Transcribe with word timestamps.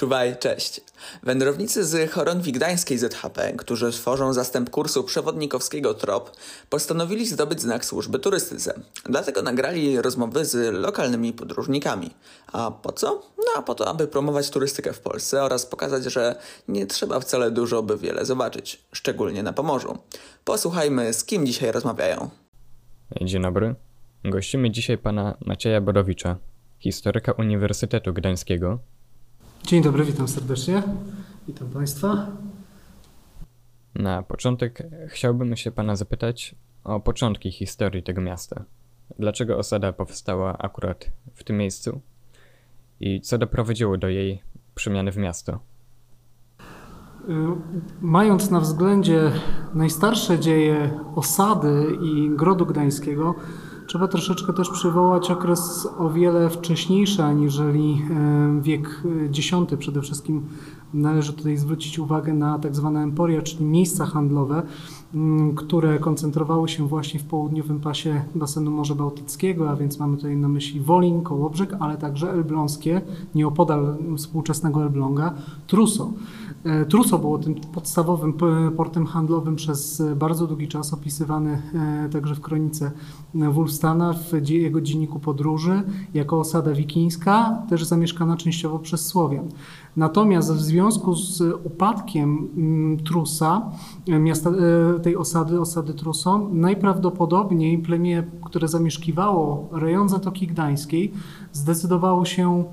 Czuwaj, 0.00 0.36
cześć. 0.38 0.80
Wędrownicy 1.22 1.84
z 1.84 2.10
Chorągwi 2.10 2.52
Gdańskiej 2.52 2.98
ZHP, 2.98 3.52
którzy 3.52 3.92
tworzą 3.92 4.32
zastęp 4.32 4.70
kursu 4.70 5.04
przewodnikowskiego 5.04 5.94
TROP, 5.94 6.30
postanowili 6.70 7.26
zdobyć 7.26 7.60
znak 7.60 7.84
służby 7.84 8.18
turystyce. 8.18 8.80
Dlatego 9.04 9.42
nagrali 9.42 10.02
rozmowy 10.02 10.44
z 10.44 10.74
lokalnymi 10.74 11.32
podróżnikami. 11.32 12.10
A 12.52 12.70
po 12.70 12.92
co? 12.92 13.22
No, 13.38 13.62
po 13.62 13.74
to, 13.74 13.88
aby 13.88 14.06
promować 14.06 14.50
turystykę 14.50 14.92
w 14.92 15.00
Polsce 15.00 15.42
oraz 15.42 15.66
pokazać, 15.66 16.04
że 16.04 16.36
nie 16.68 16.86
trzeba 16.86 17.20
wcale 17.20 17.50
dużo, 17.50 17.82
by 17.82 17.98
wiele 17.98 18.24
zobaczyć, 18.24 18.82
szczególnie 18.92 19.42
na 19.42 19.52
Pomorzu. 19.52 19.98
Posłuchajmy, 20.44 21.12
z 21.12 21.24
kim 21.24 21.46
dzisiaj 21.46 21.72
rozmawiają. 21.72 22.30
Dzień 23.20 23.42
dobry. 23.42 23.74
Gościmy 24.24 24.70
dzisiaj 24.70 24.98
pana 24.98 25.36
Macieja 25.46 25.80
Borowicza, 25.80 26.36
historyka 26.78 27.32
Uniwersytetu 27.32 28.12
Gdańskiego, 28.12 28.78
Dzień 29.66 29.82
dobry, 29.82 30.04
witam 30.04 30.28
serdecznie. 30.28 30.82
Witam 31.48 31.68
Państwa. 31.68 32.26
Na 33.94 34.22
początek 34.22 34.82
chciałbym 35.08 35.56
się 35.56 35.70
Pana 35.70 35.96
zapytać 35.96 36.54
o 36.84 37.00
początki 37.00 37.52
historii 37.52 38.02
tego 38.02 38.20
miasta. 38.20 38.64
Dlaczego 39.18 39.58
osada 39.58 39.92
powstała 39.92 40.58
akurat 40.58 41.10
w 41.34 41.44
tym 41.44 41.56
miejscu 41.56 42.00
i 43.00 43.20
co 43.20 43.38
doprowadziło 43.38 43.98
do 43.98 44.08
jej 44.08 44.42
przemiany 44.74 45.12
w 45.12 45.16
miasto? 45.16 45.52
Y, 45.52 47.34
mając 48.00 48.50
na 48.50 48.60
względzie 48.60 49.32
najstarsze 49.74 50.38
dzieje 50.38 51.00
osady 51.16 51.86
i 52.02 52.30
grodu 52.36 52.66
gdańskiego, 52.66 53.34
Trzeba 53.90 54.08
troszeczkę 54.08 54.52
też 54.52 54.70
przywołać 54.70 55.30
okres 55.30 55.88
o 55.98 56.10
wiele 56.10 56.50
wcześniejszy 56.50 57.22
aniżeli 57.22 58.02
e, 58.10 58.62
wiek 58.62 59.02
X. 59.28 59.50
Przede 59.78 60.02
wszystkim 60.02 60.46
należy 60.94 61.32
tutaj 61.32 61.56
zwrócić 61.56 61.98
uwagę 61.98 62.32
na 62.32 62.58
tak 62.58 62.76
zwane 62.76 63.02
emporia, 63.02 63.42
czyli 63.42 63.64
miejsca 63.64 64.06
handlowe, 64.06 64.62
które 65.56 65.98
koncentrowały 65.98 66.68
się 66.68 66.88
właśnie 66.88 67.20
w 67.20 67.24
południowym 67.24 67.80
pasie 67.80 68.22
basenu 68.34 68.70
Morza 68.70 68.94
Bałtyckiego, 68.94 69.70
a 69.70 69.76
więc 69.76 69.98
mamy 69.98 70.16
tutaj 70.16 70.36
na 70.36 70.48
myśli 70.48 70.80
Wolin, 70.80 71.22
Kołobrzeg, 71.22 71.76
ale 71.80 71.96
także 71.96 72.30
Elbląskie, 72.30 73.00
nieopodal 73.34 73.96
współczesnego 74.16 74.82
Elbląga, 74.82 75.34
Truso. 75.66 76.12
E, 76.64 76.84
Truso 76.84 77.18
było 77.18 77.38
tym 77.38 77.54
podstawowym 77.54 78.34
portem 78.76 79.06
handlowym 79.06 79.56
przez 79.56 80.02
bardzo 80.16 80.46
długi 80.46 80.68
czas, 80.68 80.92
opisywany 80.92 81.62
e, 81.74 82.08
także 82.08 82.34
w 82.34 82.40
kronice 82.40 82.90
Wulfstana, 83.34 84.12
w 84.12 84.48
jego 84.48 84.80
dzienniku 84.80 85.20
podróży, 85.20 85.82
jako 86.14 86.40
osada 86.40 86.72
wikińska, 86.72 87.62
też 87.68 87.84
zamieszkana 87.84 88.36
częściowo 88.36 88.78
przez 88.78 89.06
Słowian. 89.06 89.48
Natomiast 89.96 90.52
w 90.52 90.60
związku 90.60 91.14
z 91.14 91.42
upadkiem 91.64 92.48
mm, 92.56 92.96
Trusa, 92.98 93.70
e, 94.08 94.18
miasta, 94.18 94.50
tej 95.02 95.16
osady, 95.16 95.60
osady 95.60 95.94
Truso, 95.94 96.48
najprawdopodobniej 96.52 97.78
plemię, 97.78 98.22
które 98.44 98.68
zamieszkiwało 98.68 99.68
rejon 99.72 100.08
Zatoki 100.08 100.46
Gdańskiej, 100.46 101.12
zdecydowało 101.52 102.24
się 102.24 102.64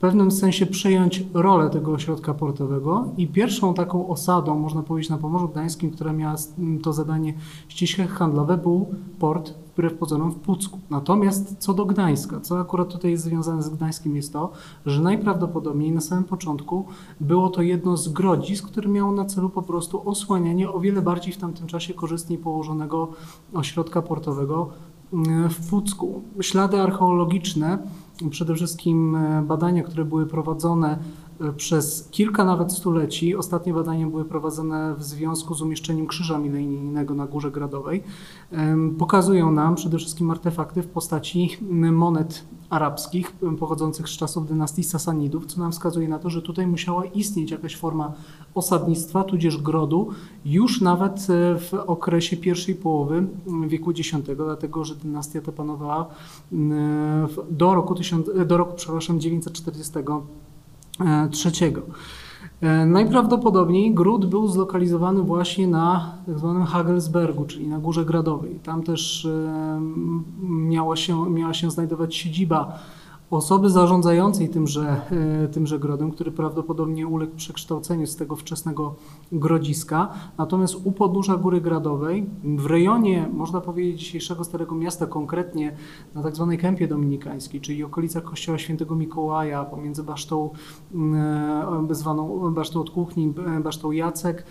pewnym 0.00 0.30
sensie 0.30 0.66
przejąć 0.66 1.24
rolę 1.34 1.70
tego 1.70 1.92
ośrodka 1.92 2.34
portowego 2.34 3.08
i 3.16 3.26
pierwszą 3.26 3.74
taką 3.74 4.08
osadą, 4.08 4.58
można 4.58 4.82
powiedzieć, 4.82 5.10
na 5.10 5.18
Pomorzu 5.18 5.48
Gdańskim, 5.48 5.90
która 5.90 6.12
miała 6.12 6.34
to 6.82 6.92
zadanie 6.92 7.34
ściśle 7.68 8.06
handlowe, 8.06 8.56
był 8.56 8.88
port 9.18 9.54
wbrew 9.72 9.94
pozorom 9.94 10.32
w 10.32 10.36
Pucku. 10.36 10.78
Natomiast 10.90 11.56
co 11.58 11.74
do 11.74 11.86
Gdańska, 11.86 12.40
co 12.40 12.60
akurat 12.60 12.92
tutaj 12.92 13.10
jest 13.10 13.24
związane 13.24 13.62
z 13.62 13.68
Gdańskim 13.68 14.16
jest 14.16 14.32
to, 14.32 14.52
że 14.86 15.02
najprawdopodobniej 15.02 15.92
na 15.92 16.00
samym 16.00 16.24
początku 16.24 16.84
było 17.20 17.48
to 17.50 17.62
jedno 17.62 17.96
z 17.96 18.08
grodzisk, 18.08 18.66
które 18.66 18.88
miało 18.88 19.12
na 19.12 19.24
celu 19.24 19.50
po 19.50 19.62
prostu 19.62 20.08
osłanianie 20.08 20.70
o 20.70 20.80
wiele 20.80 21.02
bardziej 21.02 21.32
w 21.32 21.36
tamtym 21.36 21.66
czasie 21.66 21.94
korzystniej 21.94 22.38
położonego 22.38 23.08
ośrodka 23.54 24.02
portowego 24.02 24.68
w 25.50 25.70
Pucku. 25.70 26.22
Ślady 26.40 26.80
archeologiczne 26.80 27.78
przede 28.30 28.54
wszystkim 28.54 29.16
e, 29.16 29.42
badania, 29.42 29.82
które 29.82 30.04
były 30.04 30.26
prowadzone 30.26 30.98
przez 31.56 32.08
kilka 32.10 32.44
nawet 32.44 32.72
stuleci. 32.72 33.36
Ostatnie 33.36 33.74
badania 33.74 34.06
były 34.06 34.24
prowadzone 34.24 34.94
w 34.94 35.02
związku 35.02 35.54
z 35.54 35.62
umieszczeniem 35.62 36.06
krzyża 36.06 36.38
milenijnego 36.38 37.14
na 37.14 37.26
Górze 37.26 37.50
Gradowej. 37.50 38.02
Pokazują 38.98 39.52
nam 39.52 39.74
przede 39.74 39.98
wszystkim 39.98 40.30
artefakty 40.30 40.82
w 40.82 40.86
postaci 40.86 41.56
monet 41.92 42.44
arabskich 42.70 43.32
pochodzących 43.58 44.08
z 44.08 44.16
czasów 44.16 44.48
dynastii 44.48 44.84
Sasanidów, 44.84 45.46
co 45.46 45.60
nam 45.60 45.72
wskazuje 45.72 46.08
na 46.08 46.18
to, 46.18 46.30
że 46.30 46.42
tutaj 46.42 46.66
musiała 46.66 47.04
istnieć 47.04 47.50
jakaś 47.50 47.76
forma 47.76 48.12
osadnictwa, 48.54 49.24
tudzież 49.24 49.62
grodu, 49.62 50.08
już 50.44 50.80
nawet 50.80 51.16
e, 51.30 51.58
w 51.58 51.74
okresie 51.86 52.36
pierwszej 52.36 52.74
połowy 52.74 53.26
wieku 53.66 53.90
X, 53.90 54.10
dlatego 54.36 54.84
że 54.84 54.94
dynastia 54.94 55.40
ta 55.40 55.52
panowała 55.52 56.06
do 57.50 57.74
roku, 57.74 57.94
1000, 57.94 58.26
do 58.46 58.56
roku 58.56 58.72
przepraszam, 58.76 59.20
943. 59.20 60.04
E, 62.60 62.86
najprawdopodobniej 62.86 63.94
gród 63.94 64.26
był 64.26 64.48
zlokalizowany 64.48 65.22
właśnie 65.22 65.68
na 65.68 66.14
tzw. 66.26 66.56
Tak 66.58 66.68
Hagelsbergu, 66.68 67.44
czyli 67.44 67.68
na 67.68 67.78
Górze 67.78 68.04
Gradowej. 68.04 68.60
Tam 68.62 68.82
też 68.82 69.24
e, 69.24 69.80
miała 70.42 70.96
się, 70.96 71.30
miała 71.30 71.54
się 71.54 71.70
znajdować 71.70 72.14
siedziba 72.14 72.78
osoby 73.30 73.70
zarządzającej 73.70 74.48
tymże, 74.48 75.00
e, 75.44 75.48
tymże 75.48 75.78
grodem, 75.78 76.10
który 76.10 76.32
prawdopodobnie 76.32 77.06
uległ 77.06 77.36
przekształceniu 77.36 78.06
z 78.06 78.16
tego 78.16 78.36
wczesnego 78.36 78.94
grodziska. 79.32 80.08
Natomiast 80.38 80.74
u 80.84 80.92
podnóża 80.92 81.36
Góry 81.36 81.60
Gradowej, 81.60 82.26
w 82.44 82.66
rejonie, 82.66 83.28
można 83.32 83.60
powiedzieć, 83.60 84.00
dzisiejszego 84.00 84.44
Starego 84.44 84.74
Miasta, 84.74 85.06
konkretnie 85.06 85.76
na 86.14 86.22
tak 86.22 86.36
zwanej 86.36 86.58
Kępie 86.58 86.88
Dominikańskiej, 86.88 87.60
czyli 87.60 87.84
okolicach 87.84 88.22
kościoła 88.22 88.58
świętego 88.58 88.96
Mikołaja, 88.96 89.64
pomiędzy 89.64 90.02
basztą 90.02 90.50
mm, 90.94 91.90
e, 91.90 91.94
zwaną 91.94 92.54
basztą 92.54 92.80
od 92.80 92.90
kuchni, 92.90 93.34
e, 93.56 93.60
basztą 93.60 93.90
Jacek, 93.90 94.44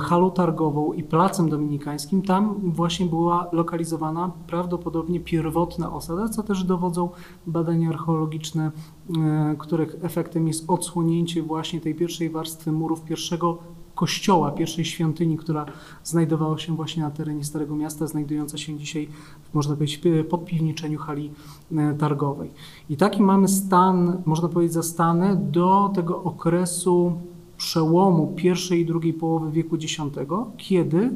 halą 0.00 0.30
targową 0.30 0.92
i 0.92 1.02
placem 1.02 1.48
dominikańskim, 1.48 2.22
tam 2.22 2.54
właśnie 2.62 3.06
była 3.06 3.48
lokalizowana 3.52 4.30
prawdopodobnie 4.46 5.20
pierwotna 5.20 5.92
osada, 5.92 6.28
co 6.28 6.42
też 6.42 6.64
dowodzą 6.64 7.08
badania 7.46 7.88
archeologiczne 7.88 8.05
archeologiczne, 8.06 8.70
e, 9.16 9.56
których 9.58 9.96
efektem 10.02 10.48
jest 10.48 10.64
odsłonięcie 10.68 11.42
właśnie 11.42 11.80
tej 11.80 11.94
pierwszej 11.94 12.30
warstwy 12.30 12.72
murów 12.72 13.04
pierwszego 13.04 13.58
kościoła, 13.94 14.50
pierwszej 14.50 14.84
świątyni, 14.84 15.36
która 15.36 15.66
znajdowała 16.04 16.58
się 16.58 16.76
właśnie 16.76 17.02
na 17.02 17.10
terenie 17.10 17.44
Starego 17.44 17.76
Miasta, 17.76 18.06
znajdująca 18.06 18.58
się 18.58 18.78
dzisiaj, 18.78 19.08
można 19.54 19.74
powiedzieć, 19.74 20.00
pod 20.28 20.44
piwniczeniu 20.44 20.98
hali 20.98 21.30
e, 21.72 21.94
targowej. 21.94 22.50
I 22.90 22.96
taki 22.96 23.22
mamy 23.22 23.48
stan, 23.48 24.22
można 24.26 24.48
powiedzieć, 24.48 24.72
zastany 24.72 25.36
do 25.36 25.90
tego 25.94 26.22
okresu 26.22 27.12
przełomu 27.56 28.32
pierwszej 28.36 28.80
i 28.80 28.86
drugiej 28.86 29.14
połowy 29.14 29.50
wieku 29.52 29.76
X, 29.76 29.96
kiedy 30.56 30.96
E, 30.96 31.10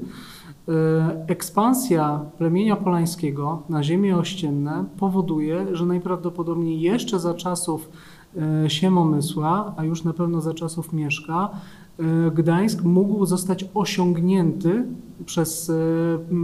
ekspansja 1.26 2.20
plemienia 2.38 2.76
polańskiego 2.76 3.62
na 3.68 3.82
ziemie 3.82 4.16
ościenne 4.16 4.84
powoduje, 4.98 5.66
że 5.76 5.86
najprawdopodobniej 5.86 6.80
jeszcze 6.80 7.20
za 7.20 7.34
czasów 7.34 7.90
e, 8.36 8.70
Siemomysła, 8.70 9.74
a 9.76 9.84
już 9.84 10.04
na 10.04 10.12
pewno 10.12 10.40
za 10.40 10.54
czasów 10.54 10.92
Mieszka, 10.92 11.50
e, 11.98 12.30
Gdańsk 12.30 12.82
mógł 12.82 13.26
zostać 13.26 13.64
osiągnięty 13.74 14.84
przez 15.26 15.72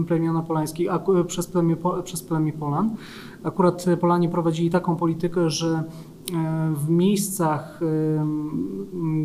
plemiona 0.07 0.43
polańskie, 0.43 0.91
przez 1.27 1.47
plemię, 1.47 1.77
przez 2.05 2.23
plemię 2.23 2.53
Polan. 2.53 2.97
Akurat 3.43 3.87
Polanie 4.01 4.29
prowadzili 4.29 4.71
taką 4.71 4.97
politykę, 4.97 5.51
że 5.51 5.85
w 6.75 6.89
miejscach, 6.89 7.81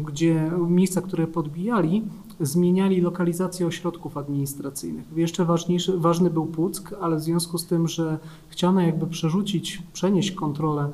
gdzie, 0.06 0.52
w 0.68 0.69
miejscach, 0.69 1.03
które 1.03 1.28
podbijali, 1.28 2.03
zmieniali 2.41 3.02
lokalizację 3.02 3.67
ośrodków 3.67 4.17
administracyjnych. 4.17 5.05
Jeszcze 5.16 5.46
ważniejszy, 5.46 5.97
ważny 5.97 6.29
był 6.29 6.46
Puck, 6.46 6.93
ale 7.02 7.16
w 7.16 7.22
związku 7.22 7.58
z 7.58 7.66
tym, 7.66 7.88
że 7.88 8.20
chciano 8.47 8.82
jakby 8.82 9.08
przerzucić, 9.08 9.84
przenieść 9.93 10.32
kontrolę 10.32 10.91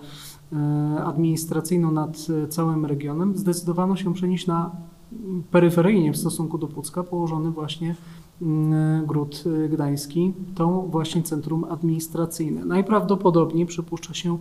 e, 0.54 1.04
administracyjną 1.04 1.92
nad 1.92 2.28
e, 2.44 2.48
całym 2.48 2.86
regionem, 2.86 3.38
zdecydowano 3.38 3.96
się 3.96 4.14
przenieść 4.14 4.48
na 4.48 4.72
peryferyjnie 5.52 6.14
w 6.14 6.18
stosunku 6.18 6.58
do 6.58 6.68
Pucka 6.68 7.04
położony 7.04 7.52
właśnie 7.52 7.96
mm, 8.42 9.06
Gród 9.06 9.44
e, 9.66 9.70
Gdański, 9.70 10.34
to 10.56 10.68
właśnie 10.68 11.24
centrum 11.24 11.64
administracyjne. 11.64 12.66
Najprawdopodobniej 12.66 13.66
przypuszcza 13.66 14.14
się, 14.14 14.38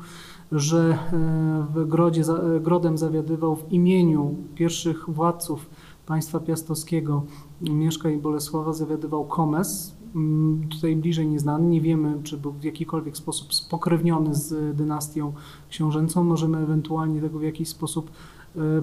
że 0.53 0.99
w 1.75 1.89
Grodzie, 1.89 2.23
Grodem 2.61 2.99
zawiadywał 2.99 3.57
w 3.57 3.73
imieniu 3.73 4.35
pierwszych 4.55 5.11
władców 5.11 5.67
państwa 6.07 6.41
piastowskiego 6.41 7.23
Mieszka 7.61 8.11
i 8.11 8.17
Bolesława 8.17 8.73
zawiadywał 8.73 9.25
Komes, 9.25 9.97
mm, 10.15 10.69
tutaj 10.69 10.97
bliżej 10.97 11.29
nieznany, 11.29 11.67
nie 11.67 11.81
wiemy, 11.81 12.23
czy 12.23 12.37
był 12.37 12.53
w 12.53 12.65
jakikolwiek 12.65 13.17
sposób 13.17 13.55
spokrewniony 13.55 14.35
z 14.35 14.77
dynastią 14.77 15.33
książęcą, 15.69 16.25
możemy 16.25 16.59
ewentualnie 16.59 17.21
tego 17.21 17.39
w 17.39 17.43
jakiś 17.43 17.69
sposób 17.69 18.11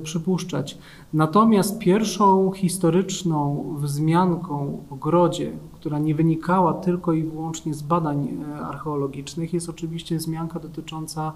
przypuszczać. 0.04 0.78
Natomiast 1.14 1.80
pierwszą 1.80 2.52
historyczną 2.52 3.66
wzmianką 3.78 4.84
o 4.90 4.96
grodzie, 4.96 5.52
która 5.74 6.00
nie 6.00 6.16
wynikała 6.16 6.74
tylko 6.74 7.14
i 7.14 7.24
wyłącznie 7.24 7.74
z 7.74 7.82
badań 7.82 8.38
archeologicznych, 8.64 9.54
jest 9.54 9.70
oczywiście 9.70 10.18
wzmianka 10.18 10.60
dotycząca 10.60 11.34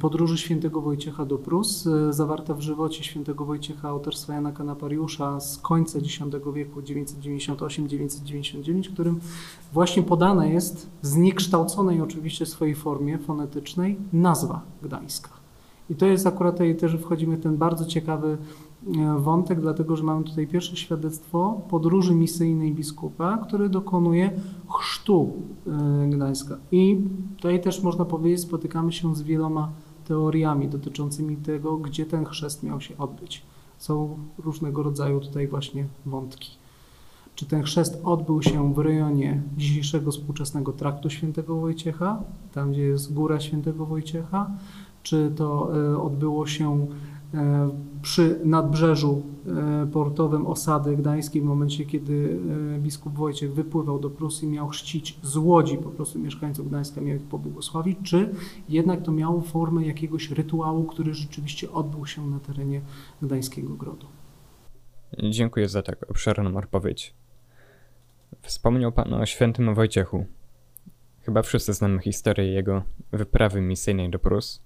podróży 0.00 0.38
świętego 0.38 0.80
Wojciecha 0.80 1.24
do 1.24 1.38
Prus, 1.38 1.86
e, 1.86 2.12
zawarta 2.12 2.54
w 2.54 2.60
żywocie 2.60 3.04
świętego 3.04 3.44
Wojciecha 3.44 3.88
autorstwa 3.88 4.34
Jana 4.34 4.52
Kanapariusza 4.52 5.40
z 5.40 5.58
końca 5.58 5.98
X 5.98 6.18
wieku 6.54 6.80
998-999, 6.80 8.88
którym 8.88 9.20
właśnie 9.72 10.02
podana 10.02 10.46
jest 10.46 10.90
w 11.02 11.06
zniekształconej 11.06 12.00
oczywiście 12.00 12.46
swojej 12.46 12.74
formie 12.74 13.18
fonetycznej 13.18 13.96
nazwa 14.12 14.62
Gdańska. 14.82 15.30
I 15.90 15.94
to 15.94 16.06
jest 16.06 16.26
akurat 16.26 16.54
tutaj 16.54 16.76
też 16.76 16.96
wchodzimy 16.96 17.36
w 17.36 17.42
ten 17.42 17.56
bardzo 17.56 17.84
ciekawy 17.84 18.38
wątek, 19.18 19.60
dlatego 19.60 19.96
że 19.96 20.04
mamy 20.04 20.24
tutaj 20.24 20.46
pierwsze 20.46 20.76
świadectwo 20.76 21.60
podróży 21.70 22.14
misyjnej 22.14 22.72
biskupa, 22.72 23.38
który 23.38 23.68
dokonuje 23.68 24.30
chrztu 24.78 25.32
e, 25.66 26.10
Gdańska. 26.10 26.56
I 26.72 27.00
tutaj 27.36 27.60
też 27.60 27.82
można 27.82 28.04
powiedzieć, 28.04 28.40
spotykamy 28.40 28.92
się 28.92 29.14
z 29.16 29.22
wieloma 29.22 29.70
teoriami 30.04 30.68
dotyczącymi 30.68 31.36
tego, 31.36 31.76
gdzie 31.76 32.06
ten 32.06 32.24
chrzest 32.24 32.62
miał 32.62 32.80
się 32.80 32.98
odbyć. 32.98 33.42
Są 33.78 34.18
różnego 34.38 34.82
rodzaju 34.82 35.20
tutaj 35.20 35.48
właśnie 35.48 35.86
wątki. 36.06 36.50
Czy 37.34 37.46
ten 37.46 37.62
chrzest 37.62 38.00
odbył 38.04 38.42
się 38.42 38.74
w 38.74 38.78
rejonie 38.78 39.42
dzisiejszego 39.56 40.10
współczesnego 40.10 40.72
traktu 40.72 41.10
świętego 41.10 41.56
Wojciecha, 41.56 42.22
tam 42.52 42.72
gdzie 42.72 42.82
jest 42.82 43.14
góra 43.14 43.40
świętego 43.40 43.86
Wojciecha, 43.86 44.50
czy 45.02 45.32
to 45.36 45.68
e, 45.92 46.02
odbyło 46.02 46.46
się 46.46 46.72
e, 46.74 46.86
przy 48.02 48.40
nadbrzeżu 48.44 49.22
e, 49.46 49.86
portowym 49.92 50.46
osady 50.46 50.96
gdańskiej 50.96 51.42
w 51.42 51.44
momencie, 51.44 51.84
kiedy 51.84 52.38
biskup 52.78 53.14
Wojciech 53.14 53.54
wypływał 53.54 53.98
do 53.98 54.10
Prus 54.10 54.42
i 54.42 54.46
miał 54.46 54.68
chrzcić 54.68 55.18
z 55.22 55.36
łodzi 55.36 55.78
po 55.78 55.90
prostu 55.90 56.18
mieszkańców 56.18 56.68
Gdańska, 56.68 57.00
miał 57.00 57.16
ich 57.16 57.22
pobłogosławić, 57.22 57.98
czy 58.02 58.34
jednak 58.68 59.02
to 59.02 59.12
miało 59.12 59.40
formę 59.40 59.86
jakiegoś 59.86 60.30
rytuału, 60.30 60.84
który 60.84 61.14
rzeczywiście 61.14 61.72
odbył 61.72 62.06
się 62.06 62.26
na 62.26 62.40
terenie 62.40 62.80
Gdańskiego 63.22 63.74
Grodu. 63.74 64.06
Dziękuję 65.30 65.68
za 65.68 65.82
tak 65.82 66.10
obszerną 66.10 66.58
odpowiedź. 66.58 67.14
Wspomniał 68.42 68.92
Pan 68.92 69.14
o 69.14 69.26
świętym 69.26 69.74
Wojciechu. 69.74 70.26
Chyba 71.20 71.42
wszyscy 71.42 71.72
znamy 71.72 72.02
historię 72.02 72.52
jego 72.52 72.82
wyprawy 73.12 73.60
misyjnej 73.60 74.10
do 74.10 74.18
Prus 74.18 74.62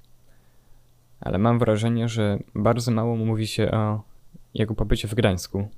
ale 1.21 1.39
mam 1.39 1.59
wrażenie, 1.59 2.09
że 2.09 2.39
bardzo 2.55 2.91
mało 2.91 3.17
mówi 3.17 3.47
się 3.47 3.71
o 3.71 4.01
jego 4.55 4.75
pobycie 4.75 5.09
w 5.09 5.15
Gdańsku. 5.15 5.69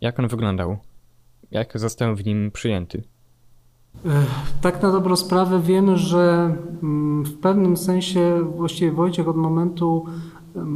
Jak 0.00 0.18
on 0.18 0.28
wyglądał? 0.28 0.76
Jak 1.50 1.78
został 1.78 2.16
w 2.16 2.26
nim 2.26 2.50
przyjęty? 2.50 3.02
Tak 4.60 4.82
na 4.82 4.92
dobrą 4.92 5.16
sprawę 5.16 5.60
wiemy, 5.60 5.96
że 5.96 6.56
mm, 6.82 7.24
w 7.24 7.38
pewnym 7.40 7.76
sensie 7.76 8.40
właściwie 8.56 8.92
Wojciech 8.92 9.28
od 9.28 9.36
momentu 9.36 10.06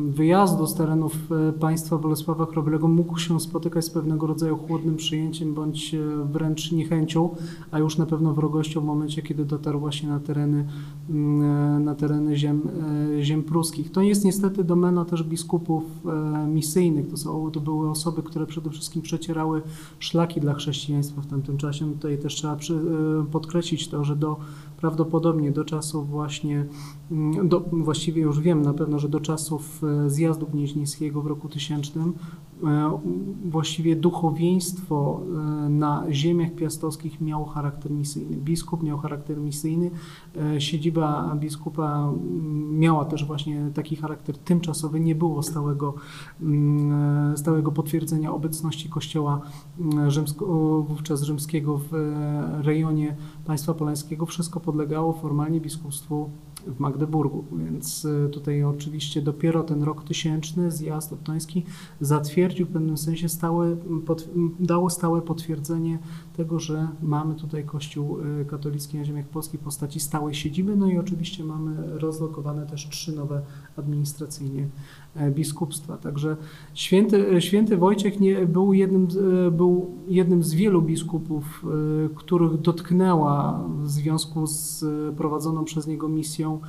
wyjazdu 0.08 0.66
z 0.66 0.74
terenów 0.74 1.32
e, 1.32 1.52
państwa 1.52 1.98
Bolesława 1.98 2.46
Chrobrego 2.46 2.88
mógł 2.88 3.18
się 3.18 3.40
spotykać 3.40 3.84
z 3.84 3.90
pewnego 3.90 4.26
rodzaju 4.26 4.56
chłodnym 4.56 4.96
przyjęciem 4.96 5.54
bądź 5.54 5.94
e, 5.94 5.98
wręcz 6.32 6.72
niechęcią, 6.72 7.36
a 7.70 7.78
już 7.78 7.98
na 7.98 8.06
pewno 8.06 8.34
wrogością 8.34 8.80
w 8.80 8.84
momencie, 8.84 9.22
kiedy 9.22 9.44
dotarł 9.44 9.80
właśnie 9.80 10.08
na 10.08 10.20
tereny, 10.20 10.66
e, 11.10 11.12
na 11.80 11.94
tereny 11.94 12.36
ziem, 12.36 12.60
ziem 13.20 13.42
pruskich. 13.42 13.92
To 13.92 14.02
jest 14.02 14.24
niestety 14.24 14.64
domena 14.64 15.04
też 15.04 15.22
biskupów 15.22 15.84
misyjnych. 16.48 17.08
To, 17.08 17.16
są, 17.16 17.50
to 17.50 17.60
były 17.60 17.90
osoby, 17.90 18.22
które 18.22 18.46
przede 18.46 18.70
wszystkim 18.70 19.02
przecierały 19.02 19.62
szlaki 19.98 20.40
dla 20.40 20.54
chrześcijaństwa 20.54 21.20
w 21.20 21.26
tamtym 21.26 21.56
czasie. 21.56 21.92
Tutaj 21.92 22.18
też 22.18 22.34
trzeba 22.34 22.56
podkreślić 23.32 23.88
to, 23.88 24.04
że 24.04 24.16
do 24.16 24.36
prawdopodobnie 24.82 25.52
do 25.52 25.64
czasów 25.64 26.08
właśnie, 26.08 26.66
mm, 27.10 27.48
do, 27.48 27.60
właściwie 27.60 28.22
już 28.22 28.40
wiem 28.40 28.62
na 28.62 28.74
pewno, 28.74 28.98
że 28.98 29.08
do 29.08 29.20
czasów 29.20 29.80
e, 29.84 30.10
zjazdu 30.10 30.46
gnieźnieńskiego 30.46 31.22
w 31.22 31.26
roku 31.26 31.48
1000 31.48 31.92
E, 31.96 32.12
właściwie 33.44 33.96
duchowieństwo 33.96 35.20
e, 35.22 35.68
na 35.68 36.04
ziemiach 36.10 36.54
piastowskich 36.54 37.20
miało 37.20 37.44
charakter 37.46 37.92
misyjny. 37.92 38.36
Biskup 38.36 38.82
miał 38.82 38.98
charakter 38.98 39.38
misyjny, 39.38 39.90
e, 40.36 40.60
siedziba 40.60 41.36
biskupa 41.36 42.12
miała 42.70 43.04
też 43.04 43.24
właśnie 43.24 43.70
taki 43.74 43.96
charakter 43.96 44.38
tymczasowy, 44.38 45.00
nie 45.00 45.14
było 45.14 45.42
stałego, 45.42 45.94
stałego 47.36 47.72
potwierdzenia 47.72 48.32
obecności 48.32 48.88
kościoła 48.88 49.40
rzymsko, 50.08 50.46
wówczas 50.88 51.22
rzymskiego 51.22 51.78
w 51.78 52.14
rejonie 52.60 53.16
państwa 53.44 53.74
polańskiego. 53.74 54.26
Wszystko 54.26 54.60
podlegało 54.60 55.12
formalnie 55.12 55.60
biskupstwu 55.60 56.30
w 56.66 56.80
Magdeburgu, 56.80 57.44
więc 57.52 58.06
tutaj 58.32 58.64
oczywiście 58.64 59.22
dopiero 59.22 59.62
ten 59.62 59.82
rok 59.82 60.04
tysięczny, 60.04 60.70
zjazd 60.70 61.12
optoński 61.12 61.64
zatwierdził 62.00 62.66
w 62.66 62.70
pewnym 62.70 62.96
sensie 62.96 63.28
stałe, 63.28 63.76
pod, 64.06 64.28
dało 64.60 64.90
stałe 64.90 65.22
potwierdzenie 65.22 65.98
tego, 66.32 66.60
że 66.60 66.88
mamy 67.02 67.34
tutaj 67.34 67.64
Kościół 67.64 68.18
y, 68.40 68.44
katolicki 68.44 68.98
na 68.98 69.04
ziemiach 69.04 69.26
polskich 69.26 69.60
w 69.60 69.64
postaci 69.64 70.00
stałej 70.00 70.34
siedziby, 70.34 70.76
no 70.76 70.86
i 70.86 70.98
oczywiście 70.98 71.44
mamy 71.44 71.98
rozlokowane 71.98 72.66
też 72.66 72.88
trzy 72.88 73.16
nowe 73.16 73.42
administracyjnie 73.76 74.68
e, 75.14 75.30
biskupstwa. 75.30 75.96
Także 75.96 76.36
święty, 76.74 77.30
e, 77.30 77.42
święty 77.42 77.76
Wojciech 77.76 78.20
nie, 78.20 78.46
był, 78.46 78.72
jednym, 78.72 79.08
e, 79.46 79.50
był 79.50 79.90
jednym 80.08 80.42
z 80.42 80.54
wielu 80.54 80.82
biskupów, 80.82 81.66
których 82.14 82.60
dotknęła 82.60 83.64
w 83.82 83.90
związku 83.90 84.46
z 84.46 84.84
prowadzoną 85.16 85.64
przez 85.64 85.86
niego 85.86 86.08
misją 86.08 86.60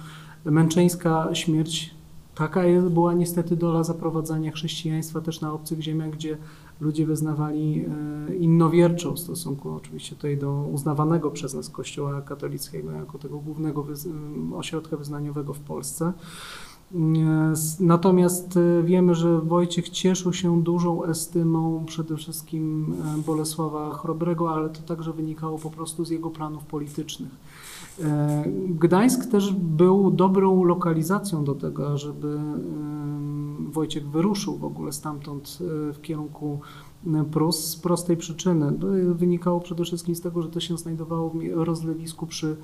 męczeńska 0.45 1.29
śmierć 1.33 1.95
Taka 2.35 2.61
była 2.89 3.13
niestety 3.13 3.55
dola 3.55 3.83
zaprowadzania 3.83 4.51
chrześcijaństwa 4.51 5.21
też 5.21 5.41
na 5.41 5.53
obcych 5.53 5.81
ziemiach, 5.81 6.09
gdzie 6.09 6.37
ludzie 6.81 7.05
wyznawali 7.05 7.85
e, 8.29 8.35
innowierczą 8.35 9.13
w 9.13 9.19
stosunku 9.19 9.71
oczywiście 9.71 10.15
tutaj 10.15 10.37
do 10.37 10.67
uznawanego 10.71 11.31
przez 11.31 11.53
nas 11.53 11.69
Kościoła 11.69 12.21
katolickiego 12.21 12.91
jako 12.91 13.17
tego 13.17 13.39
głównego 13.39 13.85
ośrodka 14.55 14.97
wyznaniowego 14.97 15.53
w 15.53 15.59
Polsce. 15.59 16.13
E, 16.95 17.53
natomiast 17.79 18.57
e, 18.57 18.83
wiemy, 18.83 19.15
że 19.15 19.41
Wojciech 19.41 19.89
cieszył 19.89 20.33
się 20.33 20.63
dużą 20.63 21.03
estymą 21.03 21.85
przede 21.85 22.17
wszystkim 22.17 22.95
Bolesława 23.25 23.93
Chrobrego, 23.93 24.53
ale 24.53 24.69
to 24.69 24.81
także 24.81 25.13
wynikało 25.13 25.59
po 25.59 25.69
prostu 25.69 26.05
z 26.05 26.09
jego 26.09 26.29
planów 26.29 26.65
politycznych. 26.65 27.31
E, 28.01 28.43
Gdańsk 28.69 29.31
też 29.31 29.53
był 29.53 30.11
dobrą 30.11 30.63
lokalizacją 30.63 31.43
do 31.43 31.55
tego, 31.55 31.97
żeby 31.97 32.39
Wojciek 33.71 34.07
wyruszył 34.07 34.57
w 34.57 34.65
ogóle 34.65 34.91
stamtąd 34.91 35.59
e, 35.89 35.93
w 35.93 36.01
kierunku 36.01 36.59
Prus 37.31 37.59
z 37.59 37.75
prostej 37.75 38.17
przyczyny. 38.17 38.71
Wynikało 39.13 39.59
przede 39.59 39.83
wszystkim 39.83 40.15
z 40.15 40.21
tego, 40.21 40.41
że 40.41 40.49
to 40.49 40.59
się 40.59 40.77
znajdowało 40.77 41.29
w 41.29 41.35
rozlewisku 41.53 42.27
przy 42.27 42.55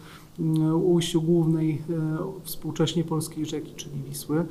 ujściu 0.84 1.22
głównej 1.22 1.72
e, 1.72 2.18
współcześnie 2.44 3.04
polskiej 3.04 3.46
rzeki, 3.46 3.74
czyli 3.76 4.04
Wisły. 4.04 4.46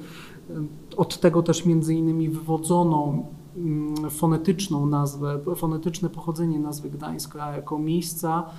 Od 0.96 1.20
tego 1.20 1.42
też 1.42 1.66
między 1.66 1.94
innymi 1.94 2.28
wywodzono 2.28 3.26
fonetyczną 4.10 4.86
nazwę, 4.86 5.40
fonetyczne 5.56 6.10
pochodzenie 6.10 6.58
nazwy 6.58 6.90
Gdańska 6.90 7.52
jako 7.56 7.78
miejsca, 7.78 8.50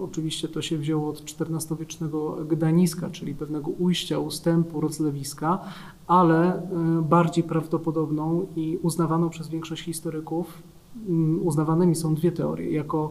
Oczywiście 0.00 0.48
to 0.48 0.62
się 0.62 0.78
wzięło 0.78 1.08
od 1.08 1.22
XIV-wiecznego 1.40 2.36
gdaniska, 2.48 3.10
czyli 3.10 3.34
pewnego 3.34 3.70
ujścia, 3.70 4.18
ustępu, 4.18 4.80
rozlewiska, 4.80 5.58
ale 6.06 6.54
e, 6.54 6.62
bardziej 7.02 7.44
prawdopodobną 7.44 8.46
i 8.56 8.78
uznawaną 8.82 9.30
przez 9.30 9.48
większość 9.48 9.82
historyków, 9.82 10.62
mm, 11.08 11.46
uznawanymi 11.46 11.94
są 11.94 12.14
dwie 12.14 12.32
teorie, 12.32 12.72
jako 12.72 13.10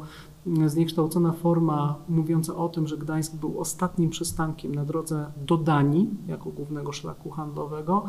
zniekształcona 0.65 1.31
forma 1.31 1.95
mówiąca 2.09 2.55
o 2.55 2.69
tym, 2.69 2.87
że 2.87 2.97
Gdańsk 2.97 3.35
był 3.35 3.59
ostatnim 3.59 4.09
przystankiem 4.09 4.75
na 4.75 4.85
drodze 4.85 5.31
do 5.47 5.57
Danii 5.57 6.09
jako 6.27 6.49
głównego 6.49 6.91
szlaku 6.91 7.29
handlowego, 7.29 8.03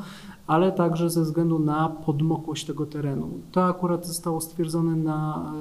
ale 0.47 0.73
także 0.73 1.11
ze 1.11 1.23
względu 1.23 1.59
na 1.59 1.89
podmokłość 1.89 2.67
tego 2.67 2.87
terenu. 2.87 3.29
To 3.53 3.65
akurat 3.65 4.07
zostało 4.07 4.41
stwierdzone 4.41 4.97
na 4.97 5.53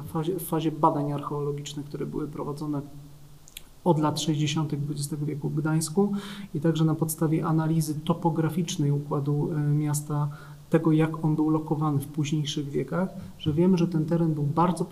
e, 0.00 0.08
fazie, 0.08 0.38
w 0.38 0.42
fazie 0.42 0.72
badań 0.72 1.12
archeologicznych, 1.12 1.86
które 1.86 2.06
były 2.06 2.28
prowadzone 2.28 2.80
od 3.84 3.98
lat 3.98 4.20
60. 4.20 4.72
XX 4.90 5.24
wieku 5.24 5.48
w 5.48 5.54
Gdańsku 5.54 6.12
i 6.54 6.60
także 6.60 6.84
na 6.84 6.94
podstawie 6.94 7.46
analizy 7.46 8.00
topograficznej 8.00 8.90
układu 8.90 9.50
e, 9.52 9.60
miasta 9.60 10.28
tego, 10.72 10.92
jak 10.92 11.24
on 11.24 11.36
był 11.36 11.50
lokowany 11.50 12.00
w 12.00 12.06
późniejszych 12.06 12.68
wiekach, 12.70 13.08
że 13.38 13.52
wiemy, 13.52 13.78
że 13.78 13.88
ten 13.88 14.04
teren 14.04 14.34
był 14.34 14.42
bardzo 14.42 14.84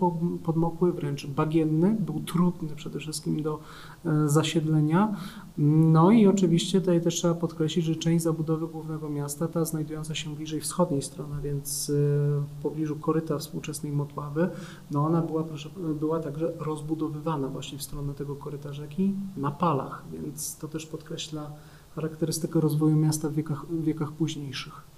podmokły, 0.43 0.91
wręcz 0.91 1.27
bagienny, 1.27 1.97
był 1.99 2.19
trudny 2.19 2.75
przede 2.75 2.99
wszystkim 2.99 3.41
do 3.41 3.59
e, 4.05 4.29
zasiedlenia. 4.29 5.15
No 5.57 6.11
i 6.11 6.27
oczywiście 6.27 6.79
tutaj 6.79 7.01
też 7.01 7.15
trzeba 7.15 7.33
podkreślić, 7.33 7.85
że 7.85 7.95
część 7.95 8.23
zabudowy 8.23 8.67
głównego 8.67 9.09
miasta, 9.09 9.47
ta 9.47 9.65
znajdująca 9.65 10.15
się 10.15 10.35
bliżej 10.35 10.61
wschodniej 10.61 11.01
strony, 11.01 11.41
więc 11.41 11.89
e, 11.89 11.93
w 12.41 12.61
pobliżu 12.61 12.95
koryta 12.95 13.37
współczesnej 13.37 13.91
Motławy, 13.91 14.49
no 14.91 15.05
ona 15.05 15.21
była, 15.21 15.43
proszę, 15.43 15.69
była 15.99 16.19
także 16.19 16.53
rozbudowywana 16.59 17.47
właśnie 17.47 17.77
w 17.77 17.83
stronę 17.83 18.13
tego 18.13 18.35
koryta 18.35 18.73
rzeki 18.73 19.13
na 19.37 19.51
palach, 19.51 20.03
więc 20.11 20.57
to 20.57 20.67
też 20.67 20.85
podkreśla 20.85 21.51
charakterystykę 21.95 22.61
rozwoju 22.61 22.95
miasta 22.95 23.29
w 23.29 23.33
wiekach, 23.33 23.65
w 23.65 23.83
wiekach 23.83 24.11
późniejszych. 24.11 24.91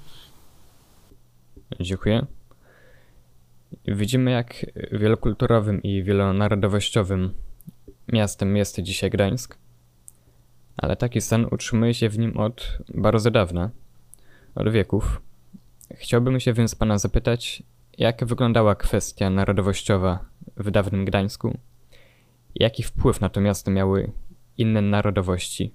Dziękuję. 1.80 2.26
Widzimy, 3.88 4.32
jak 4.32 4.66
wielokulturowym 4.92 5.84
i 5.84 6.04
wielonarodowościowym 6.04 7.34
miastem 8.14 8.58
jest 8.58 8.82
dzisiaj 8.82 9.10
Gdańsk, 9.10 9.58
ale 10.78 10.96
taki 10.96 11.22
stan 11.22 11.46
utrzymuje 11.52 11.94
się 11.94 12.10
w 12.10 12.20
nim 12.20 12.38
od 12.38 12.78
bardzo 12.94 13.32
dawna, 13.32 13.70
od 14.56 14.70
wieków. 14.70 15.22
Chciałbym 15.96 16.40
się 16.40 16.54
więc 16.54 16.76
pana 16.76 16.98
zapytać, 16.98 17.64
jak 17.98 18.26
wyglądała 18.26 18.76
kwestia 18.76 19.30
narodowościowa 19.30 20.26
w 20.58 20.72
dawnym 20.72 21.06
Gdańsku? 21.06 21.58
Jaki 22.56 22.84
wpływ 22.84 23.22
na 23.22 23.30
to 23.30 23.42
miasto 23.42 23.72
miały 23.72 24.12
inne 24.58 24.82
narodowości? 24.82 25.74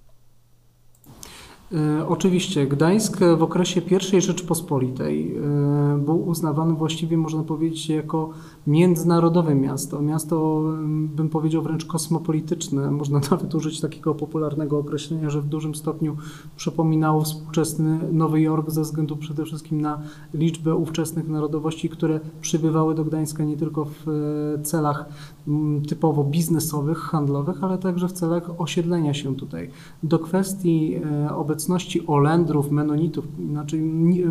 E, 1.74 2.08
oczywiście 2.08 2.66
Gdańsk 2.66 3.18
w 3.38 3.42
okresie 3.42 3.80
I 4.12 4.20
Rzeczypospolitej 4.20 5.36
e, 5.36 5.98
był 5.98 6.28
uznawany 6.28 6.74
właściwie, 6.74 7.16
można 7.16 7.42
powiedzieć, 7.42 7.88
jako 7.88 8.30
międzynarodowe 8.66 9.54
miasto. 9.54 10.02
Miasto, 10.02 10.62
bym 10.88 11.28
powiedział, 11.28 11.62
wręcz 11.62 11.84
kosmopolityczne. 11.84 12.90
Można 12.90 13.20
nawet 13.30 13.54
użyć 13.54 13.80
takiego 13.80 14.14
popularnego 14.14 14.78
określenia, 14.78 15.30
że 15.30 15.40
w 15.40 15.46
dużym 15.46 15.74
stopniu 15.74 16.16
przypominało 16.56 17.22
współczesny 17.22 17.98
Nowy 18.12 18.40
Jork 18.40 18.70
ze 18.70 18.82
względu 18.82 19.16
przede 19.16 19.44
wszystkim 19.44 19.80
na 19.80 20.02
liczbę 20.34 20.74
ówczesnych 20.74 21.28
narodowości, 21.28 21.88
które 21.88 22.20
przybywały 22.40 22.94
do 22.94 23.04
Gdańska 23.04 23.44
nie 23.44 23.56
tylko 23.56 23.84
w 23.84 24.08
e, 24.08 24.62
celach 24.62 25.04
typowo 25.88 26.24
biznesowych, 26.24 26.98
handlowych, 26.98 27.64
ale 27.64 27.78
także 27.78 28.08
w 28.08 28.12
celach 28.12 28.60
osiedlenia 28.60 29.14
się 29.14 29.36
tutaj. 29.36 29.70
Do 30.02 30.18
kwestii 30.18 31.00
obecności 31.36 31.57
obecności 31.58 32.06
Olendrów, 32.06 32.70
Menonitów, 32.70 33.24
znaczy 33.50 33.78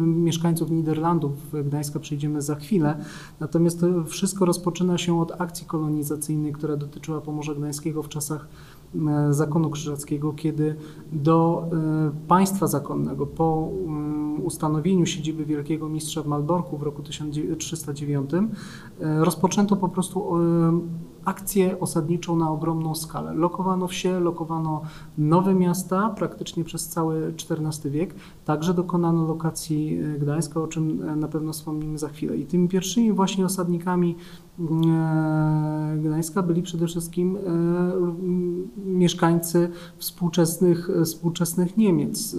mieszkańców 0.01 0.71
Niderlandów 0.71 1.31
Gdańska 1.65 1.99
przejdziemy 1.99 2.41
za 2.41 2.55
chwilę. 2.55 2.97
Natomiast 3.39 3.79
to 3.79 4.03
wszystko 4.03 4.45
rozpoczyna 4.45 4.97
się 4.97 5.21
od 5.21 5.41
akcji 5.41 5.65
kolonizacyjnej, 5.65 6.53
która 6.53 6.77
dotyczyła 6.77 7.21
Pomorza 7.21 7.55
Gdańskiego 7.55 8.03
w 8.03 8.09
czasach 8.09 8.47
e, 8.95 9.33
zakonu 9.33 9.69
krzyżackiego, 9.69 10.33
kiedy 10.33 10.75
do 11.11 11.67
e, 11.71 12.27
państwa 12.27 12.67
zakonnego 12.67 13.25
po 13.25 13.69
mm, 13.87 14.45
ustanowieniu 14.45 15.05
siedziby 15.05 15.45
Wielkiego 15.45 15.89
Mistrza 15.89 16.23
w 16.23 16.27
Malborku 16.27 16.77
w 16.77 16.83
roku 16.83 17.03
1309 17.03 18.31
e, 18.33 19.25
rozpoczęto 19.25 19.75
po 19.75 19.89
prostu 19.89 20.29
akcję 21.27 21.79
osadniczą 21.79 22.35
na 22.35 22.51
ogromną 22.51 22.95
skalę. 22.95 23.33
Lokowano 23.33 23.87
wsie, 23.87 24.19
lokowano 24.19 24.81
nowe 25.17 25.55
miasta 25.55 26.09
praktycznie 26.09 26.63
przez 26.63 26.87
cały 26.87 27.33
XIV 27.49 27.91
wiek. 27.91 28.15
Także 28.45 28.73
dokonano 28.73 29.27
lokacji 29.27 29.99
e, 29.99 30.19
Gdańska, 30.19 30.61
o 30.61 30.67
czym 30.67 31.09
e, 31.09 31.15
na 31.15 31.27
pewno 31.27 31.53
wspomnimy 31.53 31.97
za 31.97 32.09
chwilę. 32.09 32.37
I 32.37 32.45
tymi 32.45 32.67
pierwszymi 32.67 33.11
właśnie 33.11 33.45
osadnikami 33.45 34.15
e, 34.59 35.97
Gdańska 36.01 36.43
byli 36.43 36.61
przede 36.61 36.87
wszystkim 36.87 37.37
mieszkańcy 38.85 39.69
współczesnych, 39.97 40.89
współczesnych 41.05 41.77
Niemiec, 41.77 42.35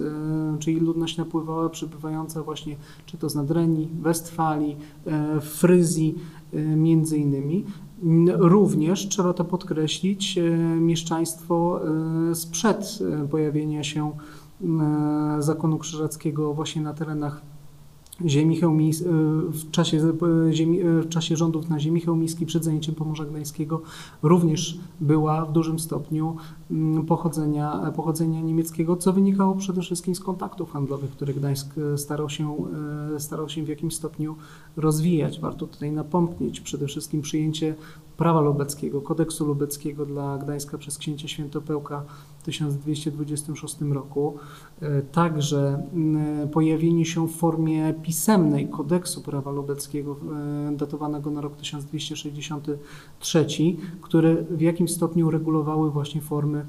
czyli 0.59 0.79
ludność 0.79 1.17
napływała, 1.17 1.69
przybywająca 1.69 2.43
właśnie 2.43 2.75
czy 3.05 3.17
to 3.17 3.29
z 3.29 3.35
Nadrenii, 3.35 3.89
Westfalii, 4.01 4.77
Fryzji 5.41 6.15
między 6.75 7.17
innymi. 7.17 7.65
Również 8.37 9.07
trzeba 9.07 9.33
to 9.33 9.45
podkreślić, 9.45 10.37
e, 10.37 10.41
mieszczaństwo 10.79 11.81
e, 12.31 12.35
sprzed 12.35 12.99
e, 13.23 13.27
pojawienia 13.27 13.83
się 13.83 14.11
zakonu 15.39 15.77
krzyżackiego 15.77 16.53
właśnie 16.53 16.81
na 16.81 16.93
terenach 16.93 17.41
ziemi 18.25 18.57
chełmijskiej, 18.57 19.07
w 19.49 19.71
czasie, 19.71 20.13
ziemi, 20.51 20.79
w 20.83 21.09
czasie 21.09 21.37
rządów 21.37 21.69
na 21.69 21.79
ziemi 21.79 22.01
chełmijskiej 22.01 22.47
przed 22.47 22.63
zajęciem 22.63 22.95
Pomorza 22.95 23.25
Gdańskiego 23.25 23.81
również 24.23 24.79
była 24.99 25.45
w 25.45 25.51
dużym 25.51 25.79
stopniu 25.79 26.35
mm, 26.71 27.05
pochodzenia, 27.05 27.91
pochodzenia 27.95 28.41
niemieckiego, 28.41 28.95
co 28.95 29.13
wynikało 29.13 29.55
przede 29.55 29.81
wszystkim 29.81 30.15
z 30.15 30.19
kontaktów 30.19 30.71
handlowych, 30.71 31.11
które 31.11 31.33
Gdańsk 31.33 31.75
starał 31.97 32.29
się, 32.29 32.55
starał 33.17 33.49
się 33.49 33.63
w 33.63 33.67
jakimś 33.67 33.95
stopniu 33.95 34.35
rozwijać. 34.77 35.39
Warto 35.39 35.67
tutaj 35.67 35.91
napomknieć 35.91 36.61
przede 36.61 36.87
wszystkim 36.87 37.21
przyjęcie 37.21 37.75
prawa 38.17 38.41
lubeckiego, 38.41 39.01
kodeksu 39.01 39.45
lubeckiego 39.45 40.05
dla 40.05 40.37
Gdańska 40.37 40.77
przez 40.77 40.97
księcia 40.97 41.27
Świętopełka 41.27 42.03
1226 42.43 43.81
roku. 43.81 44.37
E, 44.81 45.01
także 45.01 45.83
pojawienie 46.51 47.05
się 47.05 47.27
w 47.27 47.35
formie 47.35 47.93
pisemnej 47.93 48.67
kodeksu 48.67 49.21
prawa 49.21 49.51
lubeckiego 49.51 50.15
e, 50.69 50.71
datowanego 50.75 51.31
na 51.31 51.41
rok 51.41 51.55
1263, 51.55 53.45
które 54.01 54.35
w 54.35 54.61
jakimś 54.61 54.91
stopniu 54.91 55.31
regulowały 55.31 55.91
właśnie 55.91 56.21
formy 56.21 56.65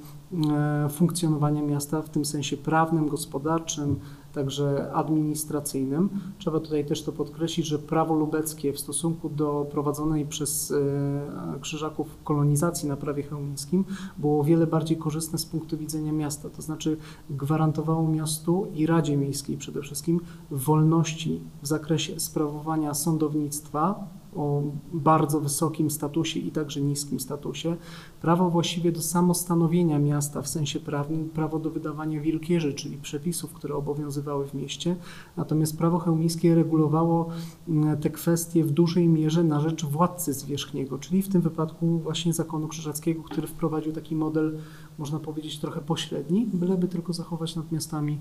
e, 0.51 0.89
funkcjonowania 0.89 1.63
miasta 1.63 2.03
w 2.03 2.11
tym 2.11 2.25
sensie 2.25 2.57
prawnym, 2.57 3.09
gospodarczym, 3.09 3.97
także 4.33 4.93
administracyjnym. 4.93 6.09
Trzeba 6.39 6.61
tutaj 6.61 6.85
też 6.85 7.03
to 7.03 7.13
podkreślić, 7.13 7.67
że 7.67 7.79
prawo 7.79 8.15
lubeckie 8.15 8.73
w 8.73 8.81
stosunku 8.81 9.29
do 9.29 9.67
prowadzonej 9.71 10.27
przez 10.27 10.71
e, 10.71 11.61
krzyżaków 11.61 12.19
kolonizacji 12.25 12.89
na 12.89 12.97
prawie 12.97 13.23
chełmińskim 13.23 13.85
było 14.19 14.45
wiele 14.45 14.67
bardziej 14.67 14.97
korzystne 14.97 15.39
z 15.39 15.47
punktu 15.47 15.79
widzenia 15.79 16.13
miasta, 16.13 16.51
to 16.51 16.63
znaczy 16.63 16.97
gwarantowało 17.31 18.09
miastu 18.09 18.67
i 18.75 18.87
Radzie 18.87 19.17
Miejskiej 19.17 19.57
przede 19.57 19.83
wszystkim 19.83 20.21
wolności 20.51 21.41
w 21.63 21.67
zakresie 21.67 22.21
sprawowania 22.21 22.95
sądownictwa, 22.95 24.09
o 24.37 24.63
bardzo 24.93 25.41
wysokim 25.41 25.91
statusie 25.91 26.41
i 26.41 26.51
także 26.51 26.81
niskim 26.81 27.21
statusie, 27.21 27.77
prawo 28.23 28.51
właściwie 28.51 28.93
do 28.93 29.01
samostanowienia 29.01 29.99
miasta 29.99 30.43
w 30.43 30.49
sensie 30.49 30.81
prawnym, 30.81 31.29
prawo 31.29 31.59
do 31.59 31.71
wydawania 31.71 32.21
wilkierzy, 32.21 32.75
czyli 32.75 32.97
przepisów, 32.97 33.53
które 33.53 33.75
obowiązywały 33.75 34.47
w 34.47 34.55
mieście, 34.55 34.97
natomiast 35.37 35.79
prawo 35.79 35.99
chełmińskie 35.99 36.55
regulowało 36.55 37.29
mm, 37.69 37.99
te 37.99 38.11
kwestie 38.11 38.65
w 38.65 38.71
dużej 38.71 39.09
mierze 39.09 39.45
na 39.45 39.61
rzecz 39.61 39.85
władcy 39.85 40.33
zwierzchniego, 40.33 40.99
czyli 40.99 41.23
w 41.23 41.29
tym 41.29 41.41
wypadku 41.41 41.99
właśnie 41.99 42.33
zakonu 42.33 42.69
krzyżackiego, 42.69 43.23
który 43.23 43.47
wprowadził 43.47 43.93
taki 43.93 44.17
model, 44.17 44.59
można 45.01 45.19
powiedzieć, 45.19 45.59
trochę 45.59 45.81
pośredni, 45.81 46.47
byleby 46.55 46.89
tylko 46.89 47.13
zachować 47.13 47.57
nad 47.57 47.73
miastami 47.73 48.19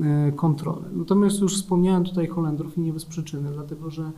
e, 0.00 0.32
kontrolę. 0.32 0.82
Natomiast 0.92 1.40
już 1.40 1.56
wspomniałem 1.56 2.04
tutaj 2.04 2.26
Holendrów 2.26 2.78
i 2.78 2.80
nie 2.80 2.92
bez 2.92 3.04
przyczyny, 3.04 3.50
dlatego 3.52 3.90
że 3.90 4.10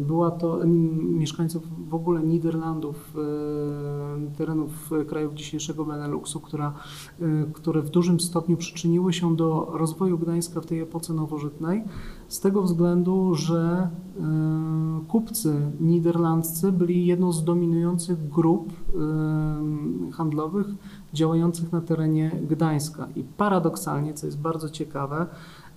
była 0.00 0.30
to 0.30 0.60
mieszkańców 1.02 1.62
w 1.88 1.94
ogóle 1.94 2.22
Niderlandów, 2.22 3.16
e, 3.16 4.36
terenów 4.36 4.90
krajów 5.08 5.34
dzisiejszego 5.34 5.84
Beneluxu, 5.84 6.40
która, 6.40 6.72
e, 7.20 7.24
które 7.52 7.82
w 7.82 7.90
dużym 7.90 8.20
stopniu 8.20 8.56
przyczyniły 8.56 9.12
się 9.12 9.36
do 9.36 9.70
rozwoju 9.72 10.18
Gdańska 10.18 10.60
w 10.60 10.66
tej 10.66 10.80
epoce 10.80 11.14
nowożytnej, 11.14 11.82
z 12.28 12.40
tego 12.40 12.62
względu, 12.62 13.34
że 13.34 13.88
e, 14.20 15.00
kupcy 15.08 15.54
niderlandzcy 15.80 16.72
byli 16.72 17.06
jedną 17.06 17.32
z 17.32 17.44
dominujących 17.44 18.28
grup 18.28 18.72
handlowych 20.12 20.66
działających 21.12 21.72
na 21.72 21.80
terenie 21.80 22.30
Gdańska. 22.50 23.08
I 23.16 23.24
paradoksalnie, 23.24 24.14
co 24.14 24.26
jest 24.26 24.40
bardzo 24.40 24.70
ciekawe, 24.70 25.26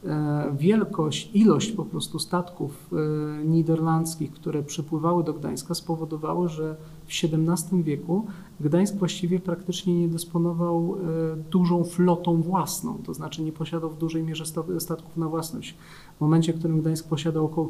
E, 0.06 0.56
wielkość, 0.58 1.30
ilość 1.34 1.72
po 1.72 1.86
prostu 1.86 2.20
statków 2.20 2.90
e, 2.94 3.46
niderlandzkich, 3.46 4.32
które 4.32 4.64
przypływały 4.64 5.24
do 5.24 5.34
Gdańska 5.34 5.74
spowodowały, 5.74 6.50
że 6.50 6.76
w 7.08 7.24
XVII 7.24 7.84
wieku 7.84 8.26
Gdańsk 8.60 8.96
właściwie 8.96 9.40
praktycznie 9.40 10.00
nie 10.00 10.08
dysponował 10.08 10.96
e, 10.96 11.36
dużą 11.36 11.84
flotą 11.84 12.42
własną, 12.42 12.98
to 13.06 13.14
znaczy 13.14 13.42
nie 13.42 13.52
posiadał 13.52 13.90
w 13.90 13.98
dużej 13.98 14.24
mierze 14.24 14.46
statków 14.80 15.18
na 15.18 15.30
własność. 15.30 15.78
W 16.20 16.22
momencie, 16.22 16.54
w 16.54 16.60
którym 16.60 16.82
Gdańsk 16.82 17.08
posiadał 17.08 17.46
około 17.46 17.70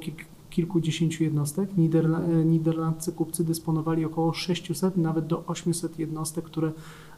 kilkudziesięciu 0.50 1.24
jednostek, 1.24 1.78
Niderla 1.78 2.20
niderlandzcy 2.46 3.12
kupcy 3.12 3.44
dysponowali 3.44 4.06
około 4.06 4.34
600, 4.34 4.98
nawet 4.98 5.28
do 5.28 5.46
800 5.46 6.00
jednostek, 6.00 6.46
które 6.46 6.72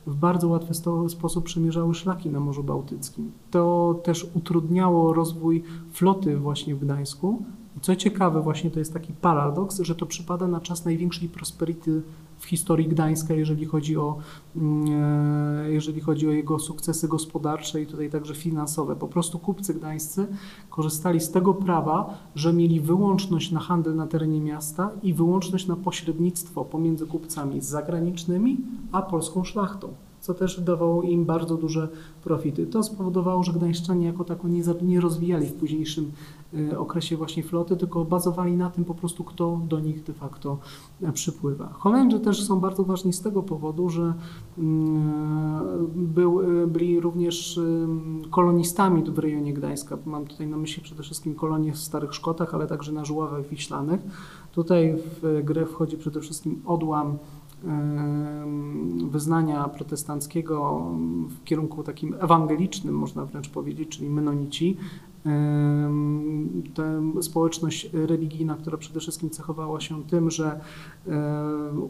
w 0.07 0.15
bardzo 0.15 0.47
łatwy 0.47 0.73
sposób 1.07 1.45
przemierzały 1.45 1.93
szlaki 1.95 2.29
na 2.29 2.39
Morzu 2.39 2.63
Bałtyckim. 2.63 3.31
To 3.51 3.95
też 4.03 4.27
utrudniało 4.33 5.13
rozwój 5.13 5.63
floty 5.91 6.37
właśnie 6.37 6.75
w 6.75 6.79
Gdańsku, 6.79 7.43
Co 7.81 7.95
ciekawe, 7.95 8.41
właśnie 8.41 8.71
to 8.71 8.79
jest 8.79 8.93
taki 8.93 9.13
paradoks, 9.13 9.79
że 9.79 9.95
to 9.95 10.05
przypada 10.05 10.47
na 10.47 10.59
czas 10.59 10.85
największej 10.85 11.29
prosperity 11.29 12.01
w 12.41 12.45
historii 12.45 12.87
Gdańska, 12.87 13.33
jeżeli 13.33 13.65
chodzi 13.65 13.97
o, 13.97 14.17
mm, 14.55 14.85
e, 15.65 15.71
jeżeli 15.71 16.01
chodzi 16.01 16.27
o 16.27 16.31
jego 16.31 16.59
sukcesy 16.59 17.07
gospodarcze 17.07 17.81
i 17.81 17.87
tutaj 17.87 18.09
także 18.09 18.35
finansowe. 18.35 18.95
Po 18.95 19.07
prostu 19.07 19.39
kupcy 19.39 19.73
gdańscy 19.73 20.27
korzystali 20.69 21.19
z 21.19 21.31
tego 21.31 21.53
prawa, 21.53 22.17
że 22.35 22.53
mieli 22.53 22.79
wyłączność 22.79 23.51
na 23.51 23.59
handel 23.59 23.95
na 23.95 24.07
terenie 24.07 24.41
miasta 24.41 24.91
i 25.03 25.13
wyłączność 25.13 25.67
na 25.67 25.75
pośrednictwo 25.75 26.65
pomiędzy 26.65 27.07
kupcami 27.07 27.61
zagranicznymi 27.61 28.57
a 28.91 29.01
polską 29.01 29.43
szlachtą 29.43 29.93
co 30.21 30.33
też 30.33 30.61
dawało 30.61 31.03
im 31.03 31.25
bardzo 31.25 31.55
duże 31.57 31.87
profity. 32.23 32.65
To 32.65 32.83
spowodowało, 32.83 33.43
że 33.43 33.53
gdańszczanie 33.53 34.05
jako 34.05 34.23
tako 34.23 34.47
nie, 34.47 34.63
nie 34.81 35.01
rozwijali 35.01 35.47
w 35.47 35.53
późniejszym 35.53 36.11
okresie 36.77 37.17
właśnie 37.17 37.43
floty, 37.43 37.77
tylko 37.77 38.05
bazowali 38.05 38.57
na 38.57 38.69
tym 38.69 38.85
po 38.85 38.95
prostu, 38.95 39.23
kto 39.23 39.61
do 39.67 39.79
nich 39.79 40.03
de 40.03 40.13
facto 40.13 40.57
e, 41.01 41.11
przypływa. 41.11 41.69
Holendrzy 41.73 42.19
też 42.19 42.43
są 42.43 42.59
bardzo 42.59 42.83
ważni 42.83 43.13
z 43.13 43.21
tego 43.21 43.43
powodu, 43.43 43.89
że 43.89 44.13
mm, 44.57 45.87
był, 45.95 46.41
e, 46.63 46.67
byli 46.67 46.99
również 46.99 47.59
kolonistami 48.29 49.03
w 49.03 49.19
rejonie 49.19 49.53
Gdańska. 49.53 49.97
Mam 50.05 50.25
tutaj 50.25 50.47
na 50.47 50.57
myśli 50.57 50.83
przede 50.83 51.03
wszystkim 51.03 51.35
kolonie 51.35 51.73
w 51.73 51.77
Starych 51.77 52.13
Szkotach, 52.13 52.53
ale 52.53 52.67
także 52.67 52.91
na 52.91 53.05
Żuławach 53.05 53.47
Wiślanych. 53.47 54.01
Tutaj 54.51 54.95
w 55.21 55.41
grę 55.43 55.65
wchodzi 55.65 55.97
przede 55.97 56.21
wszystkim 56.21 56.61
odłam 56.65 57.17
wyznania 59.09 59.69
protestanckiego 59.69 60.85
w 61.29 61.43
kierunku 61.43 61.83
takim 61.83 62.15
ewangelicznym, 62.19 62.95
można 62.95 63.25
wręcz 63.25 63.49
powiedzieć, 63.49 63.89
czyli 63.89 64.09
menonici. 64.09 64.77
Społeczność 67.21 67.89
religijna, 67.93 68.55
która 68.55 68.77
przede 68.77 68.99
wszystkim 68.99 69.29
cechowała 69.29 69.79
się 69.79 70.03
tym, 70.03 70.31
że 70.31 70.59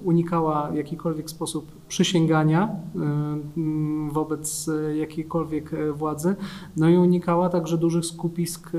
unikała 0.03 0.71
w 0.71 0.75
jakikolwiek 0.75 1.29
sposób 1.29 1.71
przysięgania 1.87 2.69
wobec 4.11 4.69
jakiejkolwiek 4.95 5.71
władzy, 5.93 6.35
no 6.77 6.89
i 6.89 6.97
unikała 6.97 7.49
także 7.49 7.77
dużych 7.77 8.05
skupisk 8.05 8.71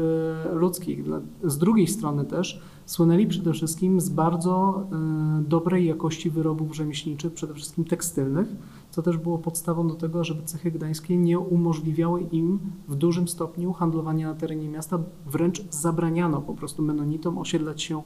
ludzkich. 0.53 1.05
Z 1.45 1.59
drugiej 1.59 1.87
strony 1.87 2.25
też 2.25 2.63
słynęli 2.87 3.27
przede 3.27 3.53
wszystkim 3.53 4.01
z 4.01 4.09
bardzo 4.09 4.85
e, 4.93 5.43
dobrej 5.49 5.87
jakości 5.87 6.31
wyrobów 6.31 6.77
rzemieślniczych, 6.77 7.33
przede 7.33 7.55
wszystkim 7.55 7.85
tekstylnych, 7.85 8.49
co 8.93 9.03
też 9.03 9.17
było 9.17 9.39
podstawą 9.39 9.89
do 9.89 9.95
tego, 9.95 10.25
żeby 10.25 10.43
cechy 10.43 10.71
gdańskie 10.71 11.17
nie 11.17 11.39
umożliwiały 11.39 12.21
im 12.21 12.59
w 12.89 12.95
dużym 12.95 13.29
stopniu 13.29 13.73
handlowania 13.73 14.29
na 14.29 14.35
terenie 14.35 14.69
miasta, 14.69 14.99
wręcz 15.27 15.65
zabraniano 15.71 16.41
po 16.41 16.55
prostu 16.55 16.83
menonitom 16.83 17.39
osiedlać 17.39 17.83
się 17.83 18.03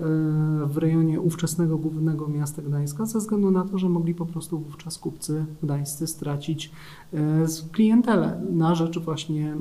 E, 0.00 0.04
w 0.66 0.76
rejonie 0.76 1.20
ówczesnego 1.20 1.78
głównego 1.78 2.28
miasta 2.28 2.62
Gdańska, 2.62 3.06
ze 3.06 3.18
względu 3.18 3.50
na 3.50 3.64
to, 3.64 3.78
że 3.78 3.88
mogli 3.88 4.14
po 4.14 4.26
prostu 4.26 4.58
wówczas 4.58 4.98
kupcy 4.98 5.46
gdańscy 5.62 6.06
stracić 6.06 6.72
e, 7.12 7.18
klientelę 7.72 8.42
na 8.50 8.74
rzecz 8.74 8.98
właśnie, 8.98 9.56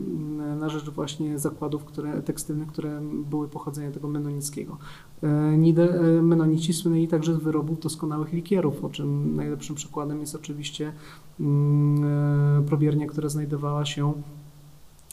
na 0.59 0.69
rzecz 0.69 0.89
właśnie 0.89 1.39
zakładów 1.39 1.85
które, 1.85 2.21
tekstylnych, 2.21 2.67
które 2.67 3.01
były 3.29 3.47
pochodzenia 3.47 3.91
tego 3.91 4.07
menonickiego. 4.07 4.77
E, 5.23 6.21
menonici 6.21 6.73
słynęli 6.73 7.07
także 7.07 7.33
z 7.33 7.37
wyrobów 7.37 7.79
doskonałych 7.79 8.33
likierów, 8.33 8.83
o 8.83 8.89
czym 8.89 9.35
najlepszym 9.35 9.75
przykładem 9.75 10.19
jest 10.19 10.35
oczywiście 10.35 10.93
mm, 11.39 12.63
probiernia, 12.65 13.07
która 13.07 13.29
znajdowała 13.29 13.85
się 13.85 14.13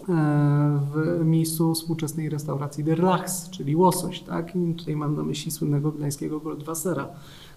E, 0.08 0.80
w 0.94 1.24
miejscu 1.24 1.74
współczesnej 1.74 2.28
restauracji 2.28 2.84
Der 2.84 3.02
Lachs, 3.02 3.50
czyli 3.50 3.76
łosoś. 3.76 4.20
Tak? 4.20 4.56
I 4.56 4.74
tutaj 4.74 4.96
mam 4.96 5.16
na 5.16 5.22
myśli 5.22 5.50
słynnego 5.50 5.92
gdańskiego 5.92 6.40
Goldwassera, 6.40 7.08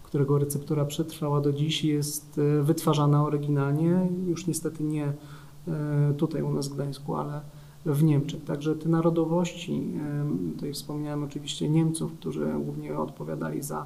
którego 0.04 0.40
receptura 0.40 0.86
przetrwała 0.86 1.42
do 1.42 1.54
dziś 1.54 1.84
i 1.84 1.88
jest 1.88 2.40
e, 2.60 2.64
wytwarzana 2.64 3.24
oryginalnie, 3.24 4.10
już 4.28 4.48
niestety 4.48 4.84
nie 4.84 5.14
e, 5.68 6.14
tutaj 6.18 6.42
u 6.42 6.54
nas 6.54 6.68
w 6.68 6.74
Gdańsku, 6.74 7.16
ale 7.16 7.42
w 7.86 8.04
Niemczech. 8.04 8.44
Także 8.44 8.76
te 8.76 8.90
narodowości, 8.90 9.94
tutaj 10.54 10.74
wspomniałem 10.74 11.24
oczywiście 11.24 11.70
Niemców, 11.70 12.14
którzy 12.14 12.54
głównie 12.60 12.98
odpowiadali 12.98 13.62
za 13.62 13.86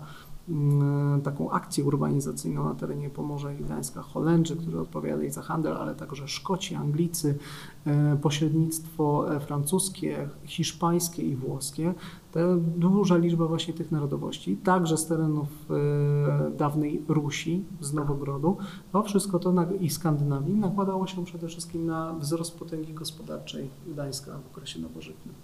Mm, 0.50 1.22
taką 1.22 1.52
akcję 1.52 1.84
urbanizacyjną 1.84 2.64
na 2.64 2.76
terenie 2.76 3.10
Pomorza 3.10 3.54
i 3.54 3.56
Gdańska. 3.56 4.02
Holendrzy, 4.02 4.56
którzy 4.56 4.80
odpowiadali 4.80 5.32
za 5.32 5.42
handel, 5.42 5.78
ale 5.78 5.96
także 5.96 6.28
Szkoci, 6.28 6.76
Anglicy, 6.76 7.38
e, 7.86 8.18
pośrednictwo 8.22 9.36
e, 9.36 9.40
francuskie, 9.40 10.30
hiszpańskie 10.44 11.24
i 11.24 11.36
włoskie. 11.36 11.94
To 12.36 12.56
duża 12.78 13.18
liczba 13.18 13.46
właśnie 13.46 13.74
tych 13.74 13.92
narodowości, 13.92 14.58
także 14.58 14.98
z 14.98 15.08
terenów 15.08 15.48
e, 15.72 16.52
dawnej 16.58 17.02
Rusi, 17.08 17.64
z 17.82 17.94
Nowogrodu. 17.94 18.58
To 18.92 19.04
wszystko 19.04 19.40
to 19.40 19.54
i 19.82 19.90
Skandynawii 19.90 20.54
nakładało 20.54 21.08
się 21.08 21.26
przede 21.26 21.48
wszystkim 21.48 21.86
na 21.86 22.14
wzrost 22.14 22.60
potęgi 22.60 22.94
gospodarczej 22.94 23.70
Gdańska 23.88 24.40
w 24.40 24.52
okresie 24.52 24.80
nowożytnym. 24.80 25.36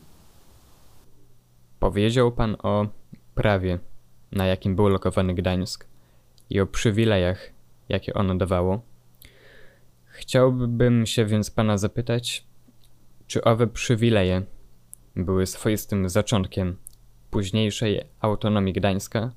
Powiedział 1.80 2.32
Pan 2.32 2.56
o 2.64 2.88
prawie 3.36 3.80
na 4.32 4.46
jakim 4.46 4.76
był 4.76 4.88
lokowany 4.88 5.34
Gdańsk 5.34 5.88
i 6.50 6.60
o 6.60 6.68
przywilejach, 6.68 7.52
jakie 7.90 8.14
ono 8.14 8.36
dawało. 8.36 8.82
Chciałbym 10.06 11.06
się 11.06 11.26
więc 11.26 11.52
pana 11.52 11.78
zapytać, 11.78 12.46
czy 13.28 13.44
owe 13.44 13.68
przywileje 13.68 14.44
były 15.16 15.46
swoistym 15.46 16.10
zaczątkiem 16.10 16.76
późniejszej 17.32 18.02
autonomii 18.20 18.74
Gdańska, 18.74 19.32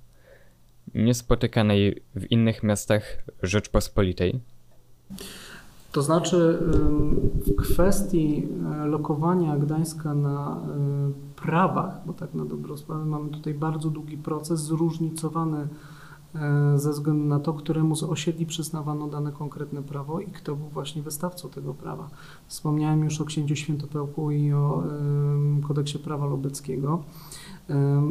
niespotykanej 0.95 2.03
w 2.17 2.33
innych 2.33 2.63
miastach 2.63 3.03
Rzeczpospolitej? 3.43 4.41
To 5.93 6.03
znaczy, 6.03 6.59
w 7.47 7.57
kwestii 7.57 8.49
e, 8.83 8.87
lokowania 8.87 9.57
Gdańska 9.57 10.15
na 10.15 10.57
e, 10.57 11.13
prawach, 11.37 12.07
bo 12.07 12.13
tak 12.13 12.35
na 12.35 12.45
dobrą 12.45 12.77
sprawę 12.77 13.05
mamy 13.05 13.31
tutaj 13.31 13.55
bardzo 13.55 13.91
długi 13.91 14.17
proces, 14.17 14.61
zróżnicowany 14.61 15.69
ze 16.77 16.91
względu 16.91 17.25
na 17.25 17.41
to, 17.41 17.53
któremu 17.53 17.97
z 17.97 18.03
osiedli 18.03 18.47
przyznawano 18.47 19.09
dane 19.09 19.33
konkretne 19.33 19.83
prawo 19.83 20.21
i 20.21 20.27
kto 20.27 20.57
był 20.57 20.69
właśnie 20.69 21.03
wystawcą 21.03 21.49
tego 21.49 21.75
prawa. 21.75 22.11
Wspomniałem 22.47 23.05
już 23.05 23.21
o 23.21 23.25
księciu 23.25 23.57
Świętopełku 23.57 24.31
i 24.31 24.53
o 24.53 24.83
kodeksie 25.69 25.99
prawa 25.99 26.27
lubeckiego. 26.27 27.03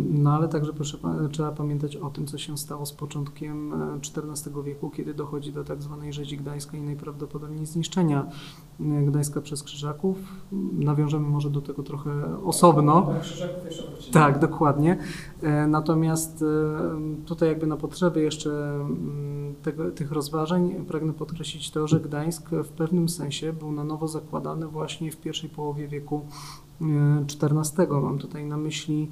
No 0.09 0.33
ale 0.33 0.47
także 0.47 0.73
proszę, 0.73 0.97
trzeba 1.31 1.51
pamiętać 1.51 1.95
o 1.95 2.09
tym, 2.09 2.25
co 2.25 2.37
się 2.37 2.57
stało 2.57 2.85
z 2.85 2.93
początkiem 2.93 3.73
XIV 3.97 4.57
e, 4.57 4.63
wieku, 4.63 4.89
kiedy 4.89 5.13
dochodzi 5.13 5.53
do 5.53 5.63
tak 5.63 5.81
zwanej 5.81 6.13
rzezi 6.13 6.37
gdańskiej 6.37 6.79
i 6.79 6.83
najprawdopodobniej 6.83 7.65
zniszczenia 7.65 8.25
e, 8.79 8.83
Gdańska 9.05 9.41
przez 9.41 9.63
Krzyżaków. 9.63 10.17
Nawiążemy 10.73 11.29
może 11.29 11.49
do 11.49 11.61
tego 11.61 11.83
trochę 11.83 12.11
osobno. 12.43 13.13
Tak, 14.11 14.39
dokładnie. 14.39 14.97
E, 15.41 15.67
natomiast 15.67 16.43
tutaj 17.25 17.49
jakby 17.49 17.67
na 17.67 17.77
potrzeby 17.77 18.21
jeszcze 18.21 18.75
mm, 18.75 19.55
tego, 19.63 19.91
tych 19.91 20.11
rozważań 20.11 20.85
pragnę 20.87 21.13
podkreślić 21.13 21.71
to, 21.71 21.87
że 21.87 21.99
Gdańsk 21.99 22.49
w 22.49 22.69
pewnym 22.69 23.09
sensie 23.09 23.53
był 23.53 23.71
na 23.71 23.83
nowo 23.83 24.07
zakładany 24.07 24.67
właśnie 24.67 25.11
w 25.11 25.17
pierwszej 25.17 25.49
połowie 25.49 25.87
wieku 25.87 26.25
XIV. 27.43 27.87
Mam 27.89 28.17
tutaj 28.17 28.45
na 28.45 28.57
myśli 28.57 29.09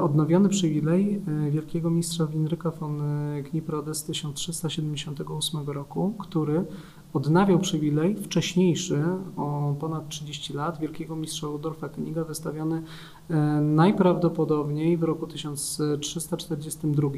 odnowiony 0.00 0.48
przywilej 0.48 1.22
e, 1.46 1.50
wielkiego 1.50 1.90
mistrza 1.90 2.26
Winryka 2.26 2.70
von 2.70 3.02
Kniprode 3.44 3.94
z 3.94 4.04
1378 4.04 5.66
roku, 5.66 6.14
który 6.18 6.64
odnawiał 7.12 7.58
przywilej 7.58 8.16
wcześniejszy 8.16 9.04
o 9.36 9.74
ponad 9.80 10.08
30 10.08 10.52
lat 10.52 10.80
wielkiego 10.80 11.16
mistrza 11.16 11.46
Rudolfa 11.46 11.88
Königa 11.88 12.26
wystawiony 12.26 12.82
e, 13.30 13.36
najprawdopodobniej 13.60 14.96
w 14.96 15.02
roku 15.02 15.26
1342 15.26 17.08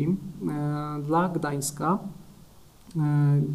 dla 1.02 1.28
Gdańska. 1.28 1.98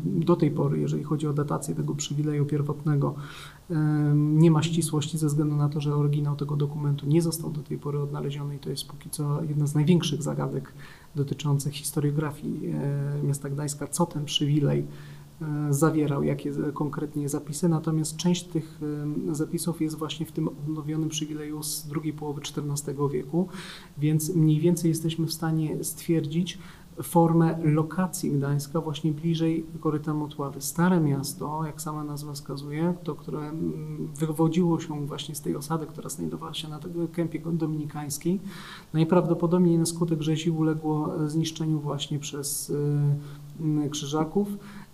Do 0.06 0.36
tej 0.36 0.52
pory, 0.52 0.80
jeżeli 0.80 1.04
chodzi 1.04 1.28
o 1.28 1.34
datację 1.34 1.76
tego 1.76 1.96
przywileju 1.96 2.46
pierwotnego, 2.46 3.16
nie 4.16 4.52
ma 4.52 4.64
ścisłości 4.64 5.18
ze 5.18 5.28
względu 5.28 5.56
na 5.56 5.70
to, 5.70 5.82
że 5.82 5.96
oryginał 5.96 6.36
tego 6.36 6.56
dokumentu 6.56 7.06
nie 7.06 7.22
został 7.22 7.52
do 7.52 7.62
tej 7.62 7.78
pory 7.78 8.00
odnaleziony 8.00 8.56
i 8.56 8.60
to 8.60 8.70
jest 8.70 8.88
póki 8.88 9.10
co 9.10 9.44
jedna 9.44 9.68
z 9.68 9.76
największych 9.76 10.24
zagadek 10.24 10.74
dotyczących 11.16 11.74
historiografii 11.74 12.68
e, 12.68 13.24
miasta 13.24 13.50
Gdańska, 13.50 13.88
co 13.88 14.06
ten 14.06 14.26
przywilej 14.26 14.86
e, 15.42 15.74
zawierał, 15.74 16.24
jakie 16.24 16.52
konkretnie 16.74 17.30
zapisy, 17.30 17.70
natomiast 17.70 18.18
część 18.18 18.44
tych 18.44 18.80
zapisów 19.32 19.82
jest 19.82 19.96
właśnie 19.98 20.26
w 20.26 20.32
tym 20.32 20.48
odnowionym 20.48 21.10
przywileju 21.10 21.64
z 21.64 21.88
drugiej 21.88 22.14
połowy 22.14 22.42
XIV 22.42 22.96
wieku, 23.12 23.48
więc 23.98 24.36
mniej 24.36 24.60
więcej 24.60 24.90
jesteśmy 24.90 25.28
w 25.28 25.34
stanie 25.34 25.84
stwierdzić, 25.84 26.58
formę 27.04 27.58
lokacji 27.64 28.32
Gdańska 28.32 28.82
właśnie 28.82 29.12
bliżej 29.12 29.66
koryta 29.80 30.14
Motławy. 30.14 30.62
Stare 30.62 31.00
miasto, 31.00 31.66
jak 31.66 31.82
sama 31.82 32.04
nazwa 32.04 32.34
wskazuje, 32.34 32.94
to 33.04 33.16
które 33.16 33.40
mm, 33.40 34.08
wywodziło 34.16 34.80
się 34.80 35.06
właśnie 35.08 35.36
z 35.36 35.42
tej 35.42 35.56
osady, 35.56 35.86
która 35.86 36.10
znajdowała 36.10 36.54
się 36.54 36.68
na 36.68 36.80
tego 36.80 37.08
kępie 37.08 37.42
dominikańskiej, 37.54 38.40
najprawdopodobniej 38.94 39.78
na 39.78 39.86
skutek 39.86 40.22
rzezi 40.22 40.52
uległo 40.52 41.12
zniszczeniu 41.28 41.80
właśnie 41.80 42.20
przez 42.20 42.70
y, 42.70 43.90
krzyżaków. 43.90 44.48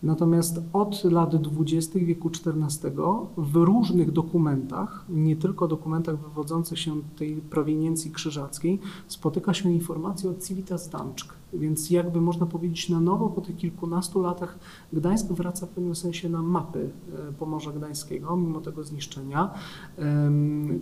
Natomiast 0.04 0.60
od 0.74 1.04
lat 1.04 1.36
20. 1.36 2.00
wieku 2.00 2.30
XIV 2.30 2.91
w 3.38 3.56
różnych 3.56 4.12
dokumentach, 4.12 5.06
nie 5.10 5.36
tylko 5.36 5.68
dokumentach 5.68 6.20
wywodzących 6.20 6.80
się 6.80 7.02
tej 7.18 7.36
prowiniencji 7.36 8.12
krzyżackiej, 8.12 8.80
spotyka 9.08 9.54
się 9.54 9.72
informacja 9.72 10.30
o 10.30 10.34
Civitas 10.48 10.89
Danczk. 10.89 11.34
Więc 11.58 11.89
jakby 11.89 12.22
można 12.22 12.46
powiedzieć 12.46 12.89
na 12.89 13.00
nowo 13.00 13.30
po 13.30 13.41
tych 13.41 13.58
kilkunastu 13.58 14.22
latach 14.22 14.60
Gdańsk 14.94 15.28
wraca 15.28 15.65
w 15.65 15.70
pewnym 15.70 15.96
sensie 15.96 16.30
na 16.30 16.41
mapy 16.41 16.89
e, 17.30 17.34
Pomorza 17.34 17.72
Gdańskiego, 17.72 18.38
mimo 18.38 18.62
tego 18.62 18.84
zniszczenia. 18.84 19.54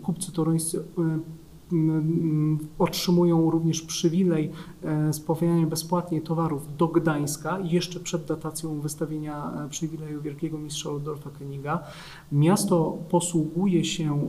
Kupcy 0.04 0.32
toruńscy 0.32 0.80
e, 0.98 1.20
otrzymują 2.80 3.52
również 3.52 3.82
przywilej 3.82 4.52
e, 4.84 5.14
spowijania 5.14 5.68
bezpłatnie 5.68 6.22
towarów 6.22 6.78
do 6.78 6.88
Gdańska 6.88 7.60
jeszcze 7.60 8.00
przed 8.00 8.26
datacją 8.26 8.80
wystawienia 8.80 9.52
przywileju 9.70 10.22
Wielkiego 10.22 10.58
Mistrza 10.58 10.90
Rudolfa 10.90 11.30
Keniga. 11.30 11.84
Miasto 12.32 12.98
posługuje 13.10 13.86
się 13.86 14.28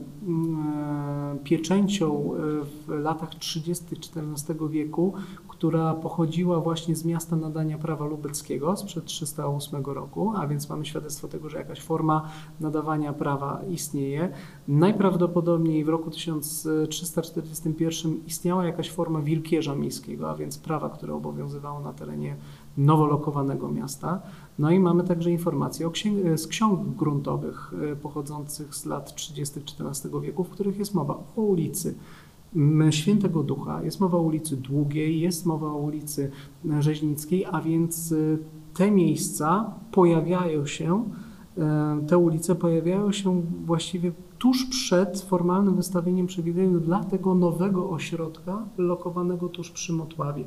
pieczęcią 1.45 2.31
w 2.63 2.89
latach 2.89 3.35
30. 3.35 3.85
XIV 3.97 4.69
wieku, 4.71 5.15
która 5.55 5.95
pochodziła 5.95 6.61
właśnie 6.61 6.97
z 6.97 7.05
miasta 7.05 7.37
nadania 7.37 7.79
prawa 7.79 8.07
lubelskiego 8.07 8.77
sprzed 8.77 9.05
308 9.05 9.85
roku, 9.85 10.33
a 10.37 10.47
więc 10.47 10.69
mamy 10.69 10.87
świadectwo 10.87 11.29
tego, 11.29 11.49
że 11.49 11.59
jakaś 11.59 11.81
forma 11.81 12.29
nadawania 12.61 13.13
prawa 13.13 13.61
istnieje. 13.71 14.33
Najprawdopodobniej 14.69 15.85
w 15.85 15.89
roku 15.89 16.11
1341 16.11 18.21
istniała 18.27 18.65
jakaś 18.65 18.91
forma 18.91 19.21
wilkierza 19.21 19.75
miejskiego, 19.75 20.31
a 20.31 20.35
więc 20.35 20.59
prawa, 20.59 20.91
które 20.91 21.15
obowiązywało 21.15 21.81
na 21.81 21.93
terenie 21.93 22.37
nowolokowanego 22.77 23.69
miasta. 23.69 24.21
No 24.59 24.71
i 24.71 24.81
mamy 24.81 25.05
także 25.05 25.31
informacje 25.31 25.91
z 26.37 26.47
ksiąg 26.47 26.97
gruntowych 26.97 27.73
e, 27.93 27.97
pochodzących 27.97 28.75
z 28.75 28.87
lat 28.87 29.15
30. 29.15 29.61
XIV 29.61 30.21
wieku, 30.21 30.45
w 30.45 30.51
których 30.51 30.79
jest 30.79 30.95
mowa 30.95 31.15
o 31.37 31.41
ulicy 31.41 31.95
Świętego 32.91 33.43
Ducha, 33.43 33.83
jest 33.83 34.01
mowa 34.01 34.19
o 34.19 34.23
ulicy 34.23 34.57
Długiej, 34.57 35.21
jest 35.21 35.47
mowa 35.47 35.67
o 35.67 35.77
ulicy 35.77 36.31
Rzeźnickiej, 36.81 37.45
a 37.51 37.61
więc 37.61 38.13
y, 38.13 38.39
te 38.75 38.91
miejsca 38.91 39.75
pojawiają 39.93 40.67
się, 40.67 41.05
y, 41.59 42.07
te 42.07 42.19
ulice 42.19 42.55
pojawiają 42.55 43.13
się 43.13 43.43
właściwie 43.67 44.13
tuż 44.39 44.65
przed 44.65 45.21
formalnym 45.21 45.77
wystawieniem 45.77 46.27
przywileju 46.27 46.81
dla 46.81 47.05
tego 47.05 47.35
nowego 47.35 47.91
ośrodka 47.91 48.63
lokowanego 48.79 49.49
tuż 49.49 49.71
przy 49.71 49.93
Motławie. 49.93 50.45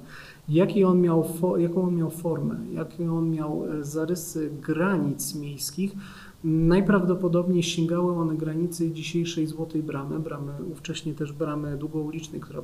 Jaki 0.50 0.84
on 0.84 1.02
miał, 1.02 1.26
jaką 1.58 1.84
on 1.84 1.96
miał 1.96 2.10
formę, 2.10 2.56
jakie 2.74 3.12
on 3.12 3.30
miał 3.30 3.64
e, 3.66 3.84
zarysy 3.84 4.52
granic 4.62 5.36
miejskich, 5.36 5.96
Najprawdopodobniej 6.44 7.64
sięgały 7.64 8.14
one 8.14 8.36
granicy 8.36 8.92
dzisiejszej 8.92 9.48
Złotej 9.48 9.84
Bramy, 9.84 10.20
bramy 10.20 10.52
ówcześnie 10.72 11.14
też 11.14 11.34
bramy 11.34 11.78
długoulicznej, 11.78 12.42
która, 12.42 12.62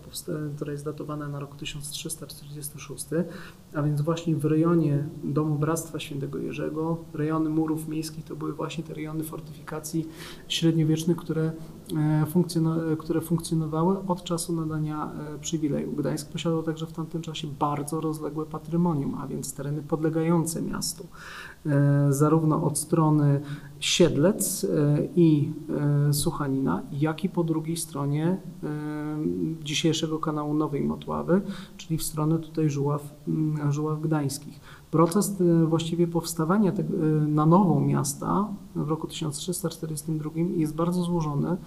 która 0.56 0.72
jest 0.72 0.86
datowana 0.86 1.28
na 1.28 1.40
rok 1.40 1.56
1346, 1.56 3.06
a 3.74 3.82
więc 3.82 4.02
właśnie 4.02 4.36
w 4.36 4.46
rejonie 4.46 5.08
Domu 5.24 5.56
Bractwa 5.56 6.00
Świętego 6.00 6.40
Jerzego, 6.40 6.98
rejony 7.14 7.50
murów 7.50 7.88
miejskich 7.88 8.26
to 8.26 8.36
były 8.36 8.54
właśnie 8.54 8.84
te 8.84 8.94
rejony 8.94 9.24
fortyfikacji 9.24 10.08
średniowiecznych, 10.48 11.18
które, 11.18 11.52
e, 11.98 12.26
funkcjonowały, 12.26 12.98
które 12.98 13.22
funkcjonowały 13.22 13.98
od 14.08 14.24
czasu 14.24 14.54
nadania 14.54 15.12
e, 15.36 15.40
przywileju. 15.40 15.92
Gdańsk 15.92 16.32
posiadał 16.32 16.64
także 16.64 16.86
w 16.86 16.94
tamtym 16.94 17.22
czasie 17.22 17.48
bardzo 17.60 18.02
rozległe 18.02 18.46
patrymonium, 18.46 19.16
a 19.16 19.28
więc 19.28 19.54
tereny 19.54 19.82
podlegające 19.82 20.62
miastu. 20.62 21.08
E, 21.66 22.14
zarówno 22.14 22.64
od 22.64 22.78
strony 22.78 23.42
Siedlec 23.80 24.64
e, 24.64 24.68
i 25.16 25.52
e, 26.10 26.14
Suchanina, 26.14 26.82
jak 26.92 27.24
i 27.24 27.30
po 27.30 27.44
drugiej 27.44 27.78
stronie 27.78 28.38
dzisiejszego 29.64 30.20
kanału 30.20 30.54
Nowej 30.54 30.84
Motławy, 30.84 31.42
czyli 31.78 31.98
w 31.98 32.04
stronę 32.04 32.40
tutaj 32.40 32.70
Żuław, 32.70 33.16
Żuław 33.70 34.02
Gdańskich. 34.02 34.60
Proces 34.92 35.44
właściwie 35.68 36.08
powstawania 36.08 36.72
na 37.28 37.46
nowo 37.46 37.80
miasta 37.80 38.48
w 38.76 38.90
roku 38.90 39.08
1342 39.08 40.32
jest 40.56 40.76
bardzo 40.76 41.04
złożony. 41.04 41.58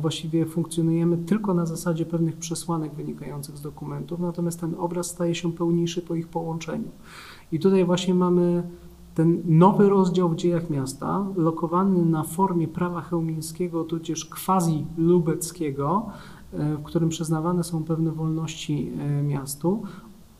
Właściwie 0.00 0.46
funkcjonujemy 0.46 1.16
tylko 1.16 1.54
na 1.54 1.66
zasadzie 1.66 2.06
pewnych 2.06 2.36
przesłanek 2.36 2.94
wynikających 2.94 3.58
z 3.58 3.62
dokumentów, 3.62 4.20
natomiast 4.20 4.60
ten 4.60 4.74
obraz 4.78 5.06
staje 5.06 5.34
się 5.34 5.52
pełniejszy 5.52 6.02
po 6.02 6.14
ich 6.14 6.28
połączeniu. 6.28 6.88
I 7.52 7.58
tutaj 7.58 7.84
właśnie 7.84 8.14
mamy 8.14 8.62
ten 9.14 9.42
nowy 9.44 9.88
rozdział 9.88 10.28
w 10.28 10.36
dziejach 10.36 10.70
miasta, 10.70 11.26
lokowany 11.36 12.04
na 12.04 12.22
formie 12.22 12.68
prawa 12.68 13.00
chełmińskiego, 13.00 13.84
tudzież 13.84 14.30
quasi-lubeckiego, 14.30 16.02
e, 16.52 16.76
w 16.76 16.82
którym 16.82 17.08
przyznawane 17.08 17.64
są 17.64 17.84
pewne 17.84 18.12
wolności 18.12 18.92
e, 18.98 19.22
miastu, 19.22 19.82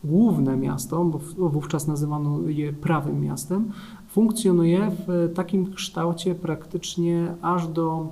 główne 0.03 0.57
miasto, 0.57 1.05
bo 1.05 1.49
wówczas 1.49 1.87
nazywano 1.87 2.39
je 2.47 2.73
prawym 2.73 3.21
miastem, 3.21 3.71
funkcjonuje 4.09 4.91
w 5.07 5.33
takim 5.33 5.73
kształcie 5.73 6.35
praktycznie 6.35 7.35
aż 7.41 7.67
do 7.67 8.07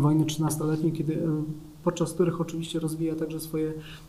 wojny 0.00 0.24
13-letniej, 0.24 0.92
kiedy 0.92 1.14
e, 1.14 1.42
podczas 1.84 2.12
których 2.12 2.40
oczywiście 2.40 2.80
rozwija 2.80 3.14
także 3.14 3.40
swoje 3.40 3.72
E, 3.72 4.03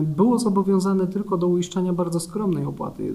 było 0.01 0.39
zobowiązane 0.39 1.07
tylko 1.07 1.37
do 1.37 1.47
uiszczania 1.47 1.93
bardzo 1.93 2.19
skromnej 2.19 2.65
opłaty 2.65 3.03
e, 3.03 3.13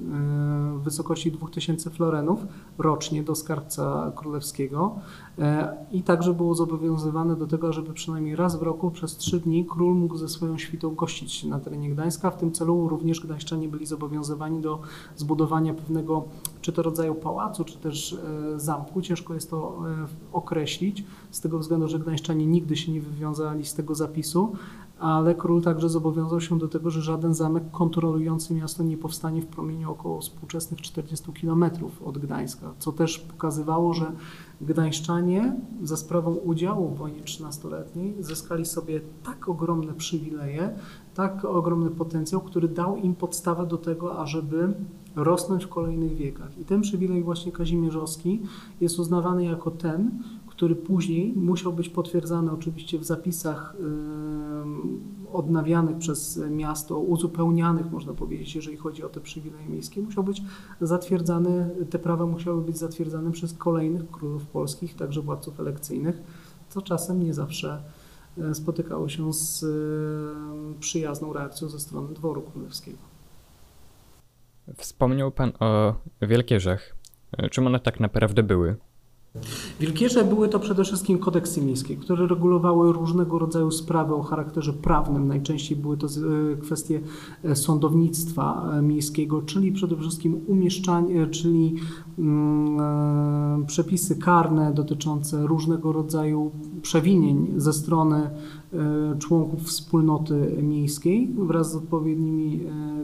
w 0.78 0.82
wysokości 0.82 1.32
2000 1.32 1.90
florenów 1.90 2.46
rocznie 2.78 3.22
do 3.22 3.34
skarbca 3.34 4.12
królewskiego 4.16 4.94
e, 5.38 5.76
i 5.92 6.02
także 6.02 6.34
było 6.34 6.54
zobowiązywane 6.54 7.36
do 7.36 7.46
tego, 7.46 7.72
żeby 7.72 7.92
przynajmniej 7.92 8.36
raz 8.36 8.56
w 8.56 8.62
roku 8.62 8.90
przez 8.90 9.16
trzy 9.16 9.40
dni 9.40 9.66
król 9.66 9.94
mógł 9.94 10.16
ze 10.16 10.28
swoją 10.28 10.58
świtą 10.58 10.94
gościć 10.94 11.44
na 11.44 11.60
terenie 11.60 11.90
Gdańska. 11.90 12.30
W 12.30 12.36
tym 12.36 12.52
celu 12.52 12.88
również 12.88 13.20
gdańszczanie 13.20 13.68
byli 13.68 13.86
zobowiązywani 13.86 14.60
do 14.60 14.80
zbudowania 15.16 15.74
pewnego 15.74 16.24
czy 16.60 16.72
to 16.72 16.82
rodzaju 16.82 17.14
pałacu, 17.14 17.64
czy 17.64 17.78
też 17.78 18.18
zamku. 18.56 19.02
Ciężko 19.02 19.34
jest 19.34 19.50
to 19.50 19.82
określić 20.32 21.04
z 21.30 21.40
tego 21.40 21.58
względu, 21.58 21.88
że 21.88 21.98
gdańszczanie 21.98 22.46
nigdy 22.46 22.76
się 22.76 22.92
nie 22.92 23.00
wywiązali 23.00 23.64
z 23.64 23.74
tego 23.74 23.94
zapisu, 23.94 24.52
ale 24.98 25.34
król 25.34 25.62
także 25.62 25.88
zobowiązał 25.88 26.40
się 26.40 26.58
do 26.58 26.68
tego, 26.68 26.90
że 26.90 27.02
żaden 27.02 27.34
zamek 27.34 27.70
kontrolujący 27.70 28.54
miasto 28.54 28.82
nie 28.82 28.96
powstanie 28.96 29.42
w 29.42 29.46
promieniu 29.46 29.90
około 29.90 30.20
współczesnych 30.20 30.80
40 30.80 31.32
km 31.32 31.64
od 32.04 32.18
Gdańska, 32.18 32.74
co 32.78 32.92
też 32.92 33.18
pokazywało, 33.18 33.94
że 33.94 34.12
Gdańszczanie 34.60 35.56
za 35.82 35.96
sprawą 35.96 36.34
udziału 36.34 36.88
w 36.88 36.98
wojnie 36.98 37.22
13-letniej 37.22 38.14
zyskali 38.20 38.66
sobie 38.66 39.00
tak 39.22 39.48
ogromne 39.48 39.92
przywileje, 39.92 40.78
tak 41.14 41.44
ogromny 41.44 41.90
potencjał, 41.90 42.40
który 42.40 42.68
dał 42.68 42.96
im 42.96 43.14
podstawę 43.14 43.66
do 43.66 43.76
tego, 43.78 44.18
ażeby 44.18 44.74
rosnąć 45.16 45.64
w 45.64 45.68
kolejnych 45.68 46.16
wiekach. 46.16 46.58
I 46.58 46.64
ten 46.64 46.80
przywilej 46.80 47.22
właśnie 47.22 47.52
kazimierzowski 47.52 48.42
jest 48.80 48.98
uznawany 48.98 49.44
jako 49.44 49.70
ten, 49.70 50.10
który 50.56 50.76
później 50.76 51.32
musiał 51.36 51.72
być 51.72 51.88
potwierdzany 51.88 52.52
oczywiście 52.52 52.98
w 52.98 53.04
zapisach 53.04 53.76
odnawianych 55.32 55.98
przez 55.98 56.40
miasto, 56.50 56.98
uzupełnianych 56.98 57.90
można 57.90 58.14
powiedzieć, 58.14 58.54
jeżeli 58.54 58.76
chodzi 58.76 59.04
o 59.04 59.08
te 59.08 59.20
przywileje 59.20 59.66
miejskie, 59.66 60.02
musiał 60.02 60.24
być 60.24 60.42
zatwierdzany, 60.80 61.70
te 61.90 61.98
prawa 61.98 62.26
musiały 62.26 62.62
być 62.62 62.78
zatwierdzane 62.78 63.32
przez 63.32 63.52
kolejnych 63.52 64.10
królów 64.10 64.46
polskich, 64.46 64.94
także 64.94 65.22
władców 65.22 65.60
elekcyjnych, 65.60 66.22
co 66.68 66.82
czasem 66.82 67.22
nie 67.22 67.34
zawsze 67.34 67.82
e, 68.38 68.54
spotykało 68.54 69.08
się 69.08 69.32
z 69.32 69.64
przyjazną 70.80 71.32
reakcją 71.32 71.68
ze 71.68 71.80
strony 71.80 72.14
dworu 72.14 72.42
królewskiego. 72.42 72.98
Wspomniał 74.76 75.32
Pan 75.32 75.52
o 75.60 75.94
Wielkierzach. 76.22 76.96
E, 77.38 77.50
czym 77.50 77.66
one 77.66 77.80
tak 77.80 78.00
naprawdę 78.00 78.42
były? 78.42 78.76
Wielkierze 79.80 80.24
były 80.24 80.48
to 80.48 80.58
przede 80.58 80.84
wszystkim 80.84 81.18
kodeksy 81.18 81.62
miejskie, 81.62 81.96
które 81.96 82.26
regulowały 82.26 82.92
różnego 82.92 83.38
rodzaju 83.38 83.70
sprawy 83.70 84.14
o 84.14 84.22
charakterze 84.22 84.72
prawnym. 84.72 85.28
Najczęściej 85.28 85.76
były 85.78 85.96
to 85.96 86.06
e, 86.06 86.56
kwestie 86.56 87.00
e, 87.44 87.56
sądownictwa 87.56 88.70
e, 88.72 88.82
miejskiego, 88.82 89.42
czyli 89.42 89.72
przede 89.72 89.96
wszystkim 89.96 90.40
umieszczanie, 90.46 91.26
czyli 91.26 91.74
mm, 92.18 93.66
przepisy 93.66 94.16
karne 94.16 94.74
dotyczące 94.74 95.46
różnego 95.46 95.92
rodzaju 95.92 96.50
przewinień 96.82 97.52
ze 97.56 97.72
strony 97.72 98.30
członków 99.18 99.62
wspólnoty 99.62 100.56
miejskiej 100.62 101.34
wraz 101.38 101.72
z 101.72 101.76
odpowiednimi 101.76 102.60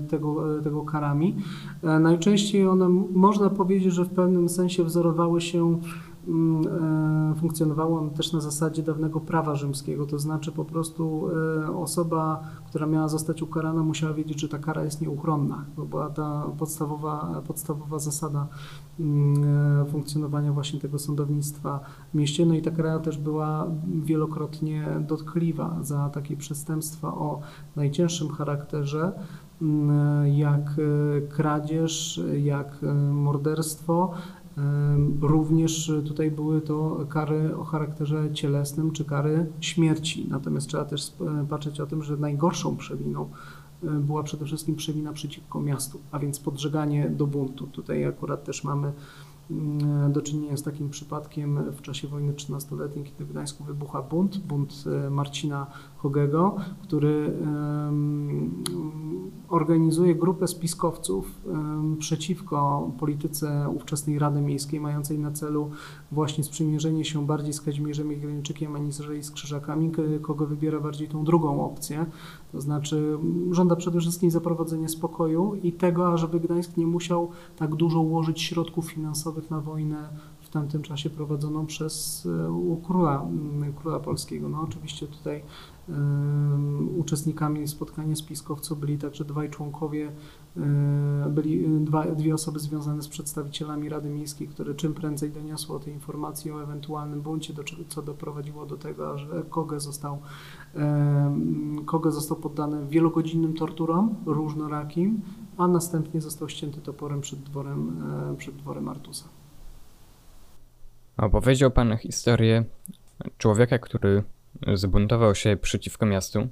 tego, 0.08 0.60
tego 0.62 0.82
karami. 0.82 1.36
Najczęściej 1.82 2.66
one, 2.66 2.88
można 3.14 3.50
powiedzieć, 3.50 3.92
że 3.92 4.04
w 4.04 4.10
pewnym 4.10 4.48
sensie 4.48 4.84
wzorowały 4.84 5.40
się 5.40 5.78
Mm, 6.28 7.32
e, 7.32 7.34
funkcjonowało 7.34 7.98
on 7.98 8.10
też 8.10 8.32
na 8.32 8.40
zasadzie 8.40 8.82
dawnego 8.82 9.20
prawa 9.20 9.54
rzymskiego, 9.54 10.06
to 10.06 10.18
znaczy 10.18 10.52
po 10.52 10.64
prostu 10.64 11.28
e, 11.66 11.76
osoba, 11.76 12.42
która 12.66 12.86
miała 12.86 13.08
zostać 13.08 13.42
ukarana, 13.42 13.82
musiała 13.82 14.14
wiedzieć, 14.14 14.40
że 14.40 14.48
ta 14.48 14.58
kara 14.58 14.84
jest 14.84 15.00
nieuchronna. 15.00 15.64
To 15.76 15.82
była 15.82 16.10
ta 16.10 16.46
podstawowa, 16.58 17.42
podstawowa 17.46 17.98
zasada 17.98 18.46
mm, 19.00 19.44
e, 19.82 19.84
funkcjonowania 19.90 20.52
właśnie 20.52 20.80
tego 20.80 20.98
sądownictwa 20.98 21.80
w 22.12 22.14
mieście. 22.14 22.46
No 22.46 22.54
i 22.54 22.62
ta 22.62 22.70
kara 22.70 22.98
też 22.98 23.18
była 23.18 23.66
wielokrotnie 24.04 24.86
dotkliwa 25.00 25.78
za 25.82 26.10
takie 26.10 26.36
przestępstwa 26.36 27.08
o 27.08 27.40
najcięższym 27.76 28.28
charakterze, 28.28 29.12
mm, 29.62 30.26
jak 30.26 30.70
kradzież, 31.28 32.20
jak 32.42 32.78
morderstwo, 33.12 34.12
Również 35.20 35.92
tutaj 36.06 36.30
były 36.30 36.60
to 36.60 37.06
kary 37.08 37.56
o 37.56 37.64
charakterze 37.64 38.32
cielesnym 38.34 38.90
czy 38.90 39.04
kary 39.04 39.46
śmierci. 39.60 40.26
Natomiast 40.30 40.66
trzeba 40.68 40.84
też 40.84 41.12
patrzeć 41.50 41.80
o 41.80 41.86
tym, 41.86 42.02
że 42.02 42.16
najgorszą 42.16 42.76
przewiną 42.76 43.28
była 43.82 44.22
przede 44.22 44.44
wszystkim 44.44 44.76
przewina 44.76 45.12
przeciwko 45.12 45.60
miastu, 45.60 46.00
a 46.10 46.18
więc 46.18 46.38
podżeganie 46.38 47.10
do 47.10 47.26
buntu. 47.26 47.66
Tutaj 47.66 48.04
akurat 48.04 48.44
też 48.44 48.64
mamy 48.64 48.92
mm, 49.50 50.12
do 50.12 50.22
czynienia 50.22 50.56
z 50.56 50.62
takim 50.62 50.90
przypadkiem 50.90 51.72
w 51.72 51.82
czasie 51.82 52.08
wojny 52.08 52.32
13-letniej, 52.32 53.04
kiedy 53.04 53.24
w 53.24 53.30
Gdańsku 53.30 53.64
wybucha 53.64 54.02
bunt, 54.02 54.38
bunt 54.38 54.84
e, 55.06 55.10
Marcina 55.10 55.66
Hogego, 56.02 56.56
który 56.82 57.32
organizuje 59.48 60.14
grupę 60.14 60.48
spiskowców 60.48 61.40
przeciwko 61.98 62.90
polityce 62.98 63.68
ówczesnej 63.76 64.18
Rady 64.18 64.40
Miejskiej, 64.40 64.80
mającej 64.80 65.18
na 65.18 65.30
celu 65.30 65.70
właśnie 66.12 66.44
sprzymierzenie 66.44 67.04
się 67.04 67.26
bardziej 67.26 67.52
z 67.52 67.60
Kazimierzem 67.60 68.12
Jagiellończykiem, 68.12 68.76
aniżeli 68.76 69.22
z 69.22 69.30
Krzyżakami, 69.30 69.92
kogo 70.22 70.46
wybiera 70.46 70.80
bardziej 70.80 71.08
tą 71.08 71.24
drugą 71.24 71.64
opcję, 71.64 72.06
to 72.52 72.60
znaczy 72.60 73.18
żąda 73.50 73.76
przede 73.76 74.00
wszystkim 74.00 74.30
zaprowadzenia 74.30 74.88
spokoju 74.88 75.54
i 75.62 75.72
tego, 75.72 76.12
ażeby 76.12 76.40
Gdańsk 76.40 76.76
nie 76.76 76.86
musiał 76.86 77.30
tak 77.56 77.74
dużo 77.74 78.00
ułożyć 78.00 78.42
środków 78.42 78.86
finansowych 78.92 79.50
na 79.50 79.60
wojnę 79.60 80.08
w 80.40 80.48
tamtym 80.48 80.82
czasie 80.82 81.10
prowadzoną 81.10 81.66
przez 81.66 82.26
e, 82.26 82.86
króla, 82.86 83.26
króla 83.76 84.00
polskiego. 84.00 84.48
No 84.48 84.60
oczywiście 84.60 85.06
tutaj 85.06 85.42
Uczestnikami 86.96 87.68
spotkania 87.68 88.16
spiskowców 88.16 88.80
byli 88.80 88.98
także 88.98 89.24
dwaj 89.24 89.50
członkowie, 89.50 90.12
byli 91.30 91.80
dwa, 91.80 92.04
dwie 92.04 92.34
osoby 92.34 92.58
związane 92.58 93.02
z 93.02 93.08
przedstawicielami 93.08 93.88
Rady 93.88 94.10
Miejskiej, 94.10 94.48
które 94.48 94.74
czym 94.74 94.94
prędzej 94.94 95.30
doniosło 95.30 95.78
te 95.78 95.90
informacje 95.90 96.54
o 96.54 96.62
ewentualnym 96.62 97.20
buncie, 97.20 97.52
do, 97.54 97.62
co 97.88 98.02
doprowadziło 98.02 98.66
do 98.66 98.76
tego, 98.76 99.18
że 99.18 99.42
Koge 99.50 99.80
został, 99.80 100.18
Koge 101.86 102.10
został 102.10 102.36
poddany 102.36 102.86
wielogodzinnym 102.86 103.54
torturom 103.54 104.14
różnorakim, 104.26 105.20
a 105.56 105.68
następnie 105.68 106.20
został 106.20 106.48
ścięty 106.48 106.80
toporem 106.80 107.20
przed 107.20 107.40
dworem, 107.40 108.02
przed 108.38 108.56
dworem 108.56 108.88
Artusa. 108.88 109.24
Opowiedział 111.16 111.70
Pan 111.70 111.96
historię 111.96 112.64
człowieka, 113.38 113.78
który 113.78 114.22
zbuntował 114.74 115.34
się 115.34 115.56
przeciwko 115.56 116.06
miastu. 116.06 116.48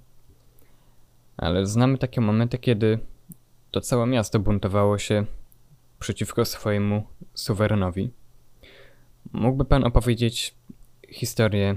Ale 1.37 1.67
znamy 1.67 1.99
takie 1.99 2.21
momenty, 2.21 2.59
kiedy 2.59 2.99
to 3.71 3.81
całe 3.81 4.07
miasto 4.07 4.39
buntowało 4.39 4.99
się 4.99 5.25
przeciwko 5.99 6.45
swojemu 6.45 7.07
suwerenowi. 7.35 8.11
Mógłby 9.33 9.65
pan 9.65 9.85
opowiedzieć 9.85 10.55
historię 11.09 11.77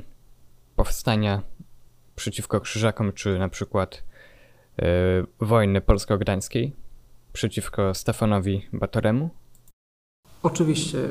powstania 0.75 1.41
przeciwko 2.15 2.61
Krzyżakom, 2.61 3.13
czy 3.13 3.39
na 3.39 3.49
przykład 3.49 4.03
yy, 4.77 4.85
wojny 5.39 5.81
polsko-gdańskiej 5.81 6.73
przeciwko 7.33 7.93
Stefanowi 7.93 8.67
Batoremu? 8.73 9.29
Oczywiście. 10.43 11.09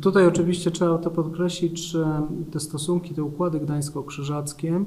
Tutaj 0.00 0.26
oczywiście 0.26 0.70
trzeba 0.70 0.98
to 0.98 1.10
podkreślić, 1.10 1.78
że 1.78 2.22
te 2.52 2.60
stosunki, 2.60 3.14
te 3.14 3.24
układy 3.24 3.60
gdańsko-krzyżackie 3.60 4.84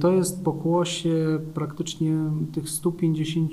to 0.00 0.12
jest 0.12 0.44
pokłosie 0.44 1.38
praktycznie 1.54 2.14
tych 2.52 2.70
150 2.70 3.50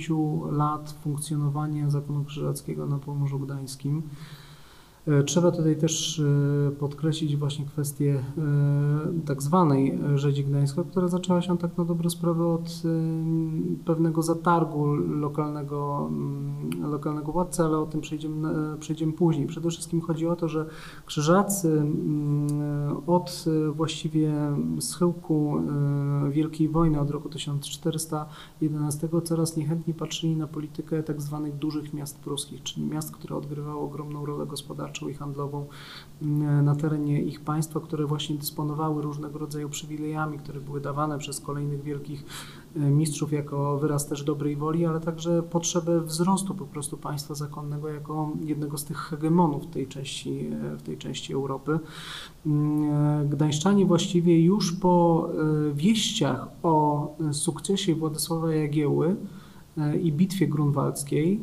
lat 0.51 0.95
funkcjonowania 1.03 1.89
zakonu 1.89 2.23
krzyżackiego 2.23 2.85
na 2.85 2.97
Pomorzu 2.97 3.39
Gdańskim. 3.39 4.01
E, 5.07 5.23
trzeba 5.23 5.51
tutaj 5.51 5.75
też 5.75 6.19
e, 6.19 6.71
podkreślić 6.71 7.37
właśnie 7.37 7.65
kwestię 7.65 8.23
e, 8.37 9.25
tak 9.25 9.43
zwanej 9.43 9.99
Rzezi 10.15 10.43
Gdańska, 10.43 10.83
która 10.83 11.07
zaczęła 11.07 11.41
się 11.41 11.57
tak 11.57 11.77
na 11.77 11.85
dobrą 11.85 12.09
sprawę 12.09 12.47
od 12.47 12.81
pewnego 13.85 14.21
zatargu 14.21 14.95
lokalnego, 14.95 16.07
mm, 16.11 16.91
lokalnego 16.91 17.31
władcy, 17.31 17.63
ale 17.63 17.77
o 17.77 17.85
tym 17.85 18.01
przejdziemy, 18.01 18.77
przejdziemy 18.79 19.13
później. 19.13 19.47
Przede 19.47 19.69
wszystkim 19.69 20.01
chodzi 20.01 20.27
o 20.27 20.35
to, 20.35 20.47
że 20.47 20.65
krzyżacy 21.05 21.71
mm, 21.71 22.47
od 23.07 23.45
właściwie 23.71 24.33
schyłku 24.79 25.61
Wielkiej 26.29 26.69
Wojny 26.69 26.99
od 26.99 27.09
roku 27.09 27.29
1411 27.29 29.09
coraz 29.23 29.57
niechętniej 29.57 29.93
patrzyli 29.93 30.35
na 30.35 30.47
politykę 30.47 31.03
tak 31.03 31.21
zwanych 31.21 31.55
dużych 31.55 31.93
miast 31.93 32.19
pruskich, 32.19 32.63
czyli 32.63 32.85
miast, 32.85 33.11
które 33.11 33.35
odgrywały 33.35 33.79
ogromną 33.79 34.25
rolę 34.25 34.45
gospodarczą 34.45 34.94
gospodarczą 34.95 35.07
i 35.07 35.13
handlową 35.13 35.65
mm, 36.21 36.65
na 36.65 36.75
terenie 36.75 37.21
ich 37.21 37.41
państwa, 37.41 37.79
które 37.79 38.05
właśnie 38.05 38.35
dysponowały 38.35 39.01
różnego 39.01 39.39
rodzaju 39.39 39.69
przywilejami, 39.69 40.37
które 40.37 40.61
były 40.61 40.81
dawane 40.81 41.17
przez 41.17 41.39
kolejnych 41.39 41.83
wielkich 41.83 42.23
e, 42.75 42.79
mistrzów 42.79 43.31
jako 43.33 43.77
wyraz 43.77 44.07
też 44.07 44.23
dobrej 44.23 44.55
woli, 44.55 44.85
ale 44.85 44.99
także 44.99 45.43
potrzebę 45.43 46.01
wzrostu 46.01 46.55
po 46.55 46.65
prostu 46.65 46.97
państwa 46.97 47.35
zakonnego 47.35 47.89
jako 47.89 48.31
jednego 48.41 48.77
z 48.77 48.85
tych 48.85 48.97
hegemonów 48.97 49.63
w 49.63 49.69
tej 49.69 49.87
części, 49.87 50.47
e, 50.47 50.77
w 50.77 50.81
tej 50.81 50.97
części 50.97 51.33
Europy. 51.33 51.79
Mm, 52.45 52.83
e, 52.93 53.25
Gdańszczanie 53.25 53.85
właściwie 53.85 54.43
już 54.43 54.71
po 54.71 54.95
wieściach 55.73 56.47
o 56.63 57.15
sukcesie 57.31 57.95
Władysława 57.95 58.53
Jagieły 58.53 59.15
i 60.01 60.11
bitwie 60.11 60.47
grunwaldzkiej 60.47 61.39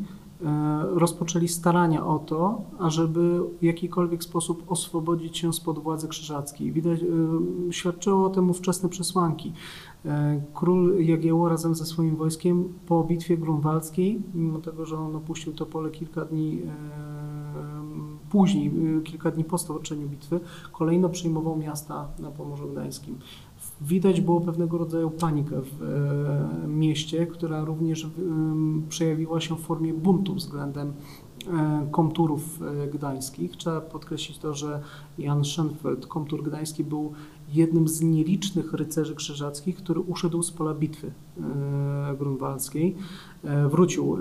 rozpoczęli 0.94 1.48
starania 1.48 2.07
o 2.07 2.18
to, 2.18 2.62
ażeby 2.78 3.40
w 3.61 3.64
jakikolwiek 3.64 4.24
sposób 4.24 4.72
oswobodzić 4.72 5.38
się 5.38 5.52
spod 5.52 5.78
władzy 5.78 6.09
krzyżackiej. 6.09 6.72
Widać, 6.72 7.00
świadczyło 7.70 8.26
o 8.26 8.31
tym 8.31 8.50
ówczesne 8.50 8.88
przesłanki. 8.88 9.52
Król 10.55 11.05
Jagiełło 11.05 11.48
razem 11.48 11.74
ze 11.74 11.85
swoim 11.85 12.16
wojskiem 12.16 12.72
po 12.87 13.05
bitwie 13.05 13.38
grunwaldzkiej, 13.38 14.22
mimo 14.35 14.59
tego, 14.59 14.87
że 14.87 14.98
on 14.98 15.16
opuścił 15.16 15.52
to 15.52 15.66
pole 15.66 15.90
kilka 15.90 16.24
dni 16.24 16.62
później, 18.31 18.72
kilka 19.05 19.31
dni 19.31 19.44
po 19.44 19.59
stowarzyszeniu 19.59 20.09
bitwy, 20.09 20.40
kolejno 20.72 21.09
przejmował 21.09 21.57
miasta 21.57 22.09
na 22.18 22.31
Pomorzu 22.31 22.68
Gdańskim. 22.68 23.18
Widać 23.87 24.21
było 24.21 24.40
pewnego 24.40 24.79
rodzaju 24.79 25.11
panikę 25.11 25.61
w 25.62 25.83
e, 25.83 26.68
mieście, 26.68 27.27
która 27.27 27.64
również 27.64 28.07
przejawiła 28.88 29.40
się 29.40 29.57
w 29.57 29.61
formie 29.61 29.95
buntu 29.95 30.35
względem 30.35 30.92
e, 31.53 31.87
komturów 31.90 32.61
e, 32.62 32.87
gdańskich. 32.87 33.57
Trzeba 33.57 33.81
podkreślić 33.81 34.38
to, 34.38 34.55
że 34.55 34.83
Jan 35.18 35.45
Schenfeld, 35.45 36.07
komtur 36.07 36.42
gdański, 36.42 36.85
był 36.85 37.12
jednym 37.53 37.88
z 37.88 38.03
nielicznych 38.03 38.73
rycerzy 38.73 39.14
krzyżackich, 39.14 39.77
który 39.77 40.01
uszedł 40.01 40.42
z 40.42 40.51
pola 40.51 40.75
bitwy 40.75 41.12
grunwaldzkiej, 42.18 42.97
wrócił 43.68 44.16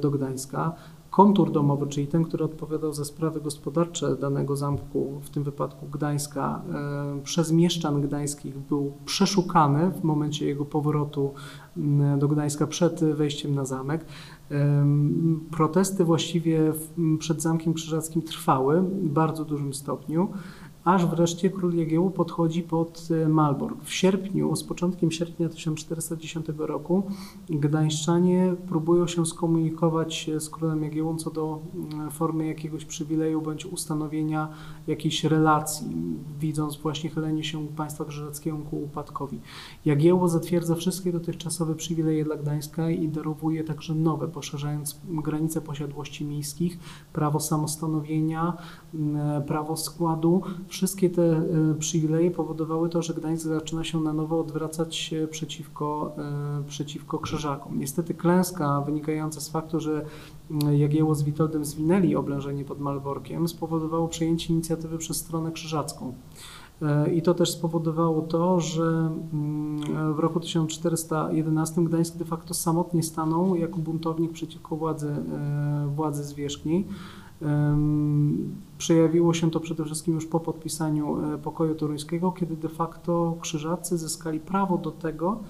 do 0.00 0.10
Gdańska. 0.10 0.74
Kontur 1.12 1.52
domowy, 1.52 1.86
czyli 1.86 2.06
ten, 2.06 2.24
który 2.24 2.44
odpowiadał 2.44 2.92
za 2.92 3.04
sprawy 3.04 3.40
gospodarcze 3.40 4.16
danego 4.16 4.56
zamku, 4.56 5.20
w 5.22 5.30
tym 5.30 5.42
wypadku 5.42 5.86
Gdańska, 5.86 6.62
e, 6.74 7.20
przez 7.22 7.52
mieszczan 7.52 8.00
gdańskich 8.00 8.58
był 8.58 8.92
przeszukany 9.04 9.90
w 9.90 10.02
momencie 10.02 10.46
jego 10.46 10.64
powrotu 10.64 11.34
do 12.18 12.28
Gdańska 12.28 12.66
przed 12.66 13.04
wejściem 13.04 13.54
na 13.54 13.64
zamek. 13.64 14.04
Protesty 15.50 16.04
właściwie 16.04 16.72
przed 17.18 17.42
Zamkiem 17.42 17.74
Krzyżackim 17.74 18.22
trwały 18.22 18.82
w 18.82 19.08
bardzo 19.08 19.44
dużym 19.44 19.74
stopniu 19.74 20.28
aż 20.84 21.06
wreszcie 21.06 21.50
król 21.50 21.74
Jagiełło 21.74 22.10
podchodzi 22.10 22.62
pod 22.62 23.08
e, 23.24 23.28
Malbork. 23.28 23.84
W 23.84 23.94
sierpniu, 23.94 24.56
z 24.56 24.64
początkiem 24.64 25.10
sierpnia 25.10 25.48
1410 25.48 26.46
roku 26.58 27.02
gdańszczanie 27.50 28.54
próbują 28.68 29.06
się 29.06 29.26
skomunikować 29.26 30.30
z 30.38 30.50
królem 30.50 30.84
Jagiełłą 30.84 31.16
co 31.16 31.30
do 31.30 31.60
mm, 31.74 32.10
formy 32.10 32.46
jakiegoś 32.46 32.84
przywileju 32.84 33.42
bądź 33.42 33.66
ustanowienia 33.66 34.48
jakiejś 34.86 35.24
relacji, 35.24 35.96
widząc 36.40 36.76
właśnie 36.76 37.10
chylenie 37.10 37.44
się 37.44 37.66
państwa 37.68 38.04
krzyżackiego 38.04 38.58
ku 38.58 38.82
upadkowi. 38.82 39.40
Jagiełło 39.84 40.28
zatwierdza 40.28 40.74
wszystkie 40.74 41.12
dotychczasowe 41.12 41.74
przywileje 41.74 42.24
dla 42.24 42.36
Gdańska 42.36 42.90
i 42.90 43.08
darowuje 43.08 43.64
także 43.64 43.94
nowe, 43.94 44.28
poszerzając 44.28 45.00
granice 45.08 45.60
posiadłości 45.60 46.24
miejskich, 46.24 46.78
prawo 47.12 47.40
samostanowienia, 47.40 48.56
prawo 49.46 49.76
składu, 49.76 50.42
wszystkie 50.68 51.10
te 51.10 51.22
e, 51.22 51.44
przywileje 51.78 52.30
powodowały 52.30 52.88
to, 52.88 53.02
że 53.02 53.14
Gdańsk 53.14 53.46
zaczyna 53.46 53.84
się 53.84 54.00
na 54.00 54.12
nowo 54.12 54.40
odwracać 54.40 55.14
przeciwko, 55.30 56.12
e, 56.18 56.62
przeciwko 56.68 57.18
Krzyżakom. 57.18 57.78
Niestety 57.78 58.14
klęska 58.14 58.80
wynikająca 58.80 59.40
z 59.40 59.48
faktu, 59.48 59.80
że 59.80 60.04
Jagiełło 60.72 61.14
z 61.14 61.22
Witoldem 61.22 61.64
zwinęli 61.64 62.16
oblężenie 62.16 62.64
pod 62.64 62.80
Malborkiem 62.80 63.48
spowodowało 63.48 64.08
przejęcie 64.08 64.52
inicjatywy 64.52 64.98
przez 64.98 65.16
stronę 65.16 65.52
krzyżacką. 65.52 66.14
E, 66.82 67.14
I 67.14 67.22
to 67.22 67.34
też 67.34 67.50
spowodowało 67.50 68.22
to, 68.22 68.60
że 68.60 69.10
w 70.14 70.18
roku 70.18 70.40
1411 70.40 71.84
Gdańsk 71.84 72.16
de 72.16 72.24
facto 72.24 72.54
samotnie 72.54 73.02
stanął 73.02 73.56
jako 73.56 73.78
buntownik 73.78 74.32
przeciwko 74.32 74.76
władzy, 74.76 75.14
władzy 75.94 76.24
zwierzchniej. 76.24 76.86
Przejawiło 78.78 79.34
się 79.34 79.50
to 79.50 79.60
przede 79.60 79.84
wszystkim 79.84 80.14
już 80.14 80.26
po 80.26 80.40
podpisaniu 80.40 81.34
e, 81.34 81.38
pokoju 81.38 81.74
toruńskiego, 81.74 82.32
kiedy 82.32 82.56
de 82.56 82.68
facto 82.68 83.36
krzyżacy 83.40 83.98
zyskali 83.98 84.40
prawo 84.40 84.78
do 84.78 84.90
tego, 84.90 85.40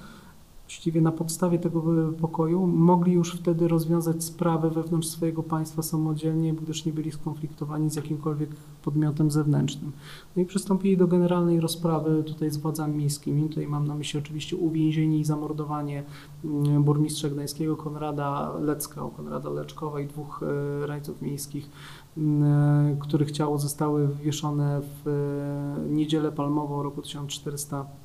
właściwie 0.73 1.01
na 1.01 1.13
podstawie 1.13 1.59
tego 1.59 1.83
pokoju 2.21 2.67
mogli 2.67 3.13
już 3.13 3.37
wtedy 3.37 3.69
rozwiązać 3.69 4.25
sprawę 4.25 4.71
wewnątrz 4.71 5.09
swojego 5.09 5.43
państwa 5.43 5.83
samodzielnie, 5.83 6.55
gdyż 6.55 6.85
nie 6.85 6.93
byli 6.93 7.13
skonfliktowani 7.13 7.91
z 7.91 7.97
jakimkolwiek 7.97 8.51
podmiotem 8.83 9.31
zewnętrznym. 9.31 9.93
No 10.37 10.43
i 10.43 10.47
przystąpili 10.47 10.97
do 10.97 11.07
generalnej 11.07 11.61
rozprawy 11.61 12.25
tutaj 12.25 12.51
z 12.51 12.57
władzami 12.57 12.97
miejskimi. 12.97 13.49
Tutaj 13.49 13.67
mam 13.67 13.87
na 13.87 13.95
myśli 13.95 14.19
oczywiście 14.19 14.57
uwięzienie 14.57 15.19
i 15.19 15.25
zamordowanie 15.25 16.03
mm, 16.45 16.83
burmistrza 16.83 17.31
gdańskiego 17.31 17.77
Konrada 17.77 18.53
Lecka, 18.61 19.01
Konrada 19.17 19.51
Leczkowa 19.51 20.01
i 20.01 20.07
dwóch 20.07 20.43
e, 20.43 20.87
rajców 20.87 21.23
miejskich, 21.23 21.71
mm, 22.17 22.97
których 22.97 23.31
ciało 23.31 23.59
zostały 23.59 24.09
wywieszone 24.09 24.81
w 24.83 25.09
e, 25.09 25.93
niedzielę 25.95 26.33
palmową 26.33 26.83
roku 26.83 27.03
1400 27.03 28.02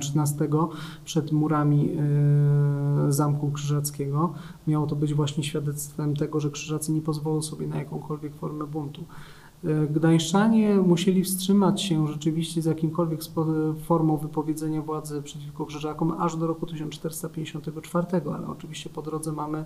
13 0.00 0.48
przed 1.04 1.32
murami 1.32 1.90
e, 1.90 3.12
Zamku 3.12 3.50
Krzyżackiego. 3.50 4.34
Miało 4.66 4.86
to 4.86 4.96
być 4.96 5.14
właśnie 5.14 5.44
świadectwem 5.44 6.16
tego, 6.16 6.40
że 6.40 6.50
Krzyżacy 6.50 6.92
nie 6.92 7.00
pozwolą 7.00 7.42
sobie 7.42 7.66
na 7.66 7.76
jakąkolwiek 7.76 8.34
formę 8.34 8.66
buntu. 8.66 9.04
Gdańszczanie 9.90 10.74
musieli 10.74 11.24
wstrzymać 11.24 11.82
się 11.82 12.08
rzeczywiście 12.08 12.62
z 12.62 12.64
jakimkolwiek 12.64 13.20
formą 13.82 14.16
wypowiedzenia 14.16 14.82
władzy 14.82 15.22
przeciwko 15.22 15.66
Krzyżakom 15.66 16.14
aż 16.18 16.36
do 16.36 16.46
roku 16.46 16.66
1454, 16.66 18.06
ale 18.34 18.46
oczywiście 18.46 18.90
po 18.90 19.02
drodze 19.02 19.32
mamy 19.32 19.64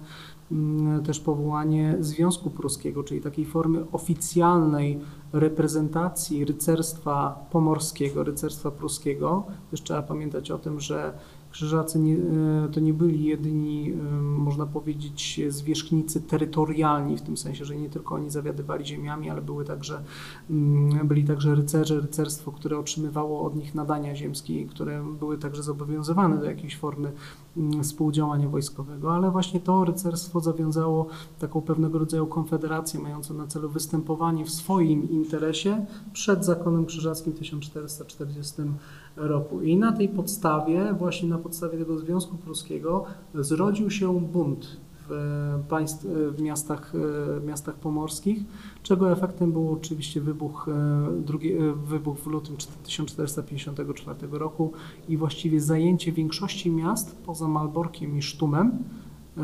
mm, 0.52 1.04
też 1.04 1.20
powołanie 1.20 1.96
Związku 2.00 2.50
Pruskiego, 2.50 3.04
czyli 3.04 3.20
takiej 3.20 3.44
formy 3.44 3.84
oficjalnej 3.92 5.00
reprezentacji 5.32 6.44
rycerstwa 6.44 7.46
pomorskiego, 7.50 8.24
rycerstwa 8.24 8.70
pruskiego. 8.70 9.44
Też 9.70 9.82
trzeba 9.82 10.02
pamiętać 10.02 10.50
o 10.50 10.58
tym, 10.58 10.80
że 10.80 11.18
Krzyżacy 11.56 11.98
nie, 11.98 12.14
e, 12.14 12.68
to 12.72 12.80
nie 12.80 12.94
byli 12.94 13.24
jedyni, 13.24 13.92
e, 13.92 13.96
można 14.20 14.66
powiedzieć, 14.66 15.40
zwierzchnicy 15.48 16.20
terytorialni, 16.20 17.16
w 17.16 17.22
tym 17.22 17.36
sensie, 17.36 17.64
że 17.64 17.76
nie 17.76 17.90
tylko 17.90 18.14
oni 18.14 18.30
zawiadywali 18.30 18.86
ziemiami, 18.86 19.30
ale 19.30 19.42
były 19.42 19.64
także, 19.64 20.02
mm, 20.50 21.08
byli 21.08 21.24
także 21.24 21.54
rycerze, 21.54 22.00
rycerstwo, 22.00 22.52
które 22.52 22.78
otrzymywało 22.78 23.42
od 23.42 23.56
nich 23.56 23.74
nadania 23.74 24.14
ziemskie, 24.14 24.66
które 24.66 25.04
były 25.18 25.38
także 25.38 25.62
zobowiązywane 25.62 26.38
do 26.38 26.44
jakiejś 26.44 26.76
formy 26.76 27.12
mm, 27.56 27.84
współdziałania 27.84 28.48
wojskowego, 28.48 29.14
ale 29.14 29.30
właśnie 29.30 29.60
to 29.60 29.84
rycerstwo 29.84 30.40
zawiązało 30.40 31.06
taką 31.38 31.60
pewnego 31.60 31.98
rodzaju 31.98 32.26
konfederację 32.26 33.00
mającą 33.00 33.34
na 33.34 33.46
celu 33.46 33.68
występowanie 33.68 34.44
w 34.44 34.50
swoim 34.50 35.10
interesie 35.10 35.86
przed 36.12 36.44
zakonem 36.44 36.86
krzyżackim 36.86 37.32
w 37.32 37.38
1440 37.38 38.62
roku. 39.16 39.60
I 39.60 39.76
na 39.76 39.92
tej 39.92 40.08
podstawie, 40.08 40.94
właśnie 40.98 41.28
na 41.28 41.38
podstawie 41.38 41.78
tego 41.78 41.98
Związku 41.98 42.36
Pruskiego, 42.36 43.04
zrodził 43.34 43.90
się 43.90 44.20
bunt 44.20 44.80
w, 45.08 45.58
państw, 45.68 46.04
w 46.06 46.40
miastach, 46.40 46.92
w 47.40 47.44
miastach 47.46 47.74
pomorskich, 47.74 48.44
czego 48.82 49.12
efektem 49.12 49.52
był 49.52 49.72
oczywiście 49.72 50.20
wybuch, 50.20 50.66
drugi, 51.26 51.52
wybuch 51.84 52.18
w 52.18 52.26
lutym 52.26 52.56
1454 52.84 54.18
roku 54.32 54.72
i 55.08 55.16
właściwie 55.16 55.60
zajęcie 55.60 56.12
większości 56.12 56.70
miast 56.70 57.16
poza 57.26 57.48
Malborkiem 57.48 58.18
i 58.18 58.22
Sztumem. 58.22 58.78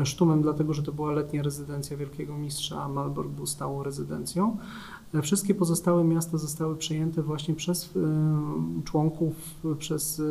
Sztumem 0.03 0.41
dlatego, 0.41 0.73
że 0.73 0.83
to 0.83 0.91
była 0.91 1.11
letnia 1.11 1.43
rezydencja 1.43 1.97
Wielkiego 1.97 2.37
Mistrza, 2.37 2.83
a 2.83 2.89
Malbork 2.89 3.29
był 3.29 3.45
stałą 3.45 3.83
rezydencją. 3.83 4.57
Wszystkie 5.21 5.55
pozostałe 5.55 6.03
miasta 6.03 6.37
zostały 6.37 6.75
przejęte 6.75 7.21
właśnie 7.21 7.55
przez 7.55 7.89
e, 7.95 7.99
członków, 8.83 9.33
przez 9.79 10.21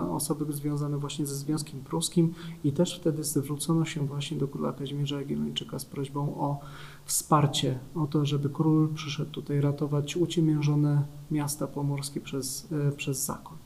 e, 0.00 0.10
osoby 0.10 0.52
związane 0.52 0.98
właśnie 0.98 1.26
ze 1.26 1.34
Związkiem 1.34 1.80
Pruskim 1.80 2.34
i 2.64 2.72
też 2.72 2.98
wtedy 3.00 3.24
zwrócono 3.24 3.84
się 3.84 4.06
właśnie 4.06 4.38
do 4.38 4.48
króla 4.48 4.72
Kazimierza 4.72 5.16
Jagiellończyka 5.16 5.78
z 5.78 5.84
prośbą 5.84 6.20
o 6.20 6.60
wsparcie, 7.04 7.78
o 7.94 8.06
to, 8.06 8.26
żeby 8.26 8.50
król 8.50 8.94
przyszedł 8.94 9.30
tutaj 9.30 9.60
ratować 9.60 10.16
uciemiężone 10.16 11.02
miasta 11.30 11.66
pomorskie 11.66 12.20
przez, 12.20 12.68
e, 12.88 12.92
przez 12.92 13.24
zakon. 13.24 13.56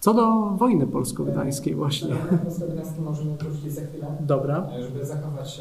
Co 0.00 0.14
do 0.14 0.40
wojny 0.56 0.86
polsko-gdańskiej 0.86 1.74
właśnie. 1.74 2.16
Polsko-gdańskiej 2.44 3.04
możemy 3.04 3.36
wrócić 3.36 3.72
za 3.72 3.86
chwilę. 3.86 4.16
Dobra. 4.20 4.68
Żeby 4.80 5.04
zachować 5.04 5.60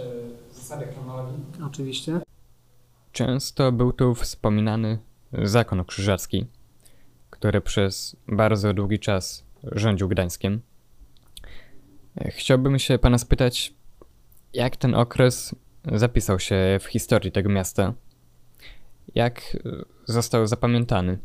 zasady 0.54 0.86
chronologii. 0.86 1.40
Oczywiście. 1.66 2.22
Często 3.12 3.72
był 3.72 3.94
tu 3.94 4.16
wspominany 4.16 5.00
zakon 5.34 5.86
krzyżacki, 5.86 6.46
który 7.30 7.62
przez 7.62 8.16
bardzo 8.28 8.74
długi 8.74 9.00
czas 9.00 9.46
rządził 9.64 10.08
Gdańskiem. 10.08 10.62
Chciałbym 12.30 12.80
się 12.80 13.00
pana 13.00 13.18
spytać, 13.18 13.74
jak 14.54 14.78
ten 14.78 14.96
okres 14.96 15.56
zapisał 15.94 16.40
się 16.40 16.56
w 16.82 16.86
historii 16.86 17.32
tego 17.32 17.50
miasta? 17.50 17.94
Jak 19.16 19.58
został 20.06 20.48
zapamiętany? 20.48 21.18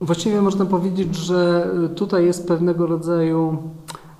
Właściwie 0.00 0.40
można 0.40 0.66
powiedzieć, 0.66 1.16
że 1.16 1.70
tutaj 1.96 2.24
jest 2.24 2.48
pewnego 2.48 2.86
rodzaju 2.86 3.70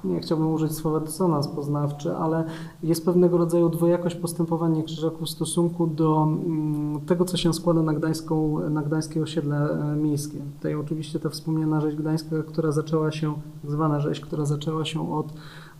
nie 0.04 0.20
chciałbym 0.20 0.52
użyć 0.52 0.72
słowa 0.72 1.00
dysonans 1.00 1.48
poznawczy, 1.48 2.16
ale 2.16 2.44
jest 2.82 3.04
pewnego 3.04 3.38
rodzaju 3.38 3.68
dwojakość 3.68 4.16
postępowania 4.16 4.82
Krzyżaków 4.82 5.28
w 5.28 5.30
stosunku 5.30 5.86
do 5.86 6.22
mm, 6.22 7.00
tego, 7.00 7.24
co 7.24 7.36
się 7.36 7.54
składa 7.54 7.82
na, 7.82 7.92
gdańską, 7.94 8.60
na 8.70 8.82
gdańskie 8.82 9.22
osiedle 9.22 9.56
e, 9.70 9.96
miejskie. 9.96 10.38
Tutaj 10.56 10.74
oczywiście 10.74 11.20
ta 11.20 11.28
wspomniana 11.28 11.80
rzeź 11.80 11.96
gdańska, 11.96 12.42
która 12.42 12.72
zaczęła 12.72 13.12
się, 13.12 13.34
tak 13.62 13.70
zwana 13.70 14.00
rzeź, 14.00 14.20
która 14.20 14.44
zaczęła 14.44 14.84
się 14.84 15.12
od 15.12 15.32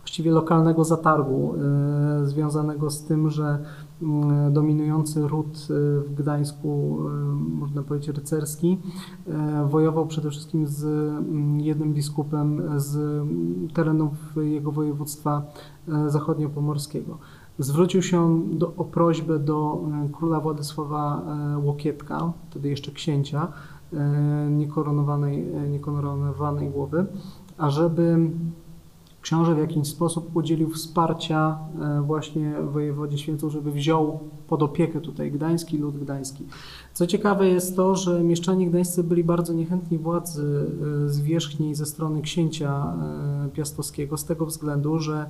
właściwie 0.05 0.31
lokalnego 0.31 0.83
zatargu 0.83 1.55
y, 2.23 2.25
związanego 2.27 2.89
z 2.89 3.03
tym, 3.03 3.29
że 3.29 3.59
dominujący 4.51 5.27
ród 5.27 5.67
y, 5.69 6.01
w 6.09 6.13
Gdańsku, 6.15 6.99
można 7.39 7.83
powiedzieć 7.83 8.15
rycerski, 8.15 8.77
wojował 9.69 10.07
przede 10.07 10.29
wszystkim 10.29 10.67
z 10.67 10.83
mm, 10.83 11.59
jednym 11.59 11.93
biskupem 11.93 12.61
z 12.75 13.23
terenów 13.73 14.11
jego 14.41 14.71
województwa 14.71 15.41
zachodniopomorskiego. 16.07 17.17
Zwrócił 17.59 18.01
się 18.01 18.41
do, 18.51 18.73
o 18.77 18.83
prośbę 18.83 19.39
do 19.39 19.83
króla 20.13 20.39
Władysława 20.39 21.21
Łokietka, 21.63 22.33
wtedy 22.49 22.69
jeszcze 22.69 22.91
księcia, 22.91 23.47
niekoronowanej, 24.49 25.45
niekoronowanej 25.71 26.69
głowy, 26.69 27.05
ażeby 27.57 28.29
książę 29.25 29.55
w 29.55 29.57
jakiś 29.57 29.87
sposób 29.87 30.35
udzielił 30.35 30.69
wsparcia 30.69 31.57
e, 31.81 32.01
właśnie 32.01 32.53
wojewodzie 32.61 33.17
Święców, 33.17 33.51
żeby 33.51 33.71
wziął 33.71 34.19
pod 34.47 34.63
opiekę 34.63 35.01
tutaj 35.01 35.31
gdański 35.31 35.77
lud 35.77 35.99
gdański. 35.99 36.45
Co 36.93 37.07
ciekawe 37.07 37.47
jest 37.47 37.75
to, 37.75 37.95
że 37.95 38.23
mieszczanie 38.23 38.69
gdańscy 38.69 39.03
byli 39.03 39.23
bardzo 39.23 39.53
niechętni 39.53 39.97
władzy 39.97 40.67
e, 41.05 41.09
zwierzchniej 41.09 41.75
ze 41.75 41.85
strony 41.85 42.21
księcia 42.21 42.93
e, 43.45 43.49
piastowskiego 43.49 44.17
z 44.17 44.25
tego 44.25 44.45
względu, 44.45 44.99
że 44.99 45.25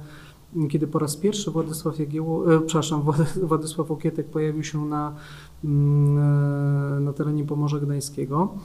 kiedy 0.69 0.87
po 0.87 0.99
raz 0.99 1.17
pierwszy 1.17 1.51
Władysław 1.51 1.99
Jagieło, 1.99 2.55
e, 2.55 2.61
przepraszam, 2.61 3.03
Władysław 3.43 3.91
Okietek 3.91 4.27
pojawił 4.27 4.63
się 4.63 4.85
na, 4.85 5.15
mm, 5.63 7.03
na 7.03 7.13
terenie 7.13 7.43
Pomorza 7.45 7.79
Gdańskiego, 7.79 8.55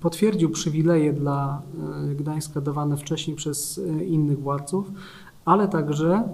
potwierdził 0.00 0.50
przywileje 0.50 1.12
dla 1.12 1.62
e, 2.10 2.14
Gdańska 2.14 2.60
dawane 2.60 2.96
wcześniej 2.96 3.36
przez 3.36 3.78
e, 3.78 4.04
innych 4.04 4.40
władców, 4.40 4.92
ale 5.44 5.68
także 5.68 6.28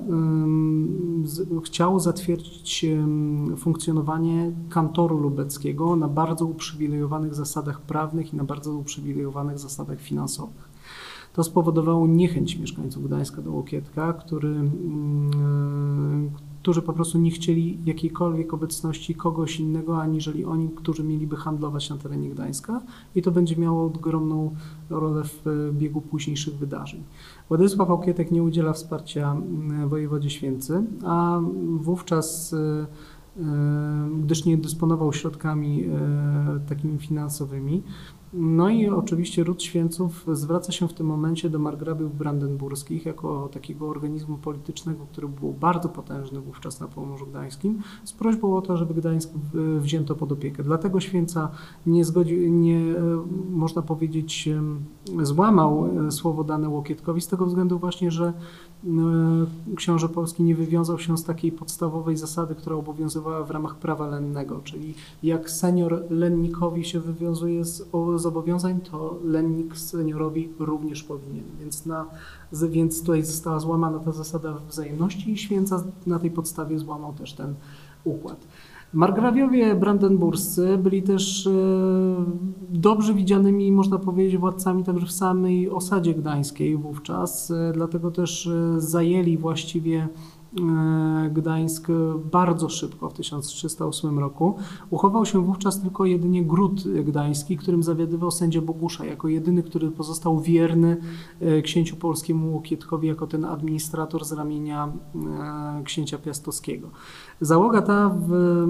chciał 1.64 2.01
zatwierdzić 2.01 2.86
funkcjonowanie 3.57 4.53
kantoru 4.68 5.18
lubeckiego 5.18 5.97
na 5.97 6.09
bardzo 6.09 6.47
uprzywilejowanych 6.47 7.34
zasadach 7.34 7.80
prawnych 7.80 8.32
i 8.32 8.36
na 8.36 8.45
bardzo 8.45 8.74
uprzywilejowanych 8.74 9.59
zasadach 9.59 10.01
finansowych. 10.01 10.70
To 11.32 11.45
spowodowało 11.45 12.07
niechęć 12.07 12.57
mieszkańców 12.57 13.07
Gdańska 13.07 13.43
do 13.43 13.53
Łokietka, 13.53 14.12
który, 14.12 14.70
którzy 16.62 16.82
po 16.82 16.92
prostu 16.92 17.18
nie 17.18 17.30
chcieli 17.30 17.78
jakiejkolwiek 17.84 18.54
obecności 18.54 19.14
kogoś 19.14 19.61
innego, 19.61 20.02
aniżeli 20.02 20.44
oni, 20.44 20.68
którzy 20.68 21.04
mieliby 21.04 21.36
handlować 21.36 21.90
na 21.90 21.96
terenie 21.96 22.28
Gdańska 22.28 22.82
i 23.14 23.22
to 23.22 23.30
będzie 23.30 23.56
miało 23.56 23.84
ogromną 23.84 24.54
rolę 24.90 25.22
w 25.24 25.70
biegu 25.72 26.00
późniejszych 26.00 26.54
wydarzeń. 26.54 27.02
Władysław 27.48 27.90
Okietek 27.90 28.30
nie 28.30 28.42
udziela 28.42 28.72
wsparcia 28.72 29.32
mm, 29.32 29.88
wojewodzie 29.88 30.30
Święcy, 30.30 30.82
a 31.04 31.40
wówczas 31.80 32.52
e, 32.52 32.86
e, 33.40 34.08
gdyż 34.22 34.44
nie 34.44 34.56
dysponował 34.56 35.12
środkami 35.12 35.84
e, 35.84 36.61
takimi 36.68 36.98
finansowymi, 36.98 37.82
no 38.32 38.68
i 38.68 38.88
oczywiście 38.88 39.44
ród 39.44 39.62
Święców 39.62 40.26
zwraca 40.32 40.72
się 40.72 40.88
w 40.88 40.92
tym 40.92 41.06
momencie 41.06 41.50
do 41.50 41.58
margrabiów 41.58 42.18
brandenburskich 42.18 43.06
jako 43.06 43.48
takiego 43.52 43.88
organizmu 43.88 44.38
politycznego, 44.38 45.06
który 45.12 45.28
był 45.28 45.52
bardzo 45.52 45.88
potężny 45.88 46.40
wówczas 46.40 46.80
na 46.80 46.88
Pomorzu 46.88 47.26
Gdańskim, 47.26 47.82
z 48.04 48.12
prośbą 48.12 48.56
o 48.56 48.62
to, 48.62 48.76
żeby 48.76 48.94
Gdańsk 48.94 49.30
wzięto 49.80 50.14
pod 50.14 50.32
opiekę. 50.32 50.62
Dlatego 50.62 51.00
Święca 51.00 51.50
nie 51.86 52.04
zgodził, 52.04 52.52
nie, 52.52 52.94
można 53.50 53.82
powiedzieć, 53.82 54.48
złamał 55.22 55.86
e, 56.06 56.10
słowo 56.12 56.44
dane 56.44 56.68
Łokietkowi 56.68 57.20
z 57.20 57.28
tego 57.28 57.46
względu 57.46 57.78
właśnie, 57.78 58.10
że 58.10 58.32
książę 59.76 60.08
polski 60.08 60.42
nie 60.42 60.54
wywiązał 60.54 60.98
się 60.98 61.18
z 61.18 61.24
takiej 61.24 61.52
podstawowej 61.52 62.16
zasady, 62.16 62.54
która 62.54 62.76
obowiązywała 62.76 63.44
w 63.44 63.50
ramach 63.50 63.76
prawa 63.76 64.06
lennego, 64.06 64.60
czyli 64.64 64.94
jak 65.22 65.50
senior 65.50 66.04
lennikowi 66.10 66.84
się 66.84 67.00
wywiązuje 67.00 67.64
z 67.64 67.82
zobowiązań, 68.16 68.80
to 68.80 69.18
lennik 69.24 69.76
seniorowi 69.78 70.48
również 70.58 71.02
powinien. 71.02 71.44
Więc, 71.60 71.86
na, 71.86 72.06
więc 72.52 73.00
tutaj 73.00 73.22
została 73.22 73.60
złamana 73.60 73.98
ta 73.98 74.12
zasada 74.12 74.54
wzajemności 74.68 75.32
i 75.32 75.38
święca 75.38 75.84
na 76.06 76.18
tej 76.18 76.30
podstawie 76.30 76.78
złamał 76.78 77.12
też 77.12 77.32
ten 77.32 77.54
układ. 78.04 78.46
Margrawiowie 78.93 79.74
brandenburscy 79.74 80.78
byli 80.78 81.03
też 81.03 81.47
e, 81.47 81.51
dobrze 82.68 83.14
widzianymi, 83.14 83.72
można 83.72 83.99
powiedzieć, 83.99 84.38
władcami 84.38 84.84
także 84.84 85.07
w 85.07 85.12
samej 85.12 85.70
osadzie 85.70 86.14
gdańskiej 86.14 86.76
wówczas, 86.76 87.51
e, 87.51 87.72
dlatego 87.74 88.11
też 88.11 88.47
e, 88.47 88.80
zajęli 88.80 89.38
właściwie 89.38 90.09
Gdańsk 91.30 91.88
bardzo 92.32 92.68
szybko 92.68 93.11
w 93.11 93.12
1308 93.12 94.18
roku. 94.18 94.55
Uchował 94.91 95.26
się 95.26 95.45
wówczas 95.45 95.80
tylko 95.80 96.05
jedynie 96.05 96.45
Gród 96.45 96.84
Gdański, 97.05 97.57
którym 97.57 97.82
zawiadywał 97.82 98.30
sędzia 98.30 98.61
Bogusza, 98.61 99.05
jako 99.05 99.28
jedyny, 99.28 99.62
który 99.62 99.91
pozostał 99.91 100.41
wierny 100.41 100.97
księciu 101.62 101.97
polskiemu 101.97 102.55
Łokietkowi, 102.55 103.09
jako 103.09 103.26
ten 103.26 103.45
administrator 103.45 104.24
z 104.24 104.32
ramienia 104.32 104.93
księcia 105.84 106.18
piastowskiego. 106.18 106.91
Załoga 107.41 107.82
ta 107.82 108.09
w, 108.09 108.64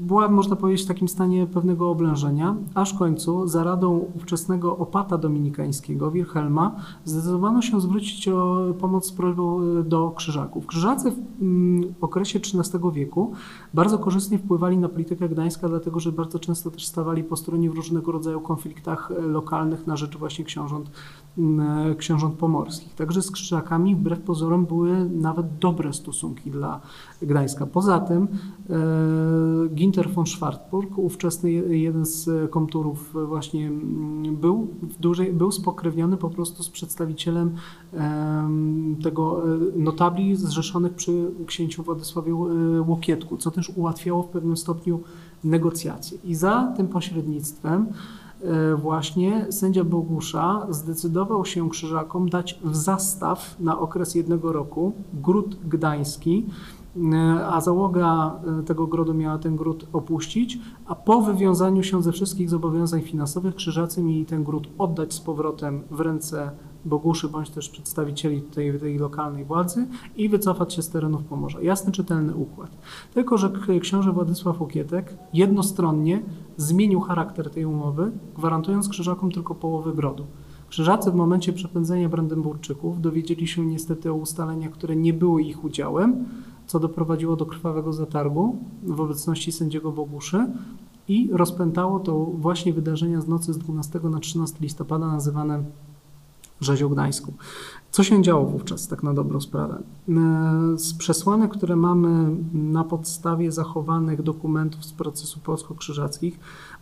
była, 0.00 0.28
można 0.28 0.56
powiedzieć, 0.56 0.84
w 0.84 0.88
takim 0.88 1.08
stanie 1.08 1.46
pewnego 1.46 1.90
oblężenia, 1.90 2.56
aż 2.74 2.94
w 2.94 2.98
końcu 2.98 3.46
za 3.46 3.64
radą 3.64 4.04
ówczesnego 4.16 4.76
opata 4.76 5.18
dominikańskiego, 5.18 6.10
Wilhelma, 6.10 6.76
zdecydowano 7.04 7.62
się 7.62 7.80
zwrócić 7.80 8.28
o 8.28 8.58
pomoc 8.80 9.06
z 9.06 9.12
prośbą 9.12 9.60
do 9.82 10.10
krzyżaków. 10.10 10.66
Krzyżacy 10.66 11.10
w 11.10 11.42
mm, 11.42 11.94
okresie 12.00 12.38
XIII 12.38 12.92
wieku 12.92 13.32
bardzo 13.74 13.98
korzystnie 13.98 14.38
wpływali 14.38 14.78
na 14.78 14.88
politykę 14.88 15.28
Gdańska, 15.28 15.68
dlatego 15.68 16.00
że 16.00 16.12
bardzo 16.12 16.38
często 16.38 16.70
też 16.70 16.86
stawali 16.86 17.24
po 17.24 17.36
stronie 17.36 17.70
w 17.70 17.74
różnego 17.74 18.12
rodzaju 18.12 18.40
konfliktach 18.40 19.12
lokalnych 19.26 19.86
na 19.86 19.96
rzecz 19.96 20.18
właśnie 20.18 20.44
książąt, 20.44 20.90
mm, 20.90 21.27
książąt 21.98 22.34
pomorskich. 22.34 22.94
Także 22.94 23.22
z 23.22 23.30
krzyżakami 23.30 23.96
wbrew 23.96 24.20
pozorom 24.20 24.66
były 24.66 25.10
nawet 25.10 25.46
dobre 25.60 25.92
stosunki 25.92 26.50
dla 26.50 26.80
Gdańska. 27.22 27.66
Poza 27.66 28.00
tym 28.00 28.28
e, 28.70 29.68
Ginter 29.74 30.10
von 30.10 30.26
Schwartburg, 30.26 30.98
ówczesny 30.98 31.50
jeden 31.52 32.06
z 32.06 32.50
komturów 32.50 33.14
właśnie 33.26 33.66
mm, 33.66 34.36
był, 34.36 34.68
dużej, 35.00 35.32
był 35.32 35.52
spokrewniony 35.52 36.16
po 36.16 36.30
prostu 36.30 36.62
z 36.62 36.68
przedstawicielem 36.68 37.54
tego 39.02 39.42
e, 39.54 39.58
notabli 39.76 40.36
zrzeszonych 40.36 40.92
przy 40.92 41.30
księciu 41.46 41.82
Władysławie 41.82 42.32
e, 42.32 42.36
Łokietku, 42.80 43.36
co 43.36 43.50
też 43.50 43.72
ułatwiało 43.76 44.22
w 44.22 44.28
pewnym 44.28 44.56
stopniu 44.56 45.00
negocjacje. 45.44 46.18
I 46.24 46.34
za 46.34 46.72
tym 46.76 46.88
pośrednictwem 46.88 47.86
właśnie 48.76 49.46
sędzia 49.50 49.84
Bogusza 49.84 50.66
zdecydował 50.70 51.44
się 51.44 51.70
krzyżakom 51.70 52.28
dać 52.28 52.60
w 52.64 52.76
zastaw 52.76 53.56
na 53.60 53.78
okres 53.78 54.14
jednego 54.14 54.52
roku 54.52 54.92
gród 55.12 55.56
gdański, 55.68 56.46
E, 57.12 57.46
a 57.46 57.60
załoga 57.60 58.40
e, 58.60 58.62
tego 58.62 58.86
grodu 58.86 59.14
miała 59.14 59.38
ten 59.38 59.56
gród 59.56 59.86
opuścić, 59.92 60.58
a 60.86 60.94
po 60.94 61.22
wywiązaniu 61.22 61.82
się 61.82 62.02
ze 62.02 62.12
wszystkich 62.12 62.50
zobowiązań 62.50 63.02
finansowych 63.02 63.54
krzyżacy 63.54 64.02
mieli 64.02 64.26
ten 64.26 64.44
gród 64.44 64.68
oddać 64.78 65.14
z 65.14 65.20
powrotem 65.20 65.82
w 65.90 66.00
ręce 66.00 66.50
Boguszy 66.84 67.28
bądź 67.28 67.50
też 67.50 67.68
przedstawicieli 67.68 68.42
tej, 68.42 68.80
tej 68.80 68.98
lokalnej 68.98 69.44
władzy 69.44 69.86
i 70.16 70.28
wycofać 70.28 70.74
się 70.74 70.82
z 70.82 70.88
terenów 70.88 71.24
Pomorza. 71.24 71.60
Jasny, 71.62 71.92
czytelny 71.92 72.34
układ. 72.34 72.70
Tylko, 73.14 73.38
że 73.38 73.50
książę 73.80 74.12
Władysław 74.12 74.60
Łokietek 74.60 75.14
jednostronnie 75.32 76.22
zmienił 76.56 77.00
charakter 77.00 77.50
tej 77.50 77.64
umowy, 77.64 78.12
gwarantując 78.36 78.88
krzyżakom 78.88 79.32
tylko 79.32 79.54
połowę 79.54 79.92
grodu. 79.92 80.26
Krzyżacy 80.68 81.10
w 81.10 81.14
momencie 81.14 81.52
przepędzenia 81.52 82.08
Brandenburczyków 82.08 83.00
dowiedzieli 83.00 83.46
się 83.46 83.66
niestety 83.66 84.10
o 84.10 84.14
ustaleniach, 84.14 84.70
które 84.70 84.96
nie 84.96 85.12
były 85.12 85.42
ich 85.42 85.64
udziałem, 85.64 86.24
co 86.66 86.80
doprowadziło 86.80 87.36
do 87.36 87.46
krwawego 87.46 87.92
zatargu 87.92 88.56
w 88.82 89.00
obecności 89.00 89.52
sędziego 89.52 89.92
Boguszy 89.92 90.46
i 91.08 91.30
rozpętało 91.32 92.00
to 92.00 92.24
właśnie 92.24 92.72
wydarzenia 92.72 93.20
z 93.20 93.28
nocy 93.28 93.52
z 93.52 93.58
12 93.58 94.00
na 94.02 94.18
13 94.18 94.58
listopada 94.60 95.06
nazywane 95.06 95.64
rzezią 96.60 96.88
gdańską. 96.88 97.32
Co 97.90 98.02
się 98.02 98.22
działo 98.22 98.46
wówczas, 98.46 98.88
tak 98.88 99.02
na 99.02 99.14
dobrą 99.14 99.40
sprawę? 99.40 99.82
E, 100.08 100.12
z 100.78 100.94
przesłanek, 100.94 101.50
które 101.50 101.76
mamy 101.76 102.36
na 102.52 102.84
podstawie 102.84 103.52
zachowanych 103.52 104.22
dokumentów 104.22 104.84
z 104.84 104.92
procesu 104.92 105.40
polsko-krzyżackich, 105.40 106.38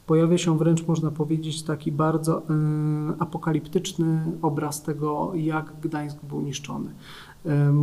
pojawia 0.07 0.39
się 0.39 0.59
wręcz, 0.59 0.87
można 0.87 1.11
powiedzieć, 1.11 1.63
taki 1.63 1.93
bardzo 1.93 2.43
apokaliptyczny 3.19 4.33
obraz 4.43 4.83
tego, 4.83 5.33
jak 5.35 5.73
Gdańsk 5.81 6.25
był 6.25 6.41
niszczony. 6.41 6.91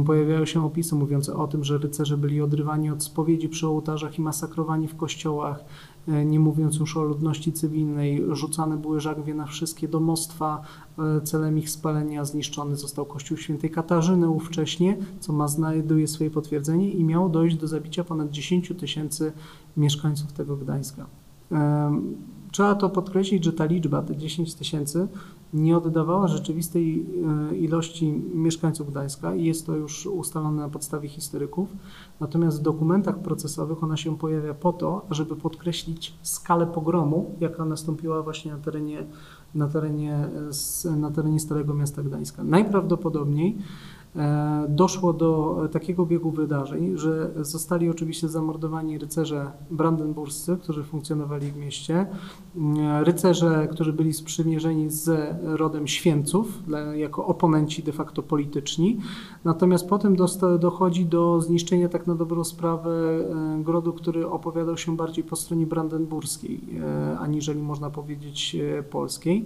Pojawiają 0.06 0.46
się 0.46 0.66
opisy 0.66 0.96
mówiące 0.96 1.36
o 1.36 1.48
tym, 1.48 1.64
że 1.64 1.78
rycerze 1.78 2.18
byli 2.18 2.41
odrywani 2.41 2.89
od 2.89 3.04
spowiedzi 3.04 3.50
przy 3.50 3.68
ołtarzach 3.68 4.20
i 4.20 4.22
masakrowani 4.22 4.88
w 4.88 4.96
kościołach, 4.96 5.60
e, 5.60 5.66
nie 6.08 6.39
mówiąc 6.39 6.76
już 6.76 6.97
o 6.97 7.04
ludności 7.04 7.54
cywilnej. 7.54 8.24
Rzucane 8.32 8.78
były 8.78 8.99
żagwie 8.99 9.34
na 9.34 9.45
wszystkie 9.45 9.88
domostwa 9.88 10.62
e, 10.99 11.22
celem 11.22 11.58
ich 11.58 11.70
spalenia. 11.70 12.26
Zniszczony 12.26 12.76
został 12.76 13.06
kościół 13.06 13.38
świętej 13.38 13.70
Katarzyny 13.70 14.30
ówcześnie, 14.30 14.97
co 15.20 15.34
ma 15.34 15.47
znajduje 15.47 16.08
swoje 16.08 16.32
potwierdzenie 16.32 16.91
i 16.91 17.04
miało 17.04 17.30
dojść 17.30 17.56
do 17.56 17.68
zabicia 17.68 18.04
ponad 18.04 18.32
10 18.32 18.74
tysięcy 18.80 19.32
mieszkańców 19.78 20.34
tego 20.34 20.58
Gdańska. 20.58 21.06
Trzeba 22.54 22.76
to 22.76 22.89
podkreślić, 22.89 23.43
że 23.43 23.54
ta 23.54 23.66
liczba, 23.66 24.01
te 24.01 24.18
10 24.18 24.56
tysięcy, 24.56 25.08
nie 25.54 25.78
oddawała 25.78 26.28
rzeczywistej 26.28 27.06
e, 27.51 27.56
ilości 27.56 28.22
mieszkańców 28.34 28.91
Gdańska 28.91 29.36
i 29.36 29.43
jest 29.43 29.66
to 29.66 29.76
już 29.76 30.06
ustalone 30.06 30.62
na 30.62 30.70
podstawie 30.70 31.10
historyków. 31.10 31.70
Natomiast 32.20 32.60
w 32.60 32.62
dokumentach 32.62 33.20
procesowych 33.20 33.84
ona 33.84 33.97
się 33.97 34.18
pojawia 34.18 34.54
po 34.54 34.74
to, 34.74 35.06
żeby 35.12 35.36
podkreślić 35.36 36.14
skalę 36.22 36.68
pogromu, 36.68 37.36
jaka 37.39 37.66
nastąpiła 37.66 38.22
właśnie 38.22 38.51
na 38.51 38.58
terenie, 38.58 39.04
na 39.56 39.68
terenie, 39.68 40.28
na 40.97 41.12
terenie 41.12 41.39
Starego 41.39 41.74
Miasta 41.74 42.04
Gdańska. 42.04 42.43
Najprawdopodobniej 42.43 43.58
E, 43.58 43.93
doszło 44.70 45.14
do 45.14 45.61
takiego 45.72 46.05
biegu 46.05 46.32
wydarzeń, 46.32 46.97
że 46.97 47.32
zostali 47.41 47.89
oczywiście 47.89 48.30
zamordowani 48.30 48.97
rycerze 48.97 49.51
brandenburscy, 49.72 50.57
którzy 50.61 50.84
funkcjonowali 50.84 51.51
w 51.51 51.57
mieście, 51.57 52.05
e, 52.80 53.03
rycerze, 53.03 53.68
którzy 53.72 53.93
byli 53.93 54.14
sprzymierzeni 54.14 54.89
z 54.89 55.36
rodem 55.43 55.88
Święców, 55.88 56.64
jako 56.95 57.26
oponenci 57.26 57.84
de 57.84 57.91
facto 57.91 58.24
polityczni. 58.24 58.99
Natomiast 59.43 59.89
potem 59.89 60.16
dochodzi 60.59 61.05
do 61.05 61.41
zniszczenia 61.41 61.89
tak 61.89 62.07
na 62.07 62.16
dobrą 62.16 62.43
sprawę 62.43 62.91
e, 62.91 63.64
grodu, 63.64 63.93
który 63.93 64.28
opowiadał 64.28 64.78
się 64.78 64.97
bardziej 64.97 65.24
po 65.24 65.36
stronie 65.36 65.68
brandenburskiej, 65.68 66.61
aniżeli 67.20 67.61
można 67.61 67.89
powiedzieć 67.89 68.57
polskiej. 68.89 69.45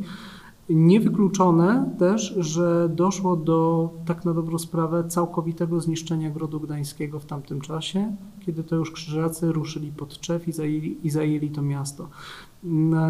Niewykluczone 0.70 1.96
też, 2.00 2.36
że 2.38 2.90
doszło 2.90 3.36
do, 3.36 3.90
tak 4.06 4.26
na 4.26 4.34
dobrą 4.34 4.60
sprawę, 4.60 5.04
całkowitego 5.08 5.82
zniszczenia 5.82 6.30
Grodu 6.30 6.60
Gdańskiego 6.60 7.20
w 7.20 7.26
tamtym 7.26 7.62
czasie, 7.62 8.16
kiedy 8.46 8.64
to 8.64 8.76
już 8.76 8.92
krzyżacy 8.92 9.52
ruszyli 9.52 9.92
pod 9.92 10.20
Czew 10.20 10.48
i 10.48 10.52
zajęli, 10.52 10.98
i 11.04 11.10
zajęli 11.10 11.50
to 11.50 11.62
miasto. 11.62 12.10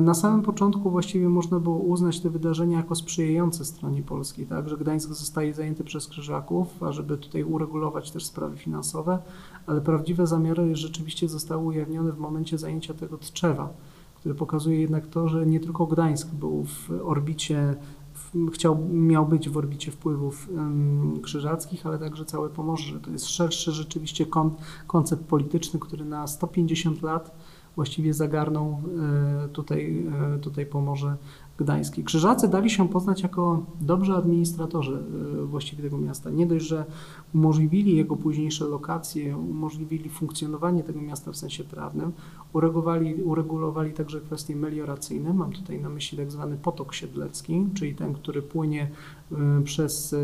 Na, 0.02 0.14
samym 0.14 0.42
początku 0.42 0.92
właściwie 0.92 1.30
można 1.30 1.60
było 1.60 1.78
uznać 1.78 2.20
te 2.20 2.30
wydarzenia 2.30 2.78
jako 2.78 2.96
sprzyjające 2.96 3.66
stronie 3.66 4.04
polskiej, 4.04 4.46
tak, 4.46 4.70
że 4.70 4.78
Gdańsk 4.78 5.10
zostaje 5.10 5.54
zajęty 5.54 5.84
przez 5.84 6.08
krzyżaków, 6.08 6.84
ażeby 6.84 7.18
tutaj 7.18 7.44
uregulować 7.44 8.12
też 8.12 8.26
sprawy 8.26 8.58
finansowe, 8.58 9.20
ale 9.68 9.82
prawdziwe 9.82 10.28
zamiary 10.28 10.76
rzeczywiście 10.76 11.28
zostały 11.28 11.66
ujawnione 11.66 12.12
w 12.12 12.20
momencie 12.20 12.58
zajęcia 12.58 12.94
tego 12.94 13.18
Tczewa 13.18 13.74
który 14.20 14.36
pokazuje 14.36 14.82
jednak 14.82 15.08
to, 15.08 15.28
że 15.28 15.46
nie 15.46 15.60
tylko 15.60 15.88
Gdańsk 15.88 16.28
był 16.34 16.64
w 16.64 16.92
orbicie, 17.04 17.76
chciał, 18.54 18.88
miał 18.90 19.26
być 19.26 19.50
w 19.50 19.58
orbicie 19.58 19.92
wpływów 19.92 20.50
krzyżackich, 21.22 21.86
ale 21.86 22.00
także 22.00 22.26
całe 22.26 22.50
Pomorze, 22.50 22.94
że 22.94 23.00
to 23.00 23.12
jest 23.12 23.26
szerszy 23.26 23.72
rzeczywiście 23.72 24.26
kon, 24.26 24.52
koncept 24.88 25.24
polityczny, 25.24 25.80
który 25.80 26.06
na 26.06 26.28
150 26.28 27.02
lat 27.02 27.38
właściwie 27.78 28.14
zagarnął 28.14 28.82
e, 29.46 29.48
tutaj, 29.48 30.08
e, 30.36 30.40
tutaj 30.40 30.66
Pomorze 30.66 31.18
Gdańskiej. 31.58 32.04
Krzyżacy 32.04 32.48
dali 32.48 32.70
się 32.70 32.90
poznać 32.90 33.24
jako 33.24 33.66
dobrzy 33.82 34.14
administratorzy 34.14 35.04
e, 35.42 35.46
właściwie 35.46 35.84
tego 35.84 35.98
miasta. 35.98 36.30
Nie 36.30 36.46
dość, 36.46 36.66
że 36.66 36.86
umożliwili 37.36 37.96
jego 37.96 38.16
późniejsze 38.16 38.66
lokacje, 38.66 39.38
umożliwili 39.38 40.10
funkcjonowanie 40.10 40.84
tego 40.84 41.02
miasta 41.02 41.32
w 41.32 41.38
sensie 41.38 41.64
prawnym, 41.64 42.12
uregulowali, 42.54 43.24
uregulowali 43.24 43.94
także 43.94 44.22
kwestie 44.22 44.56
melioracyjne. 44.56 45.34
Mam 45.34 45.52
tutaj 45.52 45.82
na 45.82 45.90
myśli 45.90 46.18
tak 46.18 46.32
zwany 46.32 46.58
potok 46.58 46.94
siedlecki, 46.94 47.68
czyli 47.74 47.96
ten, 47.96 48.14
który 48.14 48.42
płynie 48.42 48.92
e, 49.32 49.62
przez 49.64 50.14
e, 50.14 50.18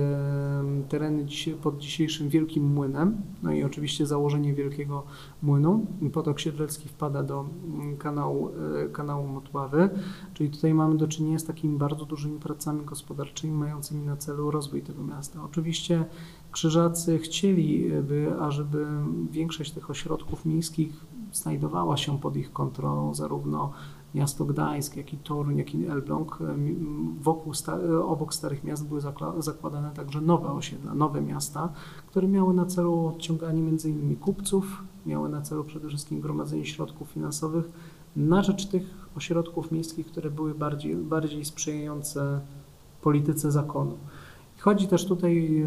tereny 0.89 1.25
pod 1.61 1.77
dzisiejszym 1.77 2.29
Wielkim 2.29 2.63
Młynem. 2.73 3.21
No 3.43 3.53
i 3.53 3.63
oczywiście 3.63 4.05
założenie 4.05 4.53
Wielkiego 4.53 5.03
Młynu. 5.41 5.85
Potok 6.13 6.39
siedlecki 6.39 6.89
wpada 6.89 7.23
do 7.23 7.45
mm, 7.65 7.97
kanału, 7.97 8.49
kanału 8.93 9.27
Motławy, 9.27 9.89
czyli 10.33 10.49
tutaj 10.49 10.73
mamy 10.73 10.97
do 10.97 11.07
czynienia 11.07 11.39
z 11.39 11.43
takimi 11.45 11.77
bardzo 11.77 12.05
dużymi 12.05 12.39
pracami 12.39 12.85
gospodarczymi 12.85 13.53
mającymi 13.53 14.05
na 14.05 14.17
celu 14.17 14.51
rozwój 14.51 14.81
tego 14.81 15.03
miasta. 15.03 15.43
Oczywiście 15.43 16.05
krzyżacy 16.51 17.19
chcieliby, 17.19 18.33
ażeby 18.39 18.85
większość 19.31 19.71
tych 19.71 19.89
ośrodków 19.89 20.45
miejskich 20.45 21.05
znajdowała 21.33 21.97
się 21.97 22.19
pod 22.19 22.37
ich 22.37 22.53
kontrolą, 22.53 23.13
zarówno 23.13 23.71
miasto 24.15 24.45
Gdańsk, 24.45 24.95
jak 24.95 25.13
i 25.13 25.17
Toruń, 25.17 25.57
jak 25.57 25.75
i 25.75 25.87
Elbląg. 25.87 26.39
Wokół, 27.21 27.53
obok 28.05 28.33
starych 28.33 28.63
miast 28.63 28.87
były 28.87 29.01
zakładane 29.39 29.91
także 29.91 30.21
nowe 30.21 30.51
osiedla, 30.51 30.93
nowe 30.93 31.21
miasta, 31.21 31.69
które 32.07 32.27
miały 32.27 32.53
na 32.53 32.65
celu 32.65 33.07
odciąganie 33.07 33.61
m.in. 33.61 34.15
kupców, 34.15 34.83
miały 35.05 35.29
na 35.29 35.41
celu 35.41 35.63
przede 35.63 35.87
wszystkim 35.87 36.21
gromadzenie 36.21 36.65
środków 36.65 37.09
finansowych 37.09 37.69
na 38.15 38.43
rzecz 38.43 38.65
tych 38.65 39.07
ośrodków 39.17 39.71
miejskich, 39.71 40.07
które 40.07 40.31
były 40.31 40.55
bardziej, 40.55 40.95
bardziej 40.95 41.45
sprzyjające 41.45 42.41
polityce 43.01 43.51
zakonu. 43.51 43.97
Chodzi 44.59 44.87
też 44.87 45.05
tutaj 45.05 45.65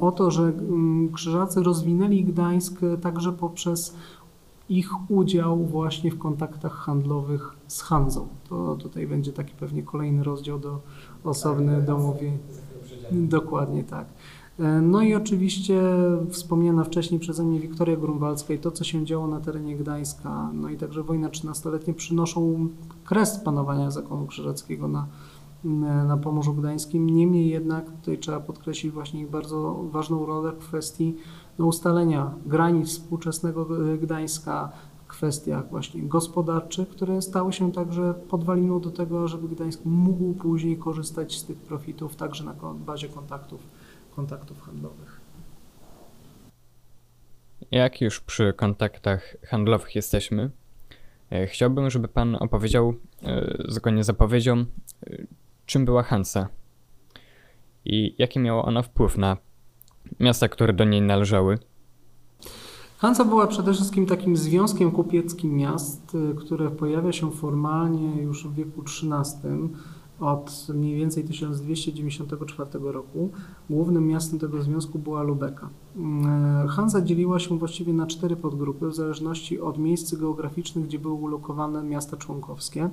o 0.00 0.12
to, 0.12 0.30
że 0.30 0.42
mm, 0.42 1.12
Krzyżacy 1.12 1.62
rozwinęli 1.62 2.24
Gdańsk 2.24 2.80
także 3.02 3.32
poprzez 3.32 3.94
ich 4.68 5.10
udział 5.10 5.64
właśnie 5.64 6.10
w 6.10 6.18
kontaktach 6.18 6.72
handlowych 6.72 7.56
z 7.66 7.82
Hanzą. 7.82 8.28
To 8.48 8.76
tutaj 8.76 9.06
będzie 9.06 9.32
taki 9.32 9.54
pewnie 9.54 9.82
kolejny 9.82 10.24
rozdział 10.24 10.58
do 10.58 10.80
osobny 11.24 11.82
domowie. 11.82 12.32
Dokładnie 13.10 13.84
tak. 13.84 14.06
E, 14.58 14.80
no 14.80 15.02
i 15.02 15.14
oczywiście 15.14 15.82
wspomniana 16.30 16.84
wcześniej 16.84 17.20
przeze 17.20 17.44
mnie 17.44 17.60
Wiktoria 17.60 17.96
Grunwaldzka 17.96 18.54
i 18.54 18.58
to, 18.58 18.70
co 18.70 18.84
się 18.84 19.04
działo 19.04 19.26
na 19.26 19.40
terenie 19.40 19.76
Gdańska, 19.76 20.50
no 20.54 20.68
i 20.68 20.76
także 20.76 21.02
wojna 21.02 21.28
13-letnia 21.28 21.94
przynoszą 21.94 22.68
kres 23.04 23.38
panowania 23.38 23.90
zakonu 23.90 24.26
krzyżackiego 24.26 24.88
na, 24.88 25.06
na 26.06 26.16
Pomorzu 26.16 26.54
Gdańskim. 26.54 27.10
Niemniej 27.10 27.48
jednak 27.48 27.90
tutaj 27.90 28.18
trzeba 28.18 28.40
podkreślić 28.40 28.92
właśnie 28.92 29.26
bardzo 29.26 29.74
ważną 29.90 30.26
rolę 30.26 30.52
w 30.52 30.58
kwestii 30.58 31.16
no, 31.58 31.66
ustalenia 31.66 32.34
granic 32.46 32.88
współczesnego 32.88 33.66
Gdańska, 34.02 34.72
w 35.04 35.06
kwestiach 35.06 35.70
właśnie 35.70 36.02
gospodarczych, 36.02 36.88
które 36.88 37.22
stały 37.22 37.52
się 37.52 37.72
także 37.72 38.14
podwaliną 38.14 38.80
do 38.80 38.90
tego, 38.90 39.28
żeby 39.28 39.48
Gdańsk 39.48 39.80
mógł 39.84 40.34
później 40.34 40.78
korzystać 40.78 41.38
z 41.38 41.44
tych 41.44 41.58
profitów 41.58 42.16
także 42.16 42.44
na 42.44 42.54
bazie 42.86 43.08
kontaktów 43.08 43.60
kontaktów 44.16 44.60
handlowych. 44.60 45.20
Jak 47.70 48.00
już 48.00 48.20
przy 48.20 48.52
kontaktach 48.52 49.36
handlowych 49.46 49.94
jesteśmy, 49.94 50.50
e, 51.30 51.46
chciałbym, 51.46 51.90
żeby 51.90 52.08
Pan 52.08 52.34
opowiedział, 52.34 52.94
e, 53.22 53.56
zgodnie 53.68 54.04
z 54.04 54.06
zapowiedzią, 54.06 54.56
e, 54.56 55.26
czym 55.66 55.84
była 55.84 56.02
Hansa 56.02 56.48
i 57.84 58.14
jaki 58.18 58.38
miała 58.38 58.64
ona 58.64 58.82
wpływ 58.82 59.18
na 59.18 59.36
miasta, 60.20 60.48
które 60.48 60.72
do 60.72 60.84
niej 60.84 61.02
należały. 61.02 61.58
Hansa 62.98 63.24
była 63.24 63.46
przede 63.46 63.72
wszystkim 63.72 64.06
takim 64.06 64.36
związkiem 64.36 64.90
kupieckim 64.90 65.56
miast, 65.56 66.16
które 66.38 66.70
pojawia 66.70 67.12
się 67.12 67.30
formalnie 67.30 68.22
już 68.22 68.46
w 68.48 68.54
wieku 68.54 68.82
XIII 68.82 69.68
od 70.20 70.66
mniej 70.74 70.96
więcej 70.96 71.24
1294 71.24 72.70
roku. 72.72 73.30
Głównym 73.70 74.06
miastem 74.06 74.38
tego 74.38 74.62
związku 74.62 74.98
była 74.98 75.22
Lubeka. 75.22 75.68
Mm, 75.96 76.68
Hansa 76.68 77.00
dzieliła 77.00 77.38
się 77.38 77.58
właściwie 77.58 77.92
na 77.92 78.06
cztery 78.06 78.36
podgrupy 78.36 78.88
w 78.88 78.94
zależności 78.94 79.60
od 79.60 79.78
miejsc 79.78 80.14
geograficznych, 80.14 80.86
gdzie 80.86 80.98
były 80.98 81.14
ulokowane 81.14 81.82
miasta 81.82 82.16
członkowskie. 82.16 82.90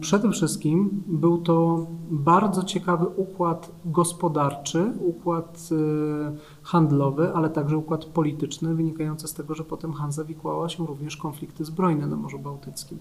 Przede 0.00 0.30
wszystkim 0.30 1.02
był 1.06 1.38
to 1.38 1.86
bardzo 2.10 2.62
ciekawy 2.62 3.06
układ 3.06 3.72
gospodarczy, 3.84 4.92
układ 5.00 5.68
e, 5.72 6.32
handlowy, 6.62 7.34
ale 7.34 7.50
także 7.50 7.76
układ 7.76 8.04
polityczny, 8.04 8.74
wynikający 8.74 9.28
z 9.28 9.34
tego, 9.34 9.54
że 9.54 9.64
potem 9.64 9.92
Hanza 9.92 10.24
wikłała 10.24 10.68
się 10.68 10.86
również 10.86 11.16
konflikty 11.16 11.64
zbrojne 11.64 12.06
na 12.06 12.16
Morzu 12.16 12.38
Bałtyckim. 12.38 12.98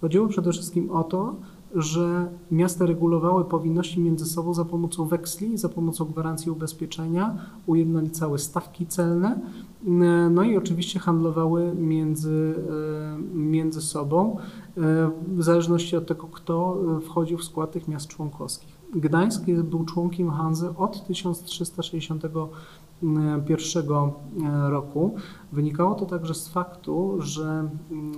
Chodziło 0.00 0.28
przede 0.28 0.52
wszystkim 0.52 0.90
o 0.90 1.04
to, 1.04 1.34
że 1.74 2.28
miasta 2.50 2.86
regulowały 2.86 3.44
powinności 3.44 4.00
między 4.00 4.26
sobą 4.26 4.54
za 4.54 4.64
pomocą 4.64 5.04
weksli, 5.04 5.58
za 5.58 5.68
pomocą 5.68 6.04
gwarancji 6.04 6.50
ubezpieczenia, 6.50 7.38
ujednolicały 7.66 8.38
stawki 8.38 8.86
celne, 8.86 9.40
no 10.30 10.42
i 10.42 10.56
oczywiście 10.56 10.98
handlowały 10.98 11.74
między, 11.74 12.54
e, 13.34 13.36
między 13.36 13.82
sobą, 13.82 14.36
e, 14.76 15.10
w 15.28 15.42
zależności 15.42 15.96
od 15.96 16.06
tego, 16.06 16.26
kto 16.26 16.78
wchodził 17.02 17.38
w 17.38 17.44
skład 17.44 17.72
tych 17.72 17.88
miast 17.88 18.06
członkowskich. 18.06 18.78
Gdańsk 18.94 19.44
był 19.44 19.84
członkiem 19.84 20.30
Hanzy 20.30 20.68
od 20.76 21.06
1360 21.06 22.22
pierwszego 22.22 22.48
e, 22.48 22.50
roku. 24.68 25.14
Wynikało 25.52 25.94
to 25.94 26.06
także 26.06 26.34
z 26.34 26.48
faktu, 26.48 27.16
że 27.18 27.68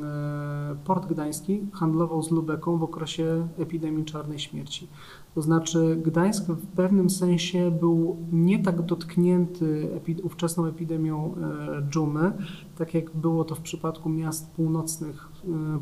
e, 0.02 0.76
port 0.84 1.06
gdański 1.06 1.66
handlował 1.72 2.22
z 2.22 2.30
Lubeką 2.30 2.78
w 2.78 2.82
okresie 2.82 3.48
epidemii 3.58 4.04
czarnej 4.04 4.38
śmierci. 4.38 4.88
To 5.34 5.42
znaczy 5.42 6.02
Gdańsk 6.04 6.46
w 6.46 6.66
pewnym 6.66 7.10
sensie 7.10 7.70
był 7.80 8.16
nie 8.32 8.62
tak 8.62 8.82
dotknięty 8.82 9.88
epi 9.96 10.16
ówczesną 10.22 10.66
epidemią 10.66 11.34
e, 11.34 11.82
dżumy, 11.90 12.32
tak 12.78 12.94
jak 12.94 13.16
było 13.16 13.44
to 13.44 13.54
w 13.54 13.60
przypadku 13.60 14.08
miast 14.08 14.50
północnych, 14.50 15.28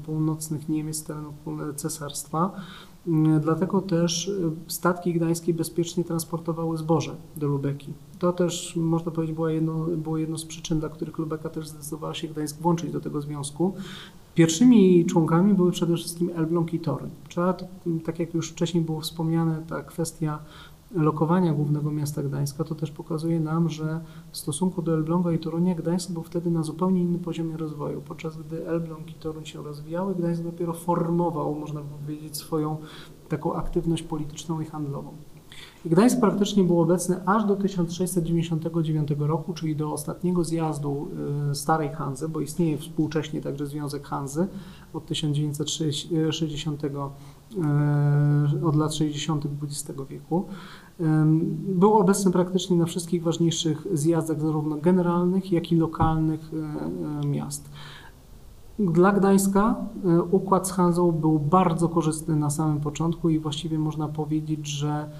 północnych 0.05 0.68
Niemiec, 0.68 1.05
terenów 1.05 1.34
cesarstwa. 1.76 2.53
Dlatego 3.40 3.82
też 3.82 4.30
statki 4.66 5.12
gdańskie 5.14 5.55
bezpiecznie 5.55 6.05
transportowały 6.05 6.78
zboże 6.78 7.16
do 7.36 7.49
Lubeki. 7.49 7.92
To 8.18 8.32
też, 8.32 8.76
można 8.76 9.12
powiedzieć, 9.12 9.34
było 9.34 9.48
jedno, 9.48 9.84
było 9.84 10.18
jedno 10.18 10.38
z 10.38 10.44
przyczyn, 10.44 10.80
dla 10.80 10.88
których 10.88 11.18
Lubeka 11.18 11.48
też 11.48 11.68
zdecydowała 11.68 12.14
się 12.14 12.28
Gdańsk 12.28 12.60
włączyć 12.60 12.92
do 12.92 13.00
tego 13.00 13.20
związku. 13.20 13.74
Pierwszymi 14.34 15.06
członkami 15.06 15.54
były 15.54 15.72
przede 15.72 15.96
wszystkim 15.96 16.30
Elbląg 16.36 16.74
i 16.74 16.80
Toruń. 16.80 17.10
Trzeba, 17.28 17.54
tak 18.04 18.18
jak 18.18 18.34
już 18.34 18.50
wcześniej 18.50 18.84
było 18.84 19.00
wspomniane, 19.00 19.62
ta 19.68 19.82
kwestia 19.82 20.38
lokowania 20.94 21.52
głównego 21.52 21.90
miasta 21.90 22.22
Gdańska, 22.22 22.64
to 22.64 22.74
też 22.74 22.90
pokazuje 22.90 23.40
nam, 23.40 23.68
że 23.68 24.00
w 24.32 24.36
stosunku 24.36 24.82
do 24.82 24.94
Elbląga 24.94 25.32
i 25.32 25.38
Torunia 25.38 25.74
Gdańsk 25.74 26.10
był 26.10 26.22
wtedy 26.22 26.50
na 26.50 26.62
zupełnie 26.62 27.02
innym 27.02 27.20
poziomie 27.20 27.56
rozwoju. 27.56 28.00
Podczas 28.00 28.36
gdy 28.36 28.68
Elbląg 28.68 29.10
i 29.10 29.14
Toruń 29.14 29.46
się 29.46 29.62
rozwijały, 29.62 30.14
Gdańsk 30.14 30.42
dopiero 30.42 30.72
formował, 30.72 31.54
można 31.54 31.80
powiedzieć, 31.80 32.36
swoją 32.36 32.76
taką 33.28 33.54
aktywność 33.54 34.02
polityczną 34.02 34.60
i 34.60 34.64
handlową. 34.64 35.10
Gdańsk 35.85 36.20
praktycznie 36.20 36.64
był 36.64 36.81
obecny 36.81 37.26
aż 37.26 37.45
do 37.45 37.57
1699 37.57 39.09
roku, 39.18 39.55
czyli 39.55 39.76
do 39.76 39.93
ostatniego 39.93 40.45
zjazdu 40.45 41.09
y, 41.51 41.55
Starej 41.55 41.89
Hanzy, 41.89 42.29
bo 42.29 42.41
istnieje 42.41 42.79
współcześnie 42.79 43.41
także 43.41 43.66
Związek 43.66 44.07
Hanzy 44.07 44.47
od 44.93 45.07
1960, 45.07 46.85
y, 46.85 46.91
od 48.66 48.76
lat 48.76 48.95
60. 48.95 49.45
XX 49.62 50.01
wieku. 50.09 50.45
Był 51.68 51.95
obecny 51.95 52.33
praktycznie 52.33 52.76
na 52.76 52.85
wszystkich 52.85 53.22
ważniejszych 53.22 53.87
zjazdach, 53.93 54.41
zarówno 54.41 54.76
generalnych, 54.76 55.53
jak 55.53 55.72
i 55.72 55.76
lokalnych 55.76 56.51
y, 57.22 57.26
miast. 57.26 57.70
Dla 58.79 59.12
Gdańska 59.12 59.76
układ 60.31 60.68
z 60.68 60.70
Hanzą 60.70 61.12
był 61.12 61.39
bardzo 61.39 61.89
korzystny 61.89 62.37
na 62.37 62.51
samym 62.51 62.81
początku 62.81 63.29
i 63.29 63.39
właściwie 63.39 63.79
można 63.79 64.09
powiedzieć, 64.09 64.66
że 64.66 65.11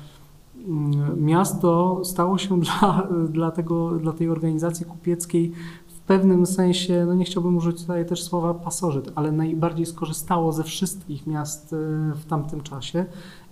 miasto 1.17 2.01
stało 2.05 2.39
się 2.39 2.61
dla, 2.67 3.09
dla, 3.29 3.51
tego, 3.51 3.91
dla 3.91 4.13
tej 4.13 4.29
organizacji 4.29 4.87
kupieckiej 4.87 5.53
w 5.87 6.01
pewnym 6.01 6.47
sensie, 6.47 7.05
no 7.07 7.15
nie 7.15 7.25
chciałbym 7.25 7.57
użyć 7.57 7.81
tutaj 7.81 8.07
też 8.07 8.23
słowa 8.23 8.55
pasożyt, 8.55 9.13
ale 9.15 9.33
najbardziej 9.33 9.87
skorzystało 9.87 10.53
ze 10.53 10.65
wszystkich 10.65 11.27
miast 11.27 11.73
e, 11.73 11.77
w 12.15 12.25
tamtym 12.29 12.61
czasie. 12.61 13.07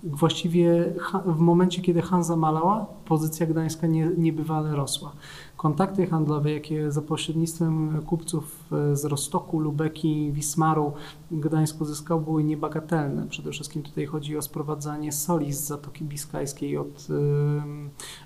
Właściwie 0.04 0.94
w 1.26 1.38
momencie, 1.38 1.82
kiedy 1.82 2.02
Hanza 2.02 2.36
malała, 2.36 2.86
pozycja 3.04 3.46
Gdańska 3.46 3.86
nie, 3.86 4.10
niebywale 4.18 4.76
rosła. 4.76 5.12
Kontakty 5.56 6.06
handlowe, 6.06 6.52
jakie 6.52 6.92
za 6.92 7.02
pośrednictwem 7.02 8.02
kupców 8.06 8.64
e, 8.72 8.96
z 8.96 9.04
Rostoku, 9.04 9.60
Lubeki, 9.60 10.32
Wismaru 10.32 10.92
Gdańsk 11.30 11.80
uzyskał, 11.80 12.20
były 12.20 12.44
niebagatelne. 12.44 13.26
Przede 13.28 13.50
wszystkim 13.50 13.82
tutaj 13.82 14.06
chodzi 14.06 14.36
o 14.36 14.42
sprowadzanie 14.42 15.12
soli 15.12 15.52
z 15.52 15.60
Zatoki 15.60 16.04
Biskajskiej 16.04 16.78
od 16.78 17.06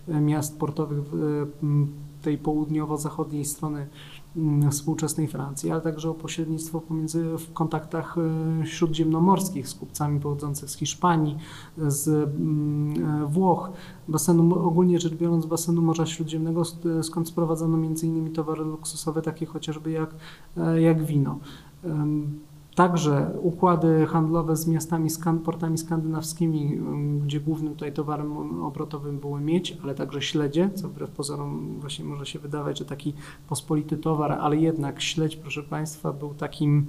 miast 0.09 0.59
portowych 0.59 1.05
tej 2.23 2.39
południowo-zachodniej 2.39 3.45
strony 3.45 3.87
współczesnej 4.71 5.29
Francji, 5.29 5.71
ale 5.71 5.81
także 5.81 6.11
o 6.11 6.15
pośrednictwo 6.15 6.81
pomiędzy 6.81 7.25
w 7.39 7.53
kontaktach 7.53 8.17
e, 8.63 8.67
śródziemnomorskich 8.67 9.69
z 9.69 9.75
kupcami 9.75 10.21
pochodzących 10.21 10.71
z 10.71 10.77
Hiszpanii, 10.77 11.39
z 11.79 12.09
mm, 12.09 13.23
e, 13.23 13.27
Włoch, 13.27 13.71
basenu, 14.09 14.55
ogólnie 14.55 14.99
rzecz 14.99 15.15
biorąc 15.15 15.47
basenu 15.47 15.83
Morza 15.83 16.07
Śródziemnego, 16.07 16.63
skąd 17.03 17.29
sprowadzano 17.29 17.77
m.in. 17.77 18.33
towary 18.33 18.65
luksusowe, 18.65 19.23
takie 19.23 19.47
chociażby 19.47 19.91
jak, 19.91 20.15
e, 20.57 20.81
jak 20.81 21.05
wino. 21.05 21.39
Także 22.75 23.31
układy 23.43 24.07
handlowe 24.07 24.57
z 24.57 24.67
miastami, 24.67 25.11
portami 25.45 25.79
skandynawskimi, 25.79 26.79
um, 26.81 27.21
gdzie 27.21 27.41
głównym 27.41 27.73
tutaj 27.73 27.93
towarem 27.93 28.63
obrotowym 28.63 29.19
były 29.19 29.41
miedź, 29.41 29.79
ale 29.83 29.95
także 29.95 30.23
śledzie, 30.23 30.71
co 30.75 30.89
wbrew 30.89 31.11
pozorom 31.11 31.77
właśnie 31.81 32.05
może 32.05 32.27
się 32.27 32.39
wydawać, 32.39 32.79
że 32.79 32.85
taki 32.85 33.13
pospolity 33.49 33.97
towar, 33.97 34.33
ale 34.33 34.57
jednak 34.57 35.03
śledź, 35.03 35.37
proszę 35.37 35.63
Państwa, 35.63 36.13
był 36.13 36.35
takim, 36.35 36.87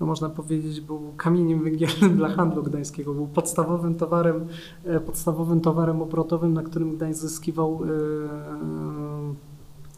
no 0.00 0.06
można 0.06 0.28
powiedzieć, 0.28 0.80
był 0.80 1.00
kamieniem 1.16 1.62
węgielnym 1.64 2.16
dla 2.16 2.28
handlu 2.28 2.62
gdańskiego, 2.62 3.14
był 3.14 3.26
podstawowym 3.26 3.94
towarem, 3.94 4.46
e, 4.84 5.00
podstawowym 5.00 5.60
towarem 5.60 6.02
obrotowym, 6.02 6.54
na 6.54 6.62
którym 6.62 6.96
Gdańsk 6.96 7.20
zyskiwał 7.20 7.86
yy, 7.86 9.51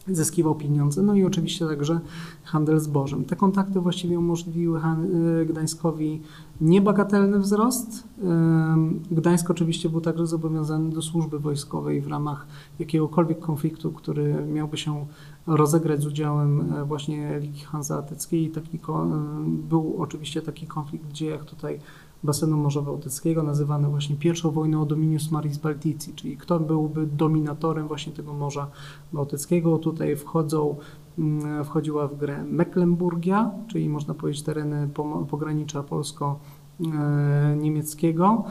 zyskiwał 0.07 0.55
pieniądze, 0.55 1.01
no 1.01 1.15
i 1.15 1.25
oczywiście 1.25 1.67
także 1.67 1.99
handel 2.43 2.79
zbożem. 2.79 3.25
Te 3.25 3.35
kontakty 3.35 3.79
właściwie 3.79 4.19
umożliwiły 4.19 4.79
y, 5.41 5.45
Gdańskowi 5.45 6.21
niebagatelny 6.61 7.39
wzrost. 7.39 8.03
Gdańsk 9.11 9.49
oczywiście 9.49 9.89
był 9.89 10.01
także 10.01 10.27
zobowiązany 10.27 10.89
do 10.89 11.01
służby 11.01 11.39
wojskowej 11.39 12.01
w 12.01 12.07
ramach 12.07 12.47
jakiegokolwiek 12.79 13.39
konfliktu, 13.39 13.91
który 13.91 14.45
miałby 14.53 14.77
się 14.77 15.05
rozegrać 15.47 16.01
z 16.01 16.05
udziałem 16.05 16.73
e, 16.73 16.85
właśnie 16.85 17.39
Ligi 17.39 17.59
Hanzeatyckiej. 17.59 18.49
Taki, 18.49 18.79
był 19.47 19.95
oczywiście 19.97 20.41
taki 20.41 20.67
konflikt, 20.67 21.05
gdzie 21.09 21.25
jak 21.25 21.45
tutaj 21.45 21.79
basenu 22.25 22.57
Morza 22.57 22.81
Bałtyckiego, 22.81 23.43
nazywany 23.43 23.87
właśnie 23.87 24.15
pierwszą 24.15 24.51
wojną 24.51 24.81
o 24.81 24.85
Dominius 24.85 25.31
Maris 25.31 25.57
Baltici, 25.57 26.13
czyli 26.13 26.37
kto 26.37 26.59
byłby 26.59 27.07
dominatorem 27.07 27.87
właśnie 27.87 28.13
tego 28.13 28.33
Morza 28.33 28.67
Bałtyckiego. 29.13 29.77
Tutaj 29.77 30.15
wchodzą, 30.15 30.75
mm, 31.19 31.65
wchodziła 31.65 32.07
w 32.07 32.17
grę 32.17 32.43
Mecklenburgia, 32.43 33.51
czyli 33.67 33.89
można 33.89 34.13
powiedzieć 34.13 34.43
tereny 34.43 34.89
pogranicza 35.29 35.83
polsko 35.83 36.39
niemieckiego, 37.57 38.43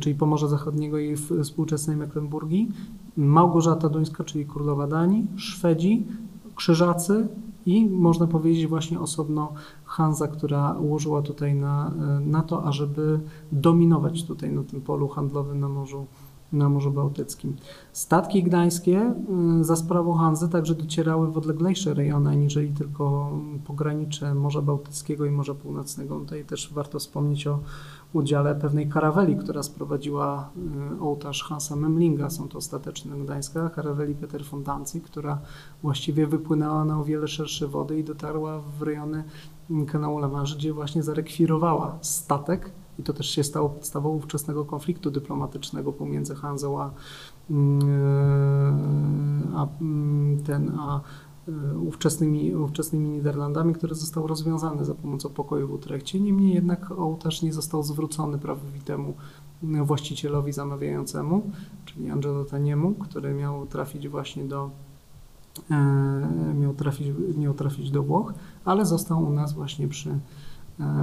czyli 0.00 0.14
Pomorza 0.14 0.48
Zachodniego 0.48 0.98
i 0.98 1.16
współczesnej 1.42 1.96
Mecklenburgii, 1.96 2.68
Małgorzata 3.16 3.88
Duńska, 3.88 4.24
czyli 4.24 4.46
królowa 4.46 4.86
Danii, 4.86 5.26
Szwedzi, 5.36 6.06
Krzyżacy 6.54 7.28
i 7.66 7.86
można 7.86 8.26
powiedzieć 8.26 8.66
właśnie 8.66 9.00
osobno 9.00 9.52
Hanza, 9.84 10.28
która 10.28 10.72
ułożyła 10.72 11.22
tutaj 11.22 11.54
na, 11.54 11.92
na 12.20 12.42
to, 12.42 12.64
ażeby 12.64 13.20
dominować 13.52 14.24
tutaj 14.24 14.52
na 14.52 14.62
tym 14.62 14.80
polu 14.80 15.08
handlowym 15.08 15.60
na 15.60 15.68
Morzu, 15.68 16.06
na 16.52 16.68
Morzu 16.68 16.90
Bałtyckim. 16.90 17.56
Statki 17.92 18.42
gdańskie 18.42 19.14
y, 19.60 19.64
za 19.64 19.76
sprawą 19.76 20.14
Hanzy 20.14 20.48
także 20.48 20.74
docierały 20.74 21.32
w 21.32 21.38
odleglejsze 21.38 21.94
rejony, 21.94 22.30
aniżeli 22.30 22.72
tylko 22.72 23.30
pogranicze 23.66 24.34
Morza 24.34 24.62
Bałtyckiego 24.62 25.26
i 25.26 25.30
Morza 25.30 25.54
Północnego. 25.54 26.20
Tutaj 26.20 26.44
też 26.44 26.72
warto 26.72 26.98
wspomnieć 26.98 27.46
o 27.46 27.58
udziale 28.14 28.54
pewnej 28.54 28.88
karaweli, 28.88 29.36
która 29.36 29.62
sprowadziła 29.62 30.50
y, 30.96 31.00
ołtarz 31.00 31.44
Hansa 31.44 31.76
Memlinga, 31.76 32.30
są 32.30 32.48
to 32.48 32.58
ostateczne 32.58 33.16
gdańska, 33.16 33.70
karaweli 33.70 34.14
Peter 34.14 34.44
Fontancji, 34.44 35.00
która 35.00 35.38
właściwie 35.82 36.26
wypłynęła 36.26 36.84
na 36.84 37.00
o 37.00 37.04
wiele 37.04 37.28
szersze 37.28 37.68
wody 37.68 37.98
i 37.98 38.04
dotarła 38.04 38.60
w 38.78 38.82
rejony 38.82 39.24
kanału 39.86 40.18
La 40.18 40.28
Manche, 40.28 40.56
gdzie 40.56 40.72
właśnie 40.72 41.02
zarekwirowała 41.02 41.98
statek. 42.00 42.70
I 42.98 43.02
to 43.02 43.12
też 43.12 43.30
się 43.30 43.44
stało 43.44 43.68
podstawą 43.68 44.08
ówczesnego 44.08 44.64
konfliktu 44.64 45.10
dyplomatycznego 45.10 45.92
pomiędzy 45.92 46.34
Hanzą 46.34 46.80
a, 46.80 46.90
mm, 47.50 47.80
e, 49.54 49.58
a 49.58 49.66
mm, 49.80 50.42
ten, 50.42 50.72
a 50.78 51.00
ówczesnymi, 51.86 52.54
ówczesnymi 52.54 53.10
Niderlandami, 53.10 53.74
który 53.74 53.94
został 53.94 54.26
rozwiązany 54.26 54.84
za 54.84 54.94
pomocą 54.94 55.28
pokoju 55.28 55.68
w 55.68 55.72
Utrechcie. 55.72 56.20
Niemniej 56.20 56.54
jednak 56.54 56.90
ołtarz 56.90 57.42
nie 57.42 57.52
został 57.52 57.82
zwrócony 57.82 58.38
prawowitemu 58.38 59.14
właścicielowi 59.62 60.52
zamawiającemu, 60.52 61.50
czyli 61.84 62.10
Angelo 62.10 62.44
Taniemu, 62.44 62.94
który 62.94 63.34
miał 63.34 63.66
trafić 63.66 64.08
właśnie 64.08 64.44
do 64.44 64.70
miał 66.54 66.74
trafić, 66.74 67.08
miał 67.36 67.54
trafić 67.54 67.90
do 67.90 68.02
Włoch, 68.02 68.34
ale 68.64 68.86
został 68.86 69.24
u 69.24 69.30
nas 69.30 69.52
właśnie 69.52 69.88
przy, 69.88 70.18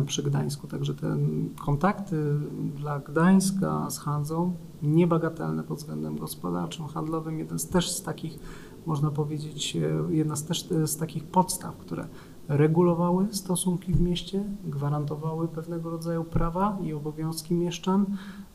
przy 0.05 0.23
Gdańsku. 0.23 0.67
Także 0.67 0.95
te 0.95 1.17
kontakty 1.65 2.39
dla 2.77 2.99
Gdańska 2.99 3.89
z 3.89 3.99
Hanzą 3.99 4.53
niebagatelne 4.83 5.63
pod 5.63 5.77
względem 5.77 6.17
gospodarczym, 6.17 6.87
handlowym, 6.87 7.39
jeden 7.39 7.59
z 7.59 7.67
też 7.67 7.91
z 7.91 8.03
takich, 8.03 8.39
można 8.85 9.11
powiedzieć, 9.11 9.77
jedna 10.09 10.35
z 10.35 10.45
też 10.45 10.67
z 10.85 10.97
takich 10.97 11.23
podstaw, 11.23 11.77
które 11.77 12.07
regulowały 12.47 13.27
stosunki 13.31 13.93
w 13.93 14.01
mieście, 14.01 14.43
gwarantowały 14.63 15.47
pewnego 15.47 15.89
rodzaju 15.89 16.23
prawa 16.23 16.77
i 16.83 16.93
obowiązki 16.93 17.53
mieszczan, 17.53 18.05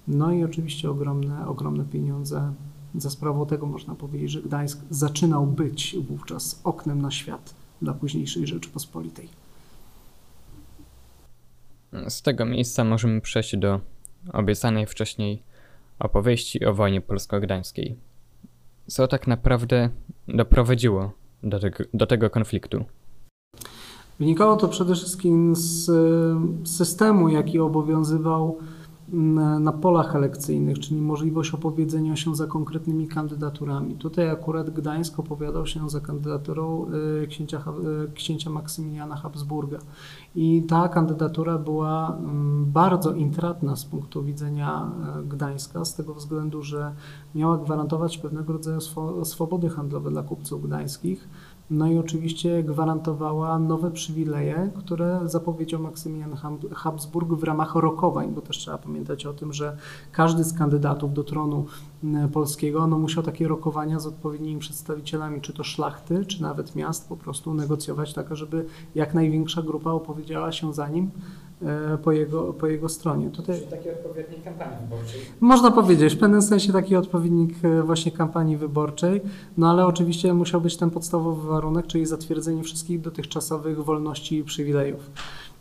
no 0.09 0.33
i 0.33 0.45
oczywiście 0.45 0.91
ogromne, 0.91 1.49
ogromne 1.49 1.85
pieniądze. 1.85 2.53
Za 2.95 3.11
sprawą 3.11 3.47
tego 3.47 3.67
można 3.67 3.95
powiedzieć, 3.95 4.31
że 4.31 4.43
Gdańsk 4.43 4.81
zaczynał 4.91 5.47
być 5.47 5.97
wówczas 6.09 6.61
oknem 6.65 7.03
na 7.03 7.11
świat 7.11 7.55
dla 7.83 7.95
późniejszej 7.95 8.47
Rzeczypospolitej. 8.47 9.29
Z 12.09 12.23
tego 12.23 12.45
miejsca 12.45 12.85
możemy 12.85 13.21
przejść 13.21 13.57
do 13.57 13.81
obiecanej 14.33 14.87
wcześniej 14.87 15.43
opowieści 15.99 16.65
o 16.65 16.75
wojnie 16.75 17.01
polsko-gdańskiej. 17.01 17.97
Co 18.87 19.09
tak 19.09 19.27
naprawdę 19.27 19.91
doprowadziło 20.29 21.11
do 21.43 21.61
tego, 21.61 21.85
do 21.95 22.07
tego 22.07 22.31
konfliktu? 22.31 22.85
Wynikało 24.19 24.57
to 24.57 24.69
przede 24.69 24.95
wszystkim 24.95 25.57
z 25.57 25.91
systemu, 26.69 27.29
jaki 27.29 27.59
obowiązywał 27.59 28.59
na 29.61 29.73
polach 29.73 30.17
elekcyjnych, 30.17 30.79
czyli 30.79 31.01
możliwość 31.01 31.55
opowiedzenia 31.55 32.17
się 32.17 32.37
za 32.37 32.47
konkretnymi 32.47 33.09
kandydaturami. 33.09 33.95
Tutaj 33.95 34.31
akurat 34.31 34.71
Gdańsk 34.71 35.19
opowiadał 35.19 35.67
się 35.67 35.91
za 35.91 36.01
kandydaturą 36.01 36.87
y, 37.23 37.27
księcia, 37.27 37.63
y, 38.09 38.13
księcia 38.13 38.51
Maksymiliana 38.51 39.17
Habsburga. 39.17 39.79
I 40.35 40.63
ta 40.69 40.89
kandydatura 40.89 41.59
była 41.59 42.17
mm, 42.17 42.65
bardzo 42.73 43.13
intratna 43.13 43.77
z 43.77 43.85
punktu 43.85 44.25
widzenia 44.25 44.91
e, 45.19 45.23
Gdańska, 45.23 45.85
z 45.85 45.95
tego 45.95 46.15
względu, 46.15 46.63
że 46.63 46.95
miała 47.35 47.59
gwarantować 47.59 48.19
pewnego 48.19 48.53
rodzaju 48.53 48.81
swobody 49.25 49.69
handlowe 49.69 50.11
dla 50.11 50.23
kupców 50.23 50.67
gdańskich 50.67 51.29
no 51.71 51.87
i 51.87 51.99
oczywiście 51.99 52.63
gwarantowała 52.63 53.59
nowe 53.59 53.91
przywileje, 53.91 54.71
które 54.79 55.21
zapowiedział 55.25 55.81
Maksymilian 55.81 56.37
Habsburg 56.73 57.29
w 57.29 57.43
ramach 57.43 57.75
rokowań, 57.75 58.33
bo 58.35 58.41
też 58.41 58.59
trzeba 58.59 58.79
pamiętać 58.79 59.27
o 59.27 59.33
tym, 59.33 59.53
że 59.53 59.77
każdy 60.13 60.45
z 60.45 60.59
kandydatów 60.59 61.15
do 61.15 61.25
tronu 61.25 61.67
polskiego 62.33 62.87
no, 62.87 62.99
musiał 62.99 63.23
takie 63.23 63.49
rokowania 63.49 63.99
z 64.01 64.07
odpowiednimi 64.07 64.61
przedstawicielami, 64.61 65.41
czy 65.41 65.53
to 65.53 65.65
szlachty, 65.65 66.27
czy 66.27 66.43
nawet 66.43 66.77
miast, 66.77 67.09
po 67.09 67.17
prostu 67.17 67.55
negocjować 67.55 68.15
tak, 68.15 68.37
żeby 68.37 68.67
jak 68.95 69.15
największa 69.15 69.63
grupa 69.63 69.91
opowiedziała 69.91 70.53
się 70.53 70.75
za 70.75 70.89
nim. 70.89 71.05
E, 71.05 71.46
po 72.03 72.13
jego, 72.13 72.53
po 72.53 72.67
jego 72.67 72.89
stronie. 72.89 73.31
Tutaj, 73.31 73.57
Czyli 73.57 73.71
taki 73.71 73.91
odpowiednik 73.91 74.45
kampanii 74.45 74.77
wyborczej. 74.81 75.21
Można 75.41 75.71
powiedzieć, 75.71 76.15
w 76.15 76.19
pewnym 76.19 76.43
sensie 76.43 76.73
taki 76.73 76.97
odpowiednik 76.97 77.55
e, 77.65 77.83
właśnie 77.83 78.13
kampanii 78.13 78.57
wyborczej, 78.57 79.21
no 79.59 79.71
ale 79.71 79.87
oczywiście 79.87 80.35
musiał 80.35 80.61
być 80.61 80.77
ten 80.77 80.91
podstawowy 80.91 81.49
warunek, 81.49 81.87
czyli 81.87 82.07
zatwierdzenie 82.07 82.63
wszystkich 82.63 83.01
dotychczasowych 83.01 83.85
wolności 83.85 84.39
i 84.39 84.45
przywilejów. 84.45 85.11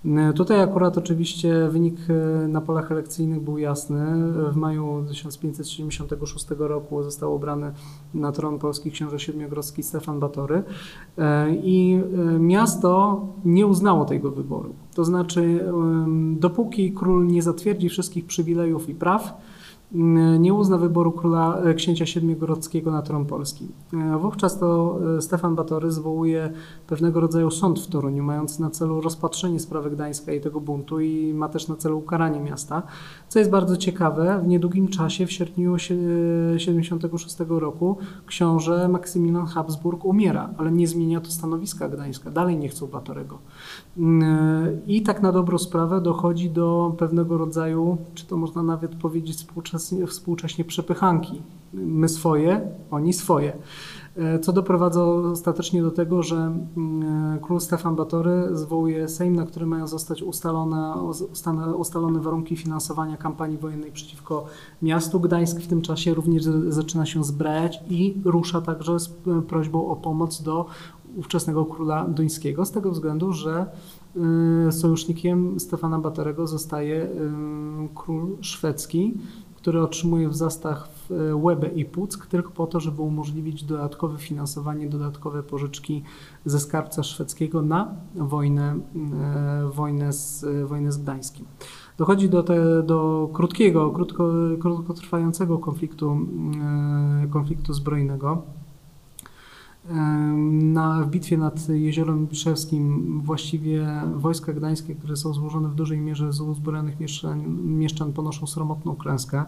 E, 0.06 0.34
tutaj 0.34 0.62
akurat 0.62 0.98
oczywiście 0.98 1.70
wynik 1.70 1.96
e, 2.10 2.48
na 2.48 2.62
polach 2.62 2.92
elekcyjnych 2.92 3.42
był 3.42 3.58
jasny. 3.58 4.06
W 4.52 4.56
maju 4.56 5.06
1576 5.08 6.46
roku 6.58 7.04
został 7.04 7.36
obrany 7.36 7.72
na 8.14 8.32
tron 8.32 8.60
polski 8.60 8.92
książę 8.92 9.20
siedmiogrodzki 9.20 9.84
Stefan 9.84 10.20
Batory 10.20 10.64
e, 11.18 11.56
i 11.56 12.02
miasto 12.40 13.22
nie 13.46 13.68
uznało 13.68 14.06
tego 14.06 14.32
wyboru. 14.32 14.74
To 14.96 15.06
znaczy, 15.06 15.66
dopóki 16.32 16.92
król 16.92 17.28
nie 17.28 17.42
zatwierdzi 17.42 17.90
wszystkich 17.90 18.26
przywilejów 18.26 18.90
i 18.90 18.96
praw, 18.96 19.42
nie 20.40 20.54
uzna 20.54 20.78
wyboru 20.78 21.12
króla 21.12 21.58
e, 21.58 21.74
księcia 21.74 22.06
siedmiogrodzkiego 22.06 22.92
na 22.92 23.02
tron 23.02 23.26
polski. 23.26 23.68
E, 23.94 24.18
wówczas 24.18 24.60
to 24.60 25.00
Stefan 25.20 25.56
Batory 25.56 25.92
zwołuje 25.92 26.54
pewnego 26.88 27.20
rodzaju 27.20 27.52
sąd 27.52 27.80
w 27.80 27.88
Toruniu, 27.88 28.24
mający 28.24 28.62
na 28.62 28.70
celu 28.70 29.02
rozpatrzenie 29.02 29.60
sprawy 29.60 29.90
Gdańska 29.90 30.34
i 30.34 30.42
tego 30.42 30.62
buntu 30.62 31.00
i 31.00 31.34
ma 31.34 31.50
też 31.50 31.68
na 31.68 31.76
celu 31.76 31.98
ukaranie 31.98 32.40
miasta. 32.40 32.84
Co 33.30 33.40
jest 33.40 33.52
bardzo 33.52 33.78
ciekawe, 33.78 34.42
w 34.44 34.48
niedługim 34.48 34.88
czasie, 34.88 35.26
w 35.26 35.32
sierpniu 35.32 35.78
76 36.58 37.38
roku, 37.48 37.98
książę 38.26 38.88
Maksymilian 38.88 39.46
Habsburg 39.46 40.06
umiera, 40.06 40.50
ale 40.58 40.72
nie 40.72 40.88
zmienia 40.88 41.22
to 41.22 41.32
stanowiska 41.32 41.90
Gdańska. 41.90 42.32
Dalej 42.32 42.58
nie 42.58 42.70
chcą 42.70 42.88
Batorego. 42.88 43.38
I 44.88 45.02
tak 45.02 45.22
na 45.22 45.32
dobrą 45.32 45.58
sprawę 45.58 46.02
dochodzi 46.02 46.50
do 46.50 46.96
pewnego 46.98 47.38
rodzaju, 47.38 47.98
czy 48.14 48.26
to 48.26 48.38
można 48.38 48.64
nawet 48.64 48.96
powiedzieć 48.96 49.38
współcześnie, 49.38 49.85
współcześnie 50.08 50.66
przepychanki. 50.66 51.42
My 51.74 52.10
swoje, 52.10 52.62
oni 52.92 53.14
swoje. 53.14 53.54
E, 54.18 54.40
co 54.40 54.54
doprowadza 54.54 55.06
ostatecznie 55.06 55.82
do 55.82 55.92
tego, 55.92 56.24
że 56.24 56.36
mm, 56.78 57.40
król 57.40 57.60
Stefan 57.60 57.96
Batory 57.96 58.50
zwołuje 58.52 59.08
Sejm, 59.08 59.36
na 59.36 59.46
którym 59.46 59.70
mają 59.70 59.88
zostać 59.88 60.24
ustalone, 60.24 60.94
ustalone 61.78 62.20
warunki 62.20 62.56
finansowania 62.56 63.18
kampanii 63.18 63.58
wojennej 63.58 63.92
przeciwko 63.92 64.46
miastu. 64.82 65.20
Gdańsk 65.20 65.60
w 65.60 65.68
tym 65.68 65.82
czasie 65.82 66.14
również 66.14 66.44
zaczyna 66.68 67.06
się 67.06 67.24
zbrajać 67.24 67.84
i 67.90 68.22
rusza 68.26 68.62
także 68.62 69.00
z 69.00 69.10
prośbą 69.48 69.88
o 69.88 69.96
pomoc 69.96 70.42
do 70.42 70.66
ówczesnego 71.18 71.66
króla 71.66 72.06
duńskiego, 72.06 72.66
z 72.66 72.72
tego 72.72 72.92
względu, 72.92 73.34
że 73.34 73.66
sojusznikiem 74.72 75.60
Stefana 75.60 76.00
Batorego 76.00 76.48
zostaje 76.48 77.10
król 77.96 78.38
szwedzki, 78.42 79.14
który 79.66 79.82
otrzymuje 79.82 80.30
w 80.30 80.36
zastach 80.36 80.90
y, 81.12 81.36
Łebę 81.36 81.68
i 81.68 81.86
Puck 81.86 82.28
tylko 82.28 82.52
po 82.52 82.68
to, 82.68 82.80
żeby 82.80 83.02
umożliwić 83.02 83.64
dodatkowe 83.64 84.18
finansowanie, 84.18 84.90
dodatkowe 84.90 85.44
pożyczki 85.44 86.04
ze 86.46 86.60
skarbca 86.60 87.04
szwedzkiego 87.04 87.62
na 87.62 87.96
wojnę, 88.16 88.80
wojnę, 89.74 90.14
z, 90.14 90.46
wojnę 90.68 90.92
z 90.92 90.98
Gdańskim. 90.98 91.46
Dochodzi 91.98 92.30
do, 92.30 92.44
te, 92.44 92.84
do 92.84 93.30
krótkiego, 93.34 93.92
krótko, 93.92 94.30
krótkotrwającego 94.60 95.58
konfliktu, 95.58 96.18
konfliktu 97.30 97.74
zbrojnego 97.74 98.42
na, 100.50 101.04
w 101.04 101.10
bitwie 101.10 101.38
nad 101.38 101.70
Jeziorem 101.70 102.28
Biszewskim 102.28 103.22
właściwie 103.22 103.88
wojska 104.16 104.54
gdańskie, 104.54 104.96
które 104.96 105.16
są 105.16 105.34
złożone 105.34 105.70
w 105.70 105.76
dużej 105.76 106.00
mierze 106.00 106.34
z 106.34 106.42
uzbrojonych 106.42 107.00
mieszczan, 107.00 107.64
mieszczan 107.64 108.14
ponoszą 108.14 108.48
sromotną 108.48 108.96
klęskę. 108.96 109.46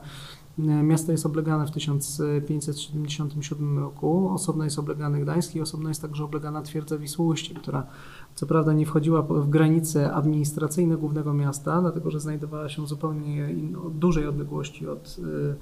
Miasto 0.84 1.12
jest 1.12 1.26
oblegane 1.26 1.68
w 1.68 1.72
1577 1.72 3.80
roku, 3.80 4.30
osobno 4.30 4.64
jest 4.64 4.80
oblegany 4.80 5.20
Gdańsk 5.20 5.56
i 5.56 5.62
osobno 5.62 5.90
jest 5.90 6.02
także 6.02 6.24
oblegana 6.24 6.62
twierdza 6.62 6.98
Wisłości, 6.98 7.56
która 7.56 7.88
co 8.36 8.46
prawda 8.46 8.74
nie 8.74 8.86
wchodziła 8.86 9.22
w 9.22 9.50
granice 9.50 10.14
administracyjne 10.14 10.98
głównego 10.98 11.34
miasta, 11.34 11.82
dlatego 11.82 12.12
że 12.12 12.20
znajdowała 12.20 12.70
się 12.70 12.88
zupełnie 12.88 13.56
dużej 13.92 14.28
odległości 14.28 14.88
od 14.88 15.18
y, 15.20 15.56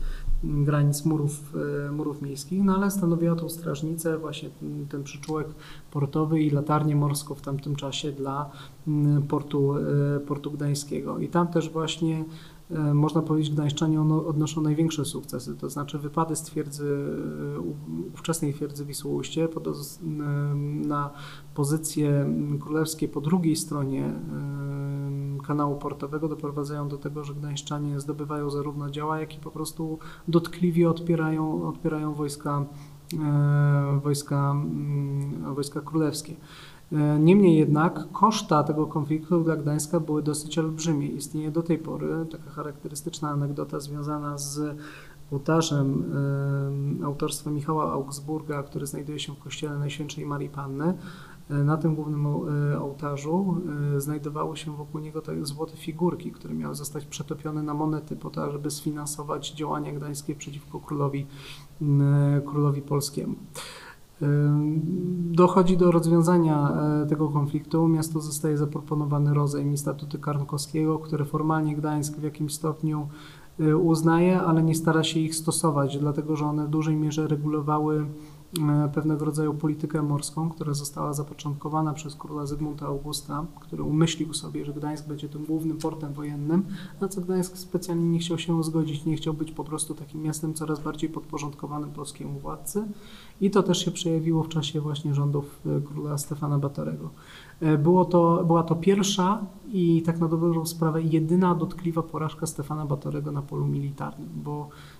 granic 0.45 1.05
murów, 1.05 1.53
y, 1.87 1.91
murów 1.91 2.21
miejskich, 2.21 2.63
no 2.63 2.75
ale 2.75 2.91
stanowiła 2.91 3.35
tą 3.35 3.49
strażnicę, 3.49 4.17
właśnie 4.17 4.49
ten, 4.89 5.03
przyczółek 5.03 5.47
portowy 5.91 6.41
i 6.41 6.49
latarnię 6.49 6.95
morską 6.95 7.35
w 7.35 7.41
tamtym 7.41 7.75
czasie 7.75 8.11
dla 8.11 8.49
mm, 8.87 9.23
portu, 9.23 9.77
y, 9.77 10.19
portu 10.27 10.51
gdańskiego. 10.51 11.19
I 11.19 11.27
tam 11.27 11.47
też 11.47 11.69
właśnie 11.69 12.25
E, 12.71 12.93
można 12.93 13.21
powiedzieć, 13.21 13.53
Gdańszczanie 13.53 14.01
odnoszą 14.01 14.61
największe 14.61 15.05
sukcesy, 15.05 15.55
to 15.55 15.69
znaczy 15.69 15.99
wypady 15.99 16.35
z 16.35 16.41
twierdzy, 16.41 16.97
e, 17.55 17.59
ówczesnej 18.13 18.53
twierdzy 18.53 18.85
Wisłoujście 18.85 19.47
na 20.85 21.09
pozycje 21.55 22.29
królewskie 22.59 23.07
po 23.07 23.21
drugiej 23.21 23.55
stronie 23.55 24.05
e, 24.05 24.13
kanału 25.47 25.75
portowego 25.75 26.27
doprowadzają 26.27 26.87
do 26.87 26.97
tego, 26.97 27.23
że 27.23 27.33
Gdańszczanie 27.33 27.99
zdobywają 27.99 28.49
zarówno 28.49 28.89
działa, 28.89 29.19
jak 29.19 29.35
i 29.35 29.39
po 29.39 29.51
prostu 29.51 29.99
dotkliwie 30.27 30.89
odpierają, 30.89 31.67
odpierają 31.67 32.13
wojska, 32.13 32.65
wojska, 34.03 34.55
wojska 35.55 35.81
królewskie. 35.81 36.35
E, 36.91 37.19
niemniej 37.19 37.57
jednak 37.57 38.11
koszta 38.11 38.63
tego 38.63 38.87
konfliktu 38.87 39.43
dla 39.43 39.55
Gdańska 39.55 39.99
były 39.99 40.23
dosyć 40.23 40.57
olbrzymie. 40.57 41.07
Istnieje 41.07 41.51
do 41.51 41.63
tej 41.63 41.77
pory 41.77 42.25
taka 42.31 42.49
charakterystyczna 42.49 43.29
anegdota 43.29 43.79
związana 43.79 44.37
z 44.37 44.77
ołtarzem 45.31 46.03
e, 47.01 47.05
autorstwa 47.05 47.51
Michała 47.51 47.91
Augsburga, 47.91 48.63
który 48.63 48.87
znajduje 48.87 49.19
się 49.19 49.33
w 49.33 49.39
kościele 49.39 49.79
Najświętszej 49.79 50.25
Marii 50.25 50.49
Panny. 50.49 50.93
E, 51.49 51.53
na 51.53 51.77
tym 51.77 51.95
głównym 51.95 52.25
ołtarzu 52.79 53.61
znajdowały 53.97 54.57
się 54.57 54.75
wokół 54.75 55.01
niego 55.01 55.21
te 55.21 55.45
złote 55.45 55.77
figurki, 55.77 56.31
które 56.31 56.53
miały 56.53 56.75
zostać 56.75 57.05
przetopione 57.05 57.63
na 57.63 57.73
monety 57.73 58.15
po 58.15 58.29
to, 58.29 58.51
żeby 58.51 58.71
sfinansować 58.71 59.51
działania 59.51 59.91
gdańskie 59.91 60.35
przeciwko 60.35 60.79
królowi, 60.79 61.25
królowi 62.45 62.81
polskiemu. 62.81 63.35
Dochodzi 65.31 65.77
do 65.77 65.91
rozwiązania 65.91 66.77
tego 67.09 67.29
konfliktu. 67.29 67.87
Miasto 67.87 68.21
zostaje 68.21 68.57
zaproponowany 68.57 69.33
rozejm 69.33 69.73
i 69.73 69.77
statuty 69.77 70.19
Karnkowskiego, 70.19 70.99
które 70.99 71.25
formalnie 71.25 71.75
Gdańsk 71.75 72.17
w 72.17 72.23
jakimś 72.23 72.53
stopniu 72.53 73.07
uznaje, 73.81 74.41
ale 74.41 74.63
nie 74.63 74.75
stara 74.75 75.03
się 75.03 75.19
ich 75.19 75.35
stosować, 75.35 75.97
dlatego 75.97 76.35
że 76.35 76.45
one 76.45 76.65
w 76.65 76.69
dużej 76.69 76.95
mierze 76.95 77.27
regulowały 77.27 78.05
E, 78.05 78.07
pewnego 78.93 79.25
rodzaju 79.25 79.53
politykę 79.53 80.01
morską, 80.01 80.49
która 80.49 80.73
została 80.73 81.13
zapoczątkowana 81.13 81.93
przez 81.93 82.15
króla 82.15 82.45
Zygmunta 82.45 82.85
Augusta, 82.85 83.45
który 83.59 83.83
umyślił 83.83 84.33
sobie, 84.33 84.65
że 84.65 84.73
Gdańsk 84.73 85.07
będzie 85.07 85.29
tym 85.29 85.45
głównym 85.45 85.77
portem 85.77 86.13
wojennym, 86.13 86.65
na 87.01 87.07
co 87.07 87.21
Gdańsk 87.21 87.57
specjalnie 87.57 88.09
nie 88.09 88.19
chciał 88.19 88.37
się 88.37 88.63
zgodzić, 88.63 89.05
nie 89.05 89.15
chciał 89.15 89.33
być 89.33 89.51
po 89.51 89.63
prostu 89.63 89.95
takim 89.95 90.23
miastem 90.23 90.53
coraz 90.53 90.79
bardziej 90.79 91.09
podporządkowanym 91.09 91.91
polskiemu 91.91 92.39
władcy 92.39 92.83
i 93.41 93.51
to 93.51 93.63
też 93.63 93.85
się 93.85 93.91
przejawiło 93.91 94.43
w 94.43 94.49
czasie 94.49 94.81
właśnie 94.81 95.13
rządów 95.13 95.61
e, 95.65 95.81
króla 95.81 96.17
Stefana 96.17 96.59
Batorego. 96.59 97.09
E, 97.61 97.77
było 97.77 98.05
to, 98.05 98.43
była 98.47 98.63
to 98.63 98.75
pierwsza 98.75 99.45
i 99.67 100.01
tak 100.01 100.19
na 100.19 100.27
dobrą 100.27 100.65
sprawę 100.65 101.01
jedyna 101.01 101.55
dotkliwa 101.55 102.03
porażka 102.03 102.45
Stefana 102.45 102.85
Batorego 102.85 103.31
na 103.31 103.41
polu 103.41 103.65
militarnym, 103.65 104.29
bo 104.35 104.69
E, 104.69 104.94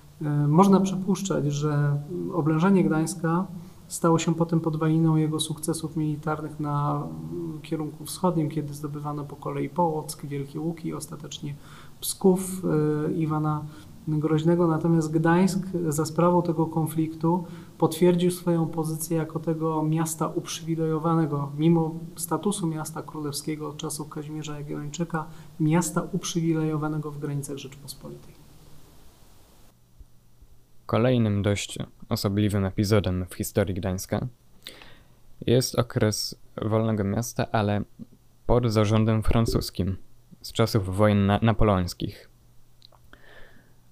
można 0.47 0.79
przypuszczać, 0.79 1.45
że 1.45 2.01
oblężenie 2.33 2.83
Gdańska 2.83 3.47
stało 3.87 4.19
się 4.19 4.35
potem 4.35 4.59
podwaliną 4.59 5.15
jego 5.15 5.39
sukcesów 5.39 5.95
militarnych 5.95 6.59
na 6.59 7.07
kierunku 7.61 8.05
wschodnim, 8.05 8.49
kiedy 8.49 8.73
zdobywano 8.73 9.23
po 9.23 9.35
kolei 9.35 9.69
Połock, 9.69 10.25
Wielkie 10.25 10.59
Łuki 10.59 10.93
ostatecznie 10.93 11.55
Psków 12.01 12.61
e, 13.07 13.13
Iwana 13.13 13.65
Groźnego. 14.07 14.67
Natomiast 14.67 15.11
Gdańsk 15.11 15.67
za 15.89 16.05
sprawą 16.05 16.41
tego 16.41 16.65
konfliktu 16.65 17.43
potwierdził 17.77 18.31
swoją 18.31 18.67
pozycję 18.67 19.17
jako 19.17 19.39
tego 19.39 19.83
miasta 19.83 20.27
uprzywilejowanego, 20.27 21.51
mimo 21.57 21.95
statusu 22.15 22.67
miasta 22.67 23.01
królewskiego 23.01 23.69
od 23.69 23.77
czasów 23.77 24.09
Kazimierza 24.09 24.59
Jagiellończyka, 24.59 25.25
miasta 25.59 26.07
uprzywilejowanego 26.11 27.11
w 27.11 27.19
granicach 27.19 27.57
Rzeczypospolitej. 27.57 28.34
Kolejnym 30.85 31.41
dość 31.41 31.77
osobliwym 32.09 32.65
epizodem 32.65 33.25
w 33.29 33.35
historii 33.35 33.75
Gdańska 33.75 34.27
jest 35.47 35.79
okres 35.79 36.35
wolnego 36.61 37.03
miasta, 37.03 37.51
ale 37.51 37.81
pod 38.45 38.71
zarządem 38.71 39.23
francuskim 39.23 39.97
z 40.41 40.51
czasów 40.51 40.95
wojen 40.95 41.25
na 41.25 41.39
napoleońskich. 41.41 42.29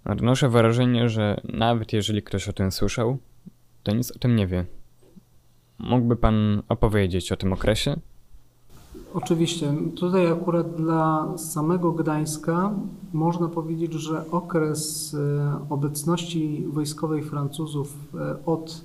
Odnoszę 0.05 0.49
wrażenie, 0.49 1.09
że 1.09 1.41
nawet 1.43 1.93
jeżeli 1.93 2.23
ktoś 2.23 2.49
o 2.49 2.53
tym 2.53 2.71
słyszał, 2.71 3.17
to 3.83 3.95
nic 3.95 4.11
o 4.11 4.19
tym 4.19 4.35
nie 4.35 4.47
wie. 4.47 4.65
Mógłby 5.79 6.15
pan 6.15 6.63
opowiedzieć 6.69 7.31
o 7.31 7.37
tym 7.37 7.53
okresie? 7.53 7.99
Oczywiście. 9.13 9.73
Tutaj 9.95 10.31
akurat 10.31 10.75
dla 10.75 11.33
samego 11.37 11.91
Gdańska 11.91 12.73
można 13.13 13.47
powiedzieć, 13.47 13.93
że 13.93 14.31
okres 14.31 15.13
e, 15.13 15.59
obecności 15.69 16.65
wojskowej 16.73 17.23
Francuzów 17.23 17.97
e, 18.15 18.45
od 18.45 18.81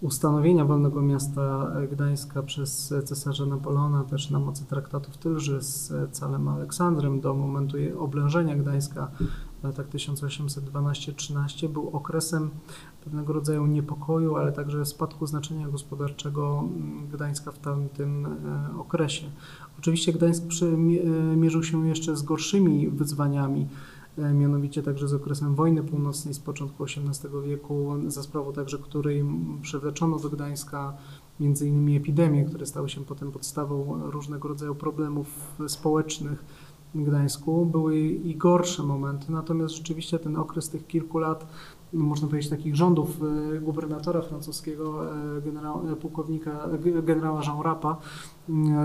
ustanowienia 0.00 0.64
wolnego 0.64 1.02
miasta 1.02 1.72
Gdańska 1.92 2.42
przez 2.42 2.94
cesarza 3.04 3.46
Napoleona, 3.46 4.04
też 4.04 4.30
na 4.30 4.38
mocy 4.38 4.64
traktatu 4.64 5.10
w 5.10 5.16
Tylży 5.16 5.62
z 5.62 5.92
Calem 6.12 6.48
Aleksandrem 6.48 7.20
do 7.20 7.34
momentu 7.34 7.76
oblężenia 7.98 8.56
Gdańska 8.56 9.10
w 9.62 9.64
latach 9.64 9.88
1812-13 9.88 11.68
był 11.68 11.90
okresem 11.92 12.50
pewnego 13.04 13.32
rodzaju 13.32 13.66
niepokoju, 13.66 14.36
ale 14.36 14.52
także 14.52 14.86
spadku 14.86 15.26
znaczenia 15.26 15.68
gospodarczego 15.68 16.64
Gdańska 17.12 17.52
w 17.52 17.58
tamtym 17.58 18.26
e, 18.26 18.78
okresie. 18.78 19.26
Oczywiście 19.82 20.12
Gdańsk 20.12 20.44
e, 20.62 20.76
mierzył 21.36 21.62
się 21.62 21.88
jeszcze 21.88 22.16
z 22.16 22.22
gorszymi 22.22 22.88
wyzwaniami, 22.88 23.66
e, 24.18 24.34
mianowicie 24.34 24.82
także 24.82 25.08
z 25.08 25.14
okresem 25.14 25.54
wojny 25.54 25.82
północnej 25.82 26.34
z 26.34 26.38
początku 26.38 26.84
XVIII 26.84 27.42
wieku, 27.46 27.94
za 28.06 28.22
sprawą 28.22 28.52
także 28.52 28.78
której 28.78 29.24
przywleczono 29.62 30.18
do 30.18 30.28
Gdańska 30.28 30.96
między 31.40 31.68
innymi 31.68 31.96
epidemie, 31.96 32.44
które 32.44 32.66
stały 32.66 32.88
się 32.88 33.04
potem 33.04 33.32
podstawą 33.32 34.00
różnego 34.10 34.48
rodzaju 34.48 34.74
problemów 34.74 35.56
społecznych 35.68 36.44
w 36.94 37.02
Gdańsku. 37.04 37.66
Były 37.66 37.98
i 38.00 38.36
gorsze 38.36 38.82
momenty, 38.82 39.32
natomiast 39.32 39.74
rzeczywiście 39.74 40.18
ten 40.18 40.36
okres 40.36 40.68
tych 40.68 40.86
kilku 40.86 41.18
lat 41.18 41.46
no, 41.92 42.04
można 42.04 42.28
powiedzieć, 42.28 42.50
takich 42.50 42.76
rządów 42.76 43.20
e, 43.56 43.60
gubernatora 43.60 44.22
francuskiego, 44.22 45.00
generał, 45.44 45.80
pułkownika, 46.00 46.68
generała 47.02 47.42
Jean 47.42 47.60
Rapa, 47.62 47.96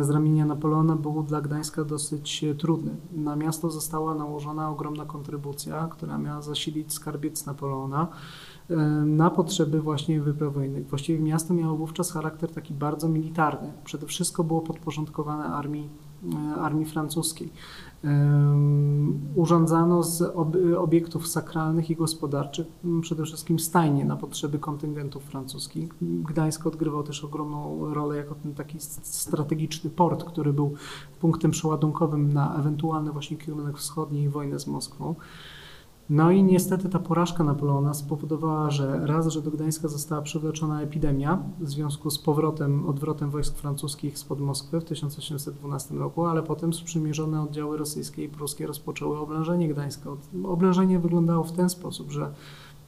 z 0.01 0.10
ramienia 0.10 0.45
Napoleona 0.45 0.95
był 0.95 1.24
dla 1.24 1.41
Gdańska 1.41 1.84
dosyć 1.84 2.43
e, 2.43 2.55
trudny. 2.55 2.95
Na 3.12 3.36
miasto 3.36 3.70
została 3.70 4.16
nałożona 4.16 4.70
ogromna 4.70 5.05
kontrybucja, 5.05 5.88
która 5.91 6.18
miała 6.18 6.41
zasilić 6.41 6.93
skarbiec 6.93 7.45
Napoleona 7.45 8.08
e, 8.70 8.76
na 9.05 9.30
potrzeby 9.30 9.82
właśnie 9.82 10.22
wypraw 10.22 10.53
wojennych. 10.53 10.88
Właściwie 10.88 11.20
miasto 11.20 11.53
miało 11.53 11.78
wówczas 11.78 12.12
charakter 12.12 12.51
taki 12.51 12.74
bardzo 12.74 13.10
militarny. 13.10 13.74
Przede 13.84 14.05
wszystkim 14.05 14.45
było 14.47 14.62
podporządkowane 14.62 15.45
armii, 15.45 15.89
e, 16.34 16.62
armii 16.62 16.86
francuskiej. 16.86 17.49
Urządzano 19.36 20.04
z 20.04 20.22
obiektów 20.78 21.28
sakralnych 21.28 21.89
i 21.89 21.95
gospodarczych 21.95 22.68
przede 23.02 23.24
wszystkim 23.24 23.60
stajnie 23.60 24.06
na 24.06 24.16
potrzeby 24.16 24.60
kontyngentów 24.60 25.24
francuskich. 25.24 25.89
Gdańsk 26.02 26.68
odgrywał 26.68 27.04
też 27.04 27.24
ogromną 27.24 27.93
rolę 27.93 28.18
jako 28.18 28.36
ten 28.36 28.54
taki 28.54 28.78
strategiczny 29.02 29.89
port, 29.89 30.24
który 30.24 30.54
był 30.54 30.74
punktem 31.20 31.52
przeładunkowym 31.52 32.34
na 32.34 32.56
ewentualny 32.56 33.12
właśnie 33.12 33.38
kierunek 33.38 33.78
wschodni 33.78 34.22
i 34.22 34.30
wojnę 34.30 34.60
z 34.60 34.68
Moskwą. 34.68 35.16
No 36.10 36.32
i 36.32 36.43
niestety 36.43 36.89
ta 36.89 36.99
porażka 36.99 37.43
Napoleona 37.43 37.93
spowodowała, 37.93 38.72
że 38.72 39.08
raz, 39.08 39.28
że 39.28 39.41
do 39.41 39.51
Gdańska 39.51 39.88
została 39.88 40.22
przywleczona 40.22 40.82
epidemia 40.82 41.43
w 41.60 41.70
związku 41.70 42.12
z 42.12 42.20
powrotem, 42.20 42.89
odwrotem 42.89 43.30
wojsk 43.30 43.58
francuskich 43.58 44.18
spod 44.18 44.39
Moskwy 44.39 44.82
w 44.82 44.84
1812 44.84 45.95
roku, 45.95 46.26
ale 46.26 46.43
potem 46.43 46.74
sprzymierzone 46.74 47.41
oddziały 47.41 47.78
rosyjskie 47.78 48.24
i 48.24 48.30
pruskie 48.30 48.68
rozpoczęły 48.68 49.20
oblężenie 49.20 49.68
Gdańska. 49.68 50.10
Oblężenie 50.43 50.99
wyglądało 50.99 51.43
w 51.43 51.51
ten 51.51 51.70
sposób, 51.70 52.12
że 52.12 52.32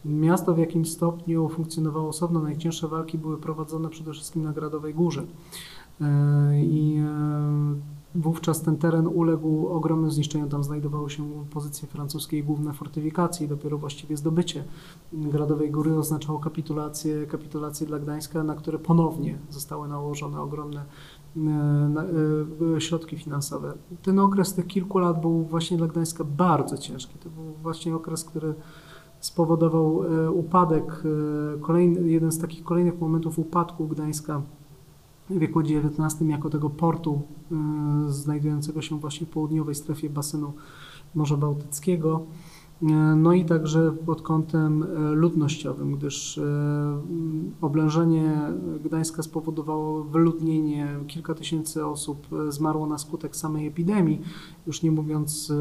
miasto 0.05 0.53
w 0.53 0.57
jakimś 0.57 0.91
stopniu 0.91 1.49
funkcjonowało 1.49 2.09
osobno. 2.09 2.39
Najcięższe 2.39 2.87
walki 2.87 3.17
były 3.17 3.37
prowadzone 3.37 3.89
przede 3.89 4.11
wszystkim 4.11 4.43
na 4.43 4.53
Gradowej 4.53 4.93
Górze. 4.93 5.23
E, 6.01 6.61
I 6.61 6.97
e, 6.97 7.98
Wówczas 8.15 8.61
ten 8.61 8.77
teren 8.77 9.07
uległ 9.07 9.67
ogromnym 9.67 10.11
zniszczeniom. 10.11 10.49
Tam 10.49 10.63
znajdowały 10.63 11.09
się 11.09 11.23
pozycje 11.49 11.87
francuskie 11.87 12.37
i 12.37 12.43
główne 12.43 12.73
fortyfikacje 12.73 13.47
dopiero 13.47 13.77
właściwie 13.77 14.17
zdobycie 14.17 14.63
Gradowej 15.13 15.71
Góry 15.71 15.97
oznaczało 15.97 16.39
kapitulację, 16.39 17.27
kapitulację 17.27 17.87
dla 17.87 17.99
Gdańska, 17.99 18.43
na 18.43 18.55
które 18.55 18.79
ponownie 18.79 19.37
zostały 19.49 19.87
nałożone 19.87 20.41
ogromne 20.41 20.85
e, 21.37 21.41
e, 22.75 22.81
środki 22.81 23.17
finansowe. 23.17 23.73
Ten 24.01 24.19
okres 24.19 24.53
tych 24.53 24.67
kilku 24.67 24.99
lat 24.99 25.21
był 25.21 25.43
właśnie 25.43 25.77
dla 25.77 25.87
Gdańska 25.87 26.23
bardzo 26.23 26.77
ciężki. 26.77 27.19
To 27.19 27.29
był 27.29 27.53
właśnie 27.61 27.95
okres, 27.95 28.23
który 28.23 28.53
spowodował 29.19 30.03
e, 30.03 30.31
upadek, 30.31 31.03
kolejny, 31.61 32.09
jeden 32.09 32.31
z 32.31 32.39
takich 32.39 32.63
kolejnych 32.63 33.01
momentów 33.01 33.39
upadku 33.39 33.87
Gdańska 33.87 34.41
wieku 35.29 35.59
XIX 35.59 36.29
jako 36.29 36.49
tego 36.49 36.69
portu 36.69 37.21
y, 38.07 38.13
znajdującego 38.13 38.81
się 38.81 38.99
właśnie 38.99 39.27
w 39.27 39.29
południowej 39.29 39.75
strefie 39.75 40.09
basenu 40.09 40.53
Morza 41.15 41.37
Bałtyckiego. 41.37 42.25
Y, 42.81 42.85
no 43.15 43.33
i 43.33 43.45
także 43.45 43.91
pod 44.05 44.21
kątem 44.21 44.83
y, 44.83 45.15
ludnościowym, 45.15 45.95
gdyż 45.95 46.39
oblężenie 47.61 48.41
Gdańska 48.83 49.23
spowodowało 49.23 50.03
wyludnienie, 50.03 50.87
kilka 51.07 51.33
tysięcy 51.33 51.85
osób 51.85 52.27
zmarło 52.49 52.87
na 52.87 52.97
skutek 52.97 53.35
samej 53.35 53.67
epidemii, 53.67 54.21
już 54.67 54.83
nie 54.83 54.91
mówiąc 54.91 55.53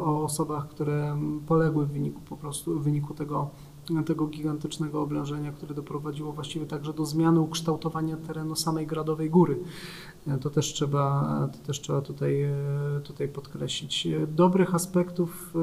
o 0.00 0.24
osobach, 0.24 0.68
które 0.68 1.16
poległy 1.46 1.86
w 1.86 1.90
wyniku 1.90 2.20
po 2.28 2.36
prostu 2.36 2.80
w 2.80 2.82
wyniku 2.82 3.14
tego 3.14 3.50
tego 4.06 4.26
gigantycznego 4.26 5.02
oblężenia, 5.02 5.52
które 5.52 5.74
doprowadziło 5.74 6.32
właściwie 6.32 6.66
także 6.66 6.92
do 6.92 7.04
zmiany 7.04 7.40
ukształtowania 7.40 8.16
terenu 8.16 8.56
samej 8.56 8.86
Gradowej 8.86 9.30
Góry. 9.30 9.58
E, 10.26 10.38
to 10.38 10.50
też 10.50 10.72
trzeba, 10.72 11.48
to 11.52 11.58
też 11.66 11.80
trzeba 11.80 12.00
tutaj, 12.00 12.42
e, 12.42 12.54
tutaj 13.04 13.28
podkreślić. 13.28 14.06
E, 14.06 14.26
dobrych 14.26 14.74
aspektów, 14.74 15.54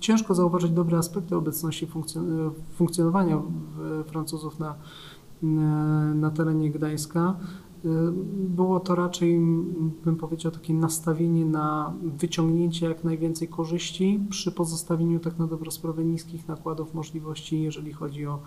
ciężko 0.00 0.34
zauważyć 0.34 0.70
dobre 0.70 0.98
aspekty 0.98 1.36
obecności 1.36 1.88
funkcjonowania 2.74 3.42
Francuzów 4.06 4.58
na, 4.58 4.74
na 6.14 6.30
terenie 6.30 6.70
Gdańska. 6.70 7.36
Było 8.32 8.80
to 8.80 8.94
raczej, 8.94 9.38
bym 10.04 10.16
powiedział, 10.16 10.52
takie 10.52 10.74
nastawienie 10.74 11.44
na 11.44 11.94
wyciągnięcie 12.02 12.88
jak 12.88 13.04
najwięcej 13.04 13.48
korzyści 13.48 14.20
przy 14.30 14.52
pozostawieniu 14.52 15.20
tak 15.20 15.38
na 15.38 15.46
dobrą 15.46 15.70
sprawę 15.70 16.04
niskich 16.04 16.48
nakładów 16.48 16.94
możliwości, 16.94 17.62
jeżeli 17.62 17.92
chodzi 17.92 18.26
o, 18.26 18.42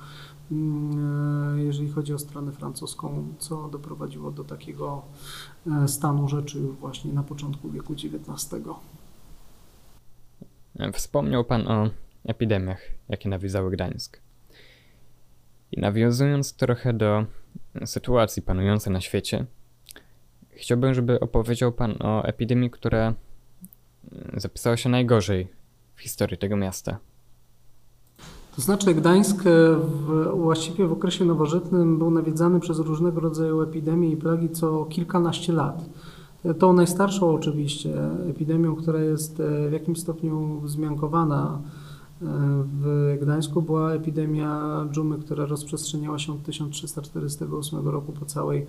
jeżeli 1.58 1.90
chodzi 1.90 2.14
o 2.14 2.20
stronę 2.20 2.52
francuską, 2.52 3.24
co 3.38 3.68
doprowadziło 3.68 4.32
do 4.32 4.44
takiego 4.44 5.02
stanu 5.88 6.28
rzeczy 6.28 6.60
już 6.60 6.76
właśnie 6.76 7.14
na 7.14 7.24
początku 7.24 7.70
wieku 7.70 7.94
XIX. 7.94 8.64
Wspomniał 10.94 11.46
Pan 11.46 11.68
o 11.68 11.90
epidemiach, 12.24 12.82
jakie 13.10 13.30
nawiedzały 13.30 13.72
Gdańsk. 13.72 14.22
I 15.72 15.82
nawiązując 15.82 16.54
trochę 16.54 16.94
do 16.94 17.26
sytuacji 17.86 18.41
panującej 18.41 18.93
na 18.93 19.02
świecie, 19.02 19.45
chciałbym, 20.49 20.93
żeby 20.93 21.20
opowiedział 21.20 21.72
Pan 21.72 21.95
o 21.99 22.24
epidemii, 22.24 22.70
która 22.70 23.14
zapisała 24.38 24.78
się 24.78 24.89
najgorzej 24.89 25.47
w 25.95 26.02
historii 26.02 26.38
tego 26.38 26.58
miasta. 26.58 26.97
To 28.56 28.62
znaczy 28.62 28.93
Gdańsk 28.93 29.43
w, 29.78 30.28
właściwie 30.36 30.88
w 30.88 30.91
okresie 30.91 31.26
nowożytnym 31.26 31.97
był 31.97 32.12
nawiedzany 32.12 32.60
przez 32.60 32.80
różnego 32.80 33.22
rodzaju 33.22 33.62
epidemie 33.62 34.12
i 34.12 34.18
plagi 34.18 34.49
co 34.49 34.86
kilkanaście 34.86 35.54
lat. 35.54 35.86
Tą 36.60 36.74
najstarszą 36.74 37.30
oczywiście 37.30 37.93
epidemią, 38.30 38.76
która 38.76 38.99
jest 38.99 39.41
w 39.70 39.72
jakimś 39.72 39.99
stopniu 39.99 40.60
wzmiankowana 40.60 41.62
w 42.22 43.18
Gdańsku 43.22 43.62
była 43.62 43.92
epidemia 43.92 44.62
dżumy, 44.92 45.20
która 45.20 45.46
rozprzestrzeniała 45.46 46.20
się 46.20 46.34
od 46.34 46.44
1348 46.44 47.88
roku 47.88 48.12
po 48.12 48.26
całej, 48.26 48.66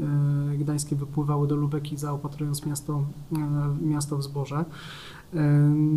e, 0.54 0.58
gdańskie 0.58 0.96
wypływały 0.96 1.48
do 1.48 1.56
Lubeki 1.56 1.98
zaopatrując 1.98 2.66
miasto, 2.66 3.04
e, 3.34 3.76
miasto 3.82 4.18
w 4.18 4.24
zboże. 4.24 4.66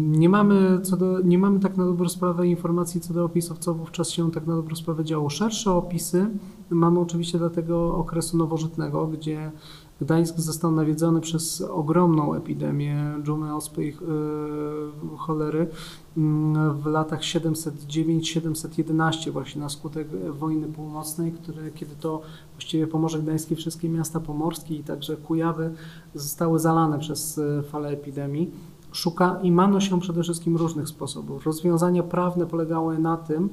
Nie 0.08 0.28
mamy, 0.28 0.80
co 0.82 0.96
do, 0.96 1.20
nie 1.20 1.38
mamy 1.38 1.60
tak 1.60 1.76
na 1.76 1.84
dobrą 1.84 2.08
sprawę 2.08 2.46
informacji 2.46 3.00
co 3.00 3.14
do 3.14 3.24
opisów, 3.24 3.58
co 3.58 3.74
wówczas 3.74 4.10
się 4.10 4.30
tak 4.30 4.46
na 4.46 4.56
dobrą 4.56 4.76
sprawę 4.76 5.04
działo. 5.04 5.30
Szersze 5.30 5.72
opisy 5.72 6.26
mamy 6.70 7.00
oczywiście 7.00 7.38
dla 7.38 7.50
tego 7.50 7.96
okresu 7.96 8.36
nowożytnego, 8.36 9.06
gdzie 9.06 9.52
Gdańsk 10.00 10.38
został 10.38 10.72
nawiedzony 10.72 11.20
przez 11.20 11.60
ogromną 11.60 12.34
epidemię 12.34 13.14
dżumy 13.22 13.54
ospy 13.54 13.84
i 13.84 13.86
yy, 13.86 13.94
cholery 15.18 15.68
mm, 16.16 16.78
w 16.78 16.86
latach 16.86 17.20
709-711 17.20 19.30
właśnie 19.30 19.62
na 19.62 19.68
skutek 19.68 20.08
wojny 20.30 20.68
północnej, 20.68 21.32
które, 21.32 21.70
kiedy 21.70 21.96
to 21.96 22.22
właściwie 22.52 22.86
Pomorze 22.86 23.18
Gdańskie, 23.18 23.56
wszystkie 23.56 23.88
miasta 23.88 24.20
pomorskie 24.20 24.76
i 24.76 24.84
także 24.84 25.16
Kujawy 25.16 25.74
zostały 26.14 26.58
zalane 26.58 26.98
przez 26.98 27.38
e, 27.38 27.62
falę 27.62 27.88
epidemii 27.88 28.50
szuka 28.92 29.38
i 29.42 29.52
mano 29.52 29.80
się 29.80 30.00
przede 30.00 30.22
wszystkim 30.22 30.56
różnych 30.56 30.88
sposobów. 30.88 31.46
Rozwiązania 31.46 32.02
prawne 32.02 32.46
polegały 32.46 32.98
na 32.98 33.16
tym, 33.16 33.48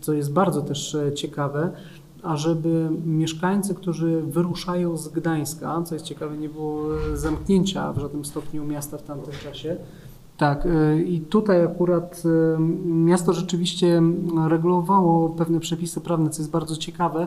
co 0.00 0.12
jest 0.12 0.32
bardzo 0.32 0.62
też 0.62 0.94
e, 0.94 1.12
ciekawe, 1.12 1.72
ażeby 2.22 2.90
mieszkańcy, 3.06 3.74
którzy 3.74 4.22
wyruszają 4.22 4.96
z 4.96 5.08
Gdańska, 5.08 5.82
co 5.82 5.94
jest 5.94 6.04
ciekawe, 6.04 6.36
nie 6.38 6.48
było 6.48 6.96
e, 7.12 7.16
zamknięcia 7.16 7.92
w 7.92 7.98
żadnym 7.98 8.24
stopniu 8.24 8.64
miasta 8.64 8.98
w 8.98 9.02
tamtym 9.02 9.34
czasie, 9.44 9.76
tak, 10.42 10.66
y, 10.66 11.02
i 11.02 11.20
tutaj 11.20 11.64
akurat 11.64 12.22
y, 12.24 12.58
miasto 12.84 13.32
rzeczywiście 13.32 14.02
regulowało 14.48 15.28
pewne 15.28 15.60
przepisy 15.60 16.00
prawne, 16.00 16.30
co 16.30 16.42
jest 16.42 16.50
bardzo 16.50 16.76
ciekawe. 16.76 17.26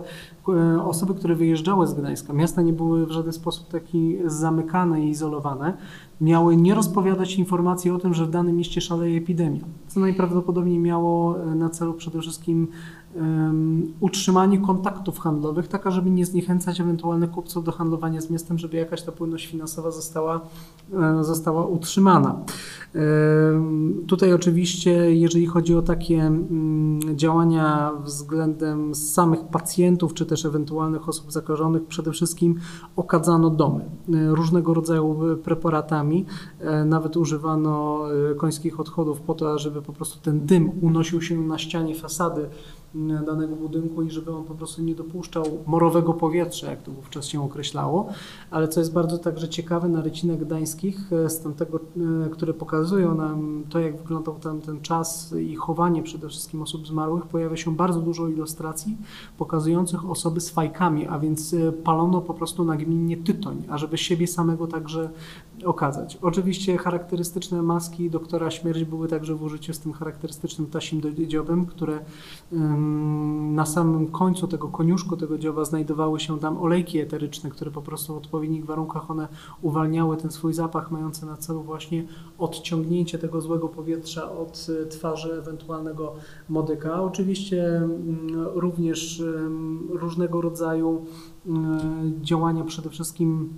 Y, 0.50 0.82
osoby, 0.82 1.14
które 1.14 1.36
wyjeżdżały 1.36 1.88
z 1.88 1.94
Gdańska, 1.94 2.34
miasta 2.34 2.62
nie 2.62 2.74
były 2.74 3.06
w 3.06 3.12
żaden 3.12 3.34
sposób 3.34 3.68
taki 3.68 4.18
zamykane 4.26 5.02
i 5.02 5.10
izolowane, 5.10 5.74
miały 6.22 6.58
nie 6.58 6.76
rozpowiadać 6.76 7.36
informacji 7.36 7.92
o 7.92 7.98
tym, 7.98 8.14
że 8.14 8.26
w 8.26 8.30
danym 8.30 8.56
mieście 8.56 8.82
szaleje 8.82 9.18
epidemia, 9.18 9.62
co 9.88 10.00
najprawdopodobniej 10.00 10.80
miało 10.80 11.36
na 11.56 11.70
celu 11.70 11.94
przede 11.94 12.22
wszystkim 12.22 12.68
utrzymanie 14.00 14.60
kontaktów 14.60 15.20
handlowych, 15.20 15.68
tak 15.68 15.92
żeby 15.92 16.10
nie 16.10 16.26
zniechęcać 16.26 16.80
ewentualnych 16.82 17.32
kupców 17.32 17.64
do 17.64 17.72
handlowania 17.72 18.22
z 18.22 18.30
miastem, 18.30 18.58
żeby 18.58 18.78
jakaś 18.78 19.04
ta 19.04 19.12
płynność 19.12 19.48
finansowa 19.48 19.92
została, 19.92 20.42
e, 20.94 21.24
została 21.24 21.66
utrzymana. 21.66 22.36
Tutaj 24.08 24.34
oczywiście, 24.34 25.16
jeżeli 25.16 25.46
chodzi 25.46 25.76
o 25.76 25.82
takie 25.82 26.22
mm, 26.22 27.00
działania 27.18 27.92
względem 28.04 28.96
samych 28.96 29.44
pacjentów, 29.44 30.14
czy 30.14 30.26
też 30.26 30.46
ewentualnych 30.46 31.10
osób 31.10 31.32
zakażonych, 31.32 31.86
przede 31.86 32.12
wszystkim 32.12 32.56
okadzano 32.96 33.50
domy 33.50 33.82
e, 33.84 34.36
różnego 34.36 34.74
rodzaju 34.74 35.18
preparatami. 35.44 36.26
E, 36.60 36.86
nawet 36.86 37.18
używano 37.18 38.02
końskich 38.38 38.80
odchodów 38.80 39.22
po 39.22 39.34
to, 39.34 39.60
żeby 39.60 39.82
po 39.82 39.94
prostu 39.94 40.20
ten 40.20 40.46
dym 40.46 40.72
unosił 40.82 41.22
się 41.22 41.42
na 41.42 41.58
ścianie 41.58 41.96
fasady 41.96 42.50
danego 43.26 43.56
budynku 43.56 44.04
i 44.04 44.12
żeby 44.12 44.32
on 44.32 44.44
po 44.44 44.56
prostu 44.56 44.82
nie 44.82 44.96
dopuszczał 44.96 45.46
morowego 45.66 46.14
powietrza, 46.14 46.70
jak 46.70 46.84
to 46.84 46.92
wówczas 46.92 47.26
się 47.26 47.44
określało. 47.44 48.10
Ale 48.52 48.68
co 48.68 48.80
jest 48.80 48.94
bardzo 48.94 49.18
także 49.18 49.50
ciekawe, 49.50 49.90
na 49.90 50.02
rycinach 50.02 50.38
gdańskich, 50.38 51.14
e, 51.14 51.30
z 51.30 51.42
tamtego, 51.42 51.80
e, 52.26 52.30
które 52.30 52.54
pokazują 52.54 53.16
nam 53.16 53.64
to, 53.70 53.80
jak 53.80 53.98
wyglądał 53.98 54.36
tam 54.36 54.62
ten 54.62 54.82
czas 54.82 55.34
i 55.34 55.56
chowanie 55.56 56.04
przede 56.04 56.30
wszystkim 56.30 56.62
osób 56.62 56.88
zmarłych, 56.88 57.26
pojawia 57.26 57.58
się 57.58 57.76
bardzo 57.76 58.02
dużo 58.02 58.28
ilustracji 58.28 58.98
pokazujących 59.38 60.10
osoby 60.10 60.42
z 60.42 60.50
fajkami, 60.50 61.08
a 61.08 61.20
więc 61.20 61.54
e, 61.54 61.72
palono 61.72 62.22
po 62.22 62.34
prostu 62.34 62.66
nagminnie 62.66 63.18
tytoń, 63.18 63.64
ażeby 63.70 63.98
siebie 63.98 64.28
samego 64.28 64.68
także 64.68 65.10
okazać. 65.64 66.18
Oczywiście 66.22 66.78
charakterystyczne 66.78 67.62
maski 67.62 68.10
doktora 68.10 68.52
śmierć 68.52 68.84
były 68.84 69.08
także 69.08 69.36
w 69.36 69.44
użyciu 69.44 69.74
z 69.74 69.80
tym 69.80 69.94
charakterystycznym 69.94 70.68
tasim 70.68 71.02
dziobem, 71.28 71.66
które 71.66 72.00
na 73.52 73.66
samym 73.66 74.08
końcu 74.08 74.48
tego 74.48 74.68
koniuszku 74.68 75.18
tego 75.18 75.38
dzioba 75.38 75.66
znajdowały 75.66 76.20
się 76.20 76.40
tam 76.40 76.58
olejki 76.58 77.00
eteryczne, 77.00 77.50
które 77.50 77.72
po 77.72 77.82
prostu 77.82 78.14
w 78.14 78.18
odpowiednich 78.18 78.66
warunkach 78.66 79.12
one 79.12 79.28
uwalniały 79.62 80.18
ten 80.18 80.32
swój 80.32 80.54
zapach 80.54 80.92
mający 80.92 81.26
na 81.26 81.38
celu 81.38 81.64
właśnie 81.64 82.08
odciągnięcie 82.38 83.18
tego 83.18 83.42
złego 83.42 83.68
powietrza 83.70 84.32
od 84.32 84.68
e, 84.84 84.86
twarzy 84.86 85.34
ewentualnego 85.34 86.14
modyka. 86.50 87.04
Oczywiście 87.04 87.82
również 88.54 89.24
różnego 89.90 90.42
rodzaju 90.42 91.06
działania 92.22 92.64
przede 92.64 92.90
wszystkim 92.90 93.50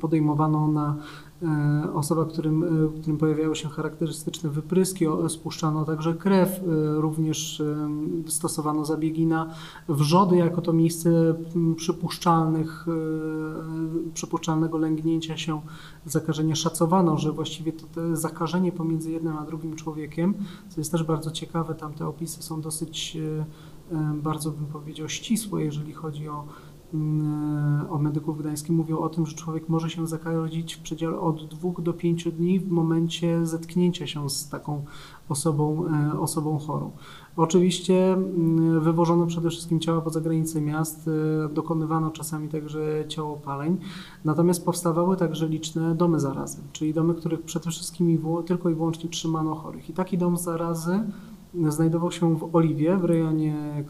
podejmowano 0.00 0.68
na 0.68 0.96
e, 1.42 1.92
osobach, 1.94 2.28
którym, 2.28 2.64
e, 2.64 3.00
którym 3.00 3.18
pojawiały 3.18 3.56
się 3.56 3.68
charakterystyczne 3.68 4.50
wypryski, 4.50 5.06
spuszczano 5.28 5.84
także 5.84 6.14
krew, 6.14 6.48
e, 6.48 6.62
również 7.00 7.62
stosowano 8.26 8.84
zabiegi 8.84 9.26
na 9.26 9.54
wrzody 9.88 10.36
jako 10.36 10.62
to 10.62 10.72
miejsce 10.72 11.34
przypuszczalnych, 11.76 12.86
przypuszczalnego 14.14 14.78
lęgnięcia 14.78 15.36
się 15.36 15.60
zakażenia. 16.06 16.54
Szacowano, 16.54 17.18
że 17.18 17.32
właściwie 17.32 17.72
to 17.72 18.16
zakażenie 18.16 18.72
pomiędzy 18.72 19.10
jednym 19.10 19.36
a 19.36 19.44
drugim 19.44 19.76
człowiekiem, 19.76 20.34
co 20.68 20.80
jest 20.80 20.92
też 20.92 21.04
bardzo 21.04 21.30
ciekawe, 21.30 21.74
tam 21.74 21.92
te 21.92 22.06
opisy 22.06 22.42
są 22.42 22.60
dosyć 22.60 23.18
bardzo 24.22 24.50
bym 24.50 24.66
powiedział 24.66 25.08
ścisłe, 25.08 25.64
jeżeli 25.64 25.92
chodzi 25.92 26.28
o 26.28 26.44
o 27.90 27.98
medyków 27.98 28.38
gdańskich 28.38 28.76
mówią 28.76 28.98
o 28.98 29.08
tym, 29.08 29.26
że 29.26 29.36
człowiek 29.36 29.68
może 29.68 29.90
się 29.90 30.06
zakazić 30.06 30.74
w 30.74 30.80
przedziale 30.80 31.20
od 31.20 31.46
dwóch 31.46 31.80
do 31.80 31.92
pięciu 31.92 32.32
dni 32.32 32.60
w 32.60 32.70
momencie 32.70 33.46
zetknięcia 33.46 34.06
się 34.06 34.30
z 34.30 34.48
taką 34.48 34.84
osobą, 35.28 35.84
e, 35.86 36.20
osobą 36.20 36.58
chorą. 36.58 36.90
Oczywiście 37.36 38.16
wywożono 38.80 39.26
przede 39.26 39.50
wszystkim 39.50 39.80
ciała 39.80 40.00
poza 40.00 40.20
granice 40.20 40.60
miast, 40.60 41.08
e, 41.08 41.54
dokonywano 41.54 42.10
czasami 42.10 42.48
także 42.48 43.04
ciałopaleń, 43.08 43.78
natomiast 44.24 44.64
powstawały 44.64 45.16
także 45.16 45.48
liczne 45.48 45.94
domy 45.94 46.20
zarazy, 46.20 46.62
czyli 46.72 46.94
domy, 46.94 47.14
których 47.14 47.42
przede 47.42 47.70
wszystkim 47.70 48.18
tylko 48.46 48.70
i 48.70 48.74
wyłącznie 48.74 49.10
trzymano 49.10 49.54
chorych. 49.54 49.90
I 49.90 49.92
taki 49.92 50.18
dom 50.18 50.36
zarazy 50.36 51.00
znajdował 51.68 52.12
się 52.12 52.36
w 52.36 52.56
Oliwie, 52.56 52.96
w 52.96 53.04
rejonie, 53.04 53.84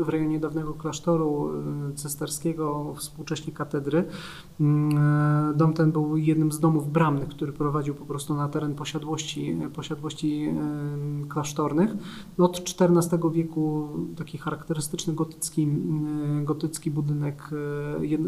w 0.00 0.08
rejonie 0.08 0.40
dawnego 0.40 0.74
klasztoru 0.74 1.50
cysterskiego, 1.94 2.94
współcześnie 2.96 3.52
katedry. 3.52 4.04
Mm, 4.60 5.56
dom 5.56 5.72
ten 5.72 5.92
był 5.92 6.16
jednym 6.16 6.52
z 6.52 6.60
domów 6.60 6.92
bramnych, 6.92 7.28
który 7.28 7.52
prowadził 7.52 7.94
po 7.94 8.04
prostu 8.04 8.34
na 8.34 8.48
teren 8.48 8.74
posiadłości, 8.74 9.56
posiadłości 9.74 10.54
klasztornych. 11.28 11.90
Od 12.38 12.60
XIV 12.80 13.30
wieku 13.32 13.88
taki 14.16 14.38
charakterystyczny 14.38 15.14
gotycki, 15.14 15.68
gotycki 16.44 16.90
budynek 16.90 17.50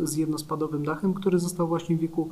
z 0.03 0.17
jednospadowym 0.17 0.85
dachem, 0.85 1.15
który 1.15 1.39
został 1.39 1.69
właśnie 1.69 1.97
w 1.97 2.01
wieku 2.01 2.29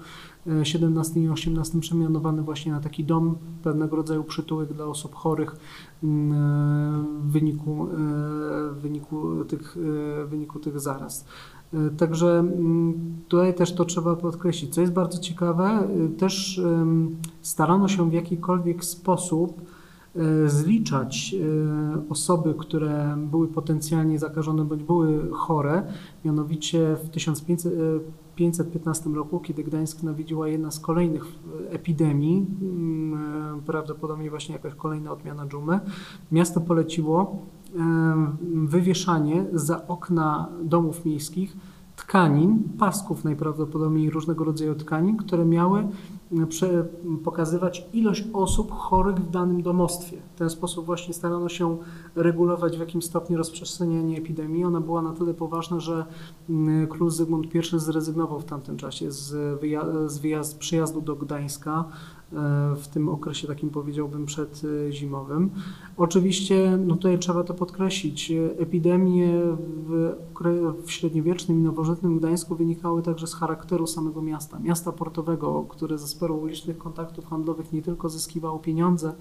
XVII 0.46 1.22
i 1.22 1.28
XVIII 1.28 1.80
przemianowany 1.80 2.42
właśnie 2.42 2.72
na 2.72 2.80
taki 2.80 3.04
dom, 3.04 3.38
pewnego 3.62 3.96
rodzaju 3.96 4.24
przytułek 4.24 4.72
dla 4.72 4.84
osób 4.84 5.14
chorych 5.14 5.56
w 6.02 7.32
wyniku, 7.32 7.88
w 8.72 8.80
wyniku, 8.82 9.44
tych, 9.44 9.76
w 10.24 10.26
wyniku 10.30 10.58
tych 10.58 10.80
zaraz. 10.80 11.24
Także 11.96 12.44
tutaj 13.28 13.54
też 13.54 13.74
to 13.74 13.84
trzeba 13.84 14.16
podkreślić. 14.16 14.74
Co 14.74 14.80
jest 14.80 14.92
bardzo 14.92 15.18
ciekawe, 15.18 15.88
też 16.18 16.60
starano 17.42 17.88
się 17.88 18.10
w 18.10 18.12
jakikolwiek 18.12 18.84
sposób 18.84 19.62
zliczać 20.46 21.34
osoby, 22.08 22.54
które 22.58 23.16
były 23.30 23.48
potencjalnie 23.48 24.18
zakażone 24.18 24.64
bądź 24.64 24.82
były 24.82 25.30
chore. 25.32 25.82
Mianowicie 26.24 26.96
w 27.04 27.08
1500, 27.08 27.72
1515 28.38 29.14
roku, 29.14 29.40
kiedy 29.40 29.64
Gdańsk 29.64 30.02
nawiedziła 30.02 30.48
jedna 30.48 30.70
z 30.70 30.80
kolejnych 30.80 31.24
epidemii, 31.70 32.46
mm, 32.62 33.60
prawdopodobnie 33.66 34.30
właśnie 34.30 34.52
jakaś 34.52 34.74
kolejna 34.74 35.12
odmiana 35.12 35.46
dżumy, 35.46 35.80
miasto 36.32 36.60
poleciło 36.60 37.46
wywieszanie 38.64 39.44
za 39.52 39.86
okna 39.88 40.48
domów 40.64 41.04
miejskich 41.04 41.56
tkanin, 41.96 42.62
pasków 42.78 43.24
najprawdopodobniej 43.24 44.10
różnego 44.10 44.44
rodzaju 44.44 44.74
tkanin, 44.74 45.16
które 45.16 45.44
miały 45.44 45.88
pokazywać 47.24 47.86
ilość 47.92 48.24
osób 48.32 48.72
chorych 48.72 49.16
w 49.16 49.30
danym 49.30 49.62
domostwie. 49.62 50.16
W 50.34 50.38
ten 50.38 50.50
sposób 50.50 50.86
właśnie 50.86 51.14
starano 51.14 51.48
się 51.48 51.76
regulować 52.16 52.76
w 52.76 52.80
jakim 52.80 53.02
stopniu 53.02 53.36
rozprzestrzenianie 53.38 54.18
epidemii. 54.18 54.64
Ona 54.64 54.80
była 54.80 55.02
na 55.02 55.12
tyle 55.12 55.34
poważna, 55.34 55.80
że 55.80 56.04
król 56.88 57.10
Zygmunt 57.10 57.54
I 57.54 57.60
zrezygnował 57.72 58.40
w 58.40 58.44
tamtym 58.44 58.76
czasie 58.76 59.12
z, 59.12 59.60
wyja- 59.60 60.42
z 60.42 60.54
przyjazdu 60.54 61.00
do 61.00 61.16
Gdańska 61.16 61.84
w 62.76 62.88
tym 62.92 63.08
okresie 63.08 63.48
takim 63.48 63.70
powiedziałbym 63.70 64.26
przedzimowym. 64.26 65.50
Oczywiście 65.96 66.78
no 66.86 66.96
tutaj 66.96 67.18
trzeba 67.18 67.44
to 67.44 67.54
podkreślić, 67.54 68.32
epidemie 68.58 69.40
w, 69.88 70.14
w 70.84 70.90
średniowiecznym 70.90 71.60
i 71.60 71.62
nowożytnym 71.62 72.18
Gdańsku 72.18 72.56
wynikały 72.56 73.02
także 73.02 73.26
z 73.26 73.34
charakteru 73.34 73.86
samego 73.86 74.22
miasta, 74.22 74.58
miasta 74.58 74.92
portowego, 74.92 75.64
które 75.68 75.98
ze 75.98 76.08
sporo 76.08 76.46
licznych 76.46 76.78
kontaktów 76.78 77.26
handlowych 77.26 77.72
nie 77.72 77.82
tylko 77.82 78.08
zyskiwało 78.08 78.58
pieniądze, 78.58 79.12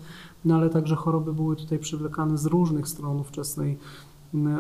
no 0.46 0.56
ale 0.56 0.70
także 0.70 0.96
choroby 0.96 1.34
były 1.34 1.56
tutaj 1.56 1.80
przywlekane 1.80 2.38
z 2.38 2.46
różnych 2.46 2.88
stron 2.88 3.20
ówczesnej 3.20 3.78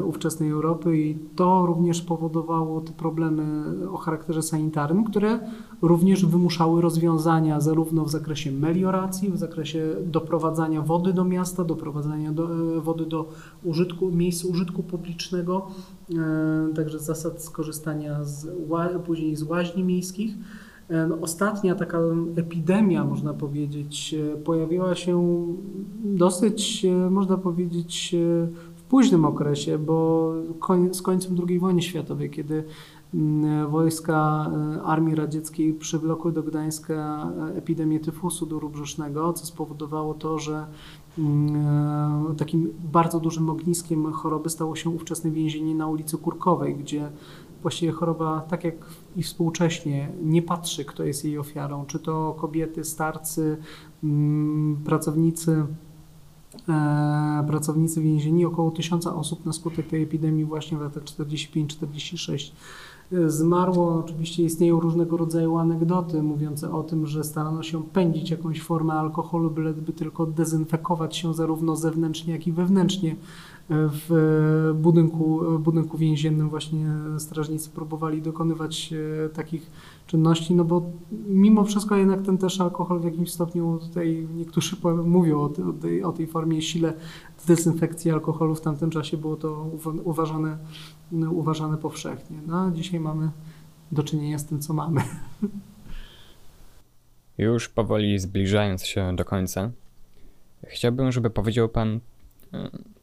ówczesnej 0.05 0.49
Europy 0.49 0.97
i 0.97 1.17
to 1.35 1.65
również 1.65 2.01
powodowało 2.01 2.81
te 2.81 2.91
problemy 2.91 3.63
o 3.89 3.97
charakterze 3.97 4.41
sanitarnym, 4.41 5.03
które 5.03 5.39
również 5.81 6.25
wymuszały 6.25 6.81
rozwiązania 6.81 7.59
zarówno 7.61 8.05
w 8.05 8.09
zakresie 8.09 8.51
melioracji, 8.51 9.31
w 9.31 9.37
zakresie 9.37 9.95
doprowadzania 10.05 10.81
wody 10.81 11.13
do 11.13 11.25
miasta, 11.25 11.63
doprowadzania 11.63 12.31
do, 12.31 12.75
e, 12.77 12.81
wody 12.81 13.05
do 13.05 13.29
użytku, 13.63 14.11
miejsc 14.11 14.45
użytku 14.45 14.83
publicznego, 14.83 15.67
e, 16.11 16.73
także 16.75 16.99
zasad 16.99 17.43
skorzystania 17.43 18.23
z, 18.23 18.47
później 19.05 19.35
z 19.35 19.43
łaźni 19.43 19.83
miejskich. 19.83 20.35
E, 20.89 21.07
no, 21.07 21.17
ostatnia 21.21 21.75
taka 21.75 21.99
epidemia, 22.35 23.05
można 23.05 23.33
powiedzieć, 23.33 24.15
pojawiła 24.43 24.95
się 24.95 25.45
dosyć, 26.03 26.85
można 27.09 27.37
powiedzieć, 27.37 28.15
późnym 28.89 29.25
okresie, 29.25 29.77
bo 29.77 30.31
z 30.91 31.01
końcem 31.01 31.37
II 31.47 31.59
wojny 31.59 31.81
światowej, 31.81 32.29
kiedy 32.29 32.63
mm, 33.13 33.69
wojska 33.71 34.51
e, 34.77 34.83
Armii 34.83 35.15
Radzieckiej 35.15 35.73
przywlokły 35.73 36.31
do 36.31 36.43
Gdańska 36.43 37.29
e, 37.53 37.57
epidemię 37.57 37.99
tyfusu 37.99 38.45
duru 38.45 38.71
co 39.33 39.45
spowodowało 39.45 40.13
to, 40.13 40.39
że 40.39 40.67
mm, 41.17 41.55
e, 42.31 42.35
takim 42.35 42.73
bardzo 42.93 43.19
dużym 43.19 43.49
ogniskiem 43.49 44.11
choroby 44.11 44.49
stało 44.49 44.75
się 44.75 44.89
ówczesne 44.89 45.31
więzienie 45.31 45.75
na 45.75 45.87
ulicy 45.87 46.17
Kurkowej, 46.17 46.75
gdzie 46.75 47.09
właściwie 47.61 47.91
choroba, 47.91 48.41
tak 48.49 48.63
jak 48.63 48.75
i 49.15 49.23
współcześnie, 49.23 50.09
nie 50.23 50.41
patrzy, 50.41 50.85
kto 50.85 51.03
jest 51.03 51.25
jej 51.25 51.37
ofiarą, 51.37 51.85
czy 51.85 51.99
to 51.99 52.35
kobiety, 52.39 52.83
starcy, 52.83 53.57
mm, 54.03 54.77
pracownicy 54.85 55.65
pracownicy 57.47 58.01
więzieni, 58.01 58.45
około 58.45 58.71
tysiąca 58.71 59.15
osób 59.15 59.45
na 59.45 59.53
skutek 59.53 59.87
tej 59.87 60.03
epidemii 60.03 60.45
właśnie 60.45 60.77
w 60.77 60.81
latach 60.81 61.03
45-46 61.03 62.51
e, 63.11 63.29
zmarło. 63.29 63.95
Oczywiście 64.05 64.43
istnieją 64.43 64.79
różnego 64.79 65.17
rodzaju 65.17 65.57
anegdoty 65.57 66.23
mówiące 66.23 66.71
o 66.71 66.83
tym, 66.83 67.07
że 67.07 67.23
starano 67.23 67.63
się 67.63 67.83
pędzić 67.83 68.29
jakąś 68.29 68.61
formę 68.61 68.93
alkoholu, 68.93 69.51
byleby 69.51 69.93
tylko 69.93 70.25
dezynfekować 70.25 71.17
się 71.17 71.33
zarówno 71.33 71.75
zewnętrznie, 71.75 72.33
jak 72.33 72.47
i 72.47 72.51
wewnętrznie 72.51 73.15
w 73.69 74.71
budynku, 74.75 75.41
budynku 75.59 75.97
więziennym 75.97 76.49
właśnie 76.49 76.87
strażnicy 77.17 77.69
próbowali 77.69 78.21
dokonywać 78.21 78.93
e, 78.93 79.29
takich 79.29 79.71
czynności, 80.07 80.55
no 80.55 80.63
bo 80.63 80.91
mimo 81.27 81.63
wszystko 81.63 81.95
jednak 81.95 82.21
ten 82.21 82.37
też 82.37 82.61
alkohol 82.61 82.99
w 82.99 83.03
jakimś 83.03 83.31
stopniu 83.31 83.79
tutaj 83.79 84.27
niektórzy 84.35 84.75
mówią 85.05 85.41
o, 85.41 85.49
tej, 85.81 86.03
o 86.03 86.11
tej 86.11 86.27
formie 86.27 86.61
sile 86.61 86.93
dezynfekcji 87.47 88.11
alkoholu 88.11 88.55
w 88.55 88.61
tamtym 88.61 88.89
czasie 88.89 89.17
było 89.17 89.35
to 89.35 89.69
uważane, 90.03 90.57
uważane 91.31 91.77
powszechnie. 91.77 92.37
No 92.47 92.61
a 92.61 92.71
dzisiaj 92.71 92.99
mamy 92.99 93.31
do 93.91 94.03
czynienia 94.03 94.39
z 94.39 94.45
tym, 94.45 94.59
co 94.59 94.73
mamy. 94.73 95.01
Już 97.37 97.69
powoli 97.69 98.19
zbliżając 98.19 98.85
się 98.85 99.15
do 99.15 99.25
końca, 99.25 99.71
chciałbym, 100.67 101.11
żeby 101.11 101.29
powiedział 101.29 101.69
Pan 101.69 101.99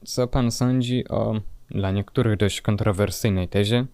co 0.05 0.29
pan 0.29 0.51
sądzi 0.51 1.09
o 1.09 1.41
dla 1.69 1.91
niektórych 1.91 2.37
dość 2.37 2.61
kontrowersyjnej 2.61 3.49
tezie, 3.49 3.87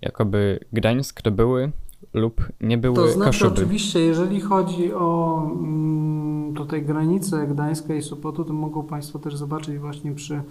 jakoby 0.00 0.64
Gdańsk 0.72 1.22
to 1.22 1.30
były 1.30 1.72
lub 2.14 2.48
nie 2.60 2.78
były 2.78 2.96
To 2.96 3.08
znaczy 3.08 3.30
Kaszuby? 3.30 3.52
oczywiście, 3.52 4.00
jeżeli 4.00 4.40
chodzi 4.40 4.94
o 4.94 5.42
mm, 5.52 6.54
tutaj 6.54 6.82
granice 6.82 7.46
Gdańska 7.46 7.94
i 7.94 8.02
Sopotu, 8.02 8.44
to 8.44 8.52
mogą 8.52 8.82
Państwo 8.82 9.18
też 9.18 9.36
zobaczyć 9.36 9.78
właśnie 9.78 10.12
przy 10.12 10.42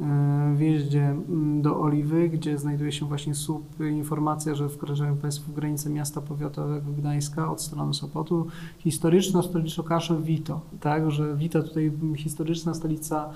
E, 0.00 0.54
wjeździe 0.56 1.04
mm, 1.04 1.62
do 1.62 1.80
Oliwy, 1.80 2.28
gdzie 2.28 2.58
znajduje 2.58 2.92
się 2.92 3.06
właśnie 3.06 3.34
słup, 3.34 3.80
informacja, 3.80 4.54
że 4.54 4.68
wkraczają 4.68 5.16
Państwo 5.16 5.52
w 5.52 5.54
granicę 5.54 5.90
miasta 5.90 6.20
powiatowego 6.20 6.92
Gdańska 6.92 7.50
od 7.50 7.62
strony 7.62 7.94
Sopotu. 7.94 8.46
Historyczna 8.78 9.42
stolica 9.42 9.82
Kaszub 9.82 10.22
Wito, 10.22 10.60
tak, 10.80 11.10
że 11.10 11.36
Wita 11.36 11.62
tutaj 11.62 11.92
historyczna 12.16 12.74
stolica 12.74 13.30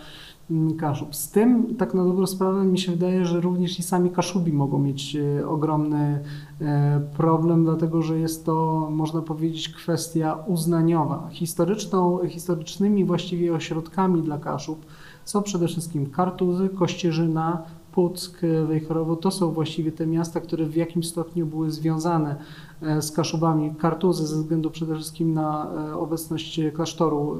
Kaszub. 0.78 1.16
Z 1.16 1.30
tym 1.30 1.76
tak 1.76 1.94
na 1.94 2.04
dobrą 2.04 2.26
sprawę 2.26 2.64
mi 2.64 2.78
się 2.78 2.92
wydaje, 2.92 3.24
że 3.24 3.40
również 3.40 3.78
i 3.78 3.82
sami 3.82 4.10
Kaszubi 4.10 4.52
mogą 4.52 4.78
mieć 4.78 5.16
e, 5.16 5.48
ogromny 5.48 6.22
e, 6.60 7.00
problem, 7.16 7.64
dlatego 7.64 8.02
że 8.02 8.18
jest 8.18 8.44
to, 8.44 8.88
można 8.90 9.22
powiedzieć, 9.22 9.68
kwestia 9.68 10.38
uznaniowa. 10.46 11.28
Historyczną, 11.30 12.18
historycznymi 12.28 13.04
właściwie 13.04 13.54
ośrodkami 13.54 14.22
dla 14.22 14.38
Kaszub 14.38 14.86
są 15.24 15.42
przede 15.42 15.66
wszystkim 15.66 16.10
Kartuzy, 16.10 16.68
Kościerzyna, 16.68 17.62
Puck, 17.98 18.40
Wejherowo. 18.66 19.16
To 19.16 19.30
są 19.30 19.52
właściwie 19.52 19.92
te 19.92 20.06
miasta, 20.06 20.40
które 20.40 20.66
w 20.66 20.76
jakimś 20.76 21.08
stopniu 21.08 21.46
były 21.46 21.70
związane 21.70 22.36
E, 22.82 23.02
z 23.02 23.12
Kaszubami 23.12 23.74
Kartuzy 23.74 24.26
ze 24.26 24.36
względu 24.36 24.70
przede 24.70 24.94
wszystkim 24.94 25.34
na 25.34 25.70
e, 25.90 25.96
obecność 25.96 26.60
klasztoru 26.74 27.38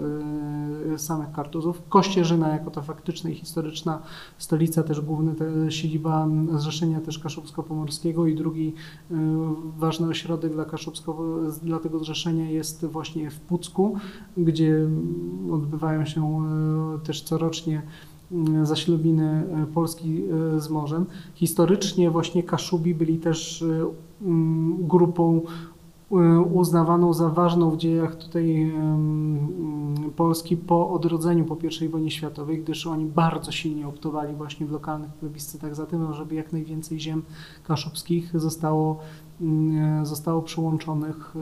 e, 0.94 0.98
samych 0.98 1.32
Kartuzów. 1.32 1.82
Kościerzyna 1.88 2.48
jako 2.48 2.70
ta 2.70 2.82
faktyczna 2.82 3.30
i 3.30 3.34
historyczna 3.34 4.02
stolica, 4.38 4.82
też 4.82 5.00
główna 5.00 5.32
siedziba 5.68 6.28
Zrzeszenia 6.56 7.00
też 7.00 7.18
Kaszubsko-Pomorskiego 7.18 8.26
i 8.26 8.34
drugi 8.34 8.74
ważny 9.78 10.08
ośrodek 10.08 10.52
dla, 10.52 10.64
Kaszubsko, 10.64 11.24
dla 11.62 11.78
tego 11.78 11.98
zrzeszenia 11.98 12.50
jest 12.50 12.86
właśnie 12.86 13.30
w 13.30 13.40
Pucku, 13.40 13.96
gdzie 14.36 14.88
odbywają 15.52 16.04
się 16.04 16.42
też 17.04 17.22
corocznie 17.22 17.82
zaślubiny 18.62 19.44
Polski 19.74 20.24
z 20.58 20.68
morzem. 20.68 21.06
Historycznie 21.34 22.10
właśnie 22.10 22.42
Kaszubi 22.42 22.94
byli 22.94 23.18
też 23.18 23.64
Mm, 24.22 24.86
grupą 24.86 25.40
uznawaną 26.52 27.12
za 27.12 27.28
ważną 27.28 27.70
w 27.70 27.76
dziejach 27.76 28.16
tutaj 28.16 28.72
Polski 30.16 30.56
po 30.56 30.90
odrodzeniu 30.90 31.44
po 31.44 31.56
I 31.84 31.88
wojnie 31.88 32.10
światowej, 32.10 32.58
gdyż 32.58 32.86
oni 32.86 33.04
bardzo 33.04 33.52
silnie 33.52 33.88
optowali 33.88 34.34
właśnie 34.34 34.66
w 34.66 34.70
lokalnych 34.70 35.12
plebiscytach 35.12 35.74
za 35.74 35.86
tym, 35.86 36.14
żeby 36.14 36.34
jak 36.34 36.52
najwięcej 36.52 37.00
ziem 37.00 37.22
kaszubskich 37.66 38.40
zostało 38.40 38.98
Mm, 38.98 39.27
zostało 40.02 40.42
przyłączonych, 40.42 41.34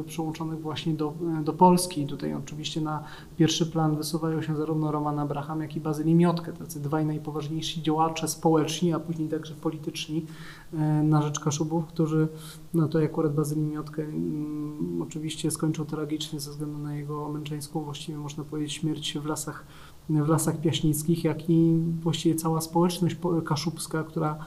y, 0.00 0.04
przyłączonych 0.04 0.60
właśnie 0.60 0.94
do, 0.94 1.12
do 1.44 1.52
Polski. 1.52 2.06
Tutaj 2.06 2.34
oczywiście 2.34 2.80
na 2.80 3.04
pierwszy 3.36 3.66
plan 3.66 3.96
wysuwają 3.96 4.42
się 4.42 4.56
zarówno 4.56 4.92
Roman 4.92 5.18
Abraham, 5.18 5.60
jak 5.60 5.76
i 5.76 5.80
Bazylii 5.80 6.14
Miotkę, 6.14 6.52
tacy 6.52 6.80
dwaj 6.80 7.06
najpoważniejsi 7.06 7.82
działacze 7.82 8.28
społeczni, 8.28 8.92
a 8.92 9.00
później 9.00 9.28
także 9.28 9.54
polityczni 9.54 10.26
y, 10.74 10.76
na 11.02 11.22
rzecz 11.22 11.40
Kaszubów, 11.40 11.86
którzy, 11.86 12.28
no 12.74 12.88
to 12.88 13.02
akurat 13.02 13.34
Bazylii 13.34 13.66
Miotkę 13.66 14.02
um, 14.02 15.02
oczywiście 15.02 15.50
skończył 15.50 15.84
tragicznie 15.84 16.40
ze 16.40 16.50
względu 16.50 16.78
na 16.78 16.94
jego 16.94 17.28
męczeńską, 17.28 17.84
właściwie 17.84 18.18
można 18.18 18.44
powiedzieć, 18.44 18.72
śmierć 18.72 19.18
w 19.18 19.26
lasach 19.26 19.64
w 20.10 20.28
Lasach 20.28 20.60
Piaśnickich, 20.60 21.24
jak 21.24 21.50
i 21.50 21.80
właściwie 22.02 22.34
cała 22.34 22.60
społeczność 22.60 23.16
kaszubska, 23.44 24.04
która 24.04 24.38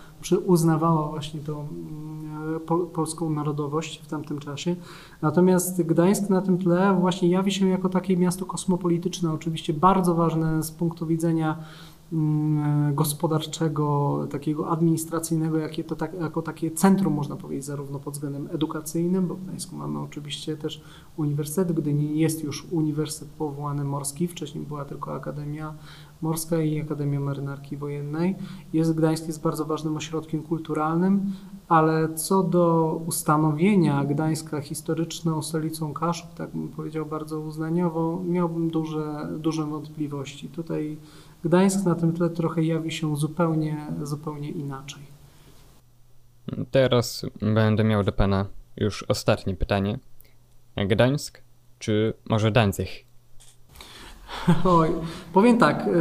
uznawała 0.45 1.07
właśnie 1.07 1.39
tą 1.39 1.59
mm, 1.59 2.59
polską 2.93 3.29
narodowość 3.29 4.01
w 4.03 4.07
tamtym 4.07 4.39
czasie. 4.39 4.75
Natomiast 5.21 5.81
Gdańsk 5.81 6.29
na 6.29 6.41
tym 6.41 6.57
tle 6.57 6.97
właśnie 6.99 7.29
jawi 7.29 7.51
się 7.51 7.67
jako 7.67 7.89
takie 7.89 8.17
miasto 8.17 8.45
kosmopolityczne, 8.45 9.33
oczywiście 9.33 9.73
bardzo 9.73 10.15
ważne 10.15 10.63
z 10.63 10.71
punktu 10.71 11.05
widzenia 11.05 11.57
gospodarczego, 12.93 14.27
takiego 14.31 14.69
administracyjnego, 14.69 15.57
jakie 15.57 15.83
to 15.83 15.95
tak, 15.95 16.13
jako 16.13 16.41
takie 16.41 16.71
centrum, 16.71 17.13
można 17.13 17.35
powiedzieć, 17.35 17.65
zarówno 17.65 17.99
pod 17.99 18.13
względem 18.13 18.49
edukacyjnym, 18.51 19.27
bo 19.27 19.35
w 19.35 19.43
Gdańsku 19.43 19.75
mamy 19.75 19.99
oczywiście 19.99 20.57
też 20.57 20.81
uniwersytet, 21.17 21.71
gdy 21.71 21.93
nie 21.93 22.13
jest 22.13 22.43
już 22.43 22.65
uniwersytet 22.71 23.29
powołany 23.29 23.83
morski, 23.83 24.27
wcześniej 24.27 24.65
była 24.65 24.85
tylko 24.85 25.13
Akademia 25.13 25.73
Morska 26.21 26.61
i 26.61 26.81
Akademia 26.81 27.19
Marynarki 27.19 27.77
Wojennej. 27.77 28.35
Jest, 28.73 28.95
Gdańsk 28.95 29.27
jest 29.27 29.41
bardzo 29.41 29.65
ważnym 29.65 29.97
ośrodkiem 29.97 30.43
kulturalnym, 30.43 31.31
ale 31.67 32.13
co 32.13 32.43
do 32.43 32.95
ustanowienia 33.07 34.05
Gdańska 34.05 34.61
historyczną 34.61 35.41
stolicą 35.41 35.93
Kaszub, 35.93 36.33
tak 36.33 36.51
bym 36.51 36.69
powiedział 36.69 37.05
bardzo 37.05 37.39
uznaniowo, 37.39 38.21
miałbym 38.27 38.69
duże, 38.69 39.29
duże 39.39 39.65
wątpliwości. 39.65 40.47
Tutaj 40.47 40.97
Gdańsk 41.43 41.85
na 41.85 41.95
tym 41.95 42.13
tle 42.13 42.29
trochę 42.29 42.63
jawi 42.63 42.91
się 42.91 43.15
zupełnie, 43.17 43.87
zupełnie 44.03 44.49
inaczej. 44.49 45.03
Teraz 46.71 47.25
będę 47.41 47.83
miał 47.83 48.03
do 48.03 48.11
Pana 48.11 48.45
już 48.77 49.03
ostatnie 49.03 49.55
pytanie. 49.55 49.99
Gdańsk 50.87 51.41
czy 51.79 52.13
może 52.29 52.51
Danzig? 52.51 52.89
Oj, 54.65 54.89
powiem 55.33 55.57
tak, 55.57 55.87
y, 55.87 55.91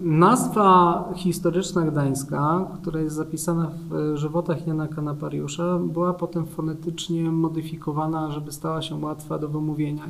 nazwa 0.00 1.04
historyczna 1.16 1.82
Gdańska, 1.82 2.68
która 2.74 3.00
jest 3.00 3.16
zapisana 3.16 3.70
w 3.90 4.16
żywotach 4.16 4.66
Jana 4.66 4.88
Kanapariusza, 4.88 5.78
była 5.78 6.14
potem 6.14 6.46
fonetycznie 6.46 7.30
modyfikowana, 7.30 8.30
żeby 8.30 8.52
stała 8.52 8.82
się 8.82 8.94
łatwa 8.94 9.38
do 9.38 9.48
wymówienia. 9.48 10.02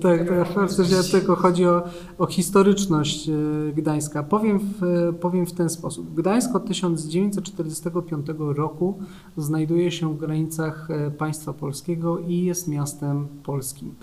Tak, 0.00 0.28
tak, 0.28 0.68
w 0.68 0.72
sensie 0.72 1.10
tylko 1.10 1.36
chodzi 1.36 1.66
o, 1.66 1.82
o 2.18 2.26
historyczność 2.26 3.28
y, 3.28 3.72
Gdańska. 3.76 4.22
Powiem 4.22 4.58
w, 4.58 5.14
powiem 5.20 5.46
w 5.46 5.52
ten 5.52 5.70
sposób. 5.70 6.14
Gdańsk 6.14 6.56
od 6.56 6.66
1945 6.66 8.26
roku 8.38 8.98
znajduje 9.36 9.90
się 9.90 10.14
w 10.14 10.18
granicach 10.18 10.88
państwa 11.18 11.52
polskiego 11.52 12.18
i 12.18 12.42
jest 12.42 12.68
miastem 12.68 13.28
polskim. 13.42 13.94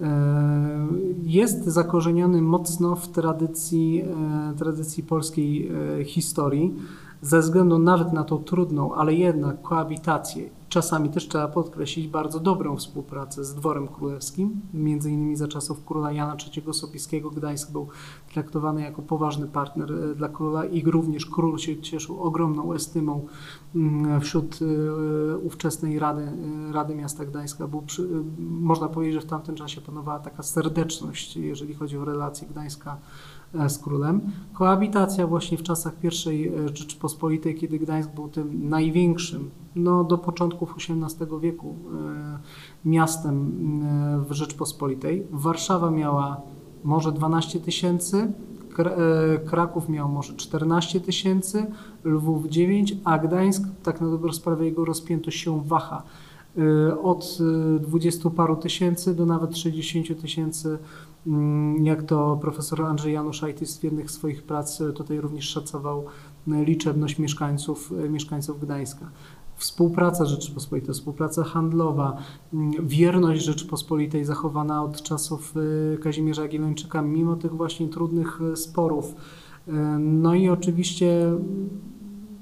E, 0.00 0.86
jest 1.24 1.64
zakorzeniony 1.64 2.42
mocno 2.42 2.96
w 2.96 3.08
tradycji, 3.08 4.04
e, 4.52 4.56
tradycji 4.58 5.02
polskiej 5.02 5.70
e, 6.00 6.04
historii, 6.04 6.74
ze 7.22 7.40
względu 7.40 7.78
nawet 7.78 8.12
na 8.12 8.24
tą 8.24 8.38
trudną, 8.38 8.94
ale 8.94 9.14
jednak 9.14 9.62
koabitację 9.62 10.48
czasami 10.74 11.10
też 11.10 11.28
trzeba 11.28 11.48
podkreślić 11.48 12.08
bardzo 12.08 12.40
dobrą 12.40 12.76
współpracę 12.76 13.44
z 13.44 13.54
dworem 13.54 13.88
królewskim. 13.88 14.60
Między 14.72 15.10
innymi 15.10 15.36
za 15.36 15.48
czasów 15.48 15.84
króla 15.84 16.12
Jana 16.12 16.36
III 16.56 16.74
Sobieskiego 16.74 17.30
Gdańsk 17.30 17.72
był 17.72 17.88
traktowany 18.32 18.82
jako 18.82 19.02
poważny 19.02 19.46
partner 19.46 19.92
e, 19.92 20.14
dla 20.14 20.28
króla 20.28 20.64
i 20.64 20.82
również 20.82 21.26
król 21.26 21.58
się 21.58 21.80
cieszył 21.80 22.22
ogromną 22.22 22.72
estymą 22.72 23.26
mm, 23.74 24.20
wśród 24.20 24.58
e, 24.62 25.38
ówczesnej 25.38 25.98
Rady, 25.98 26.22
e, 26.22 26.72
Rady 26.72 26.94
Miasta 26.94 27.24
Gdańska. 27.24 27.66
Był 27.68 27.82
przy, 27.82 28.08
można 28.38 28.88
powiedzieć, 28.88 29.14
że 29.14 29.20
w 29.20 29.30
tamtym 29.30 29.54
czasie 29.54 29.80
panowała 29.80 30.18
taka 30.18 30.42
serdeczność, 30.42 31.36
jeżeli 31.36 31.74
chodzi 31.74 31.98
o 31.98 32.04
relacje 32.04 32.48
Gdańska 32.48 32.96
z 33.68 33.78
królem. 33.78 34.20
Koabitacja 34.52 35.26
właśnie 35.26 35.58
w 35.58 35.62
czasach 35.62 35.92
I 36.04 36.48
e, 36.48 36.68
Rzeczypospolitej, 36.76 37.54
kiedy 37.54 37.78
Gdańsk 37.78 38.10
był 38.10 38.28
tym 38.28 38.68
największym, 38.68 39.50
no 39.76 40.04
do 40.04 40.18
początków 40.18 40.74
XVIII 40.78 41.40
wieku 41.40 41.74
e, 41.74 42.38
miastem 42.84 43.52
w 44.28 44.32
Rzeczpospolitej. 44.32 45.26
Warszawa 45.30 45.90
miała 45.90 46.40
może 46.84 47.12
12 47.12 47.60
tysięcy, 47.60 48.32
Kraków 49.46 49.88
miał 49.88 50.08
może 50.08 50.34
14 50.34 51.00
tysięcy, 51.00 51.66
Lwów 52.04 52.46
9, 52.46 52.96
a 53.04 53.18
Gdańsk, 53.18 53.62
tak 53.82 54.00
na 54.00 54.10
dobrą 54.10 54.32
sprawę, 54.32 54.64
jego 54.64 54.84
rozpiętość 54.84 55.40
się 55.40 55.62
waha 55.64 56.02
od 57.02 57.38
20 57.80 58.30
paru 58.30 58.56
tysięcy 58.56 59.14
do 59.14 59.26
nawet 59.26 59.58
60 59.58 60.20
tysięcy 60.20 60.78
jak 61.82 62.02
to 62.02 62.38
profesor 62.40 62.82
Andrzej 62.82 63.12
Januszajtis 63.12 63.78
w 63.78 63.84
jednych 63.84 64.10
swoich 64.10 64.42
prac 64.42 64.80
e, 64.80 64.92
tutaj 64.92 65.20
również 65.20 65.44
szacował 65.44 66.04
e, 66.48 66.64
liczebność 66.64 67.18
mieszkańców, 67.18 67.92
e, 68.04 68.08
mieszkańców 68.08 68.60
Gdańska. 68.60 69.10
Współpraca 69.56 70.24
Rzeczypospolitej, 70.24 70.94
współpraca 70.94 71.44
handlowa, 71.44 72.16
mm, 72.54 72.72
wierność 72.86 73.44
Rzeczypospolitej 73.44 74.24
zachowana 74.24 74.82
od 74.82 75.02
czasów 75.02 75.54
Kazimierza 76.02 76.42
Jagiellończyka, 76.42 77.02
mimo 77.02 77.36
tych 77.36 77.52
właśnie 77.52 77.88
trudnych 77.88 78.40
sporów. 78.54 79.14
No 79.98 80.34
i 80.34 80.48
oczywiście 80.48 81.32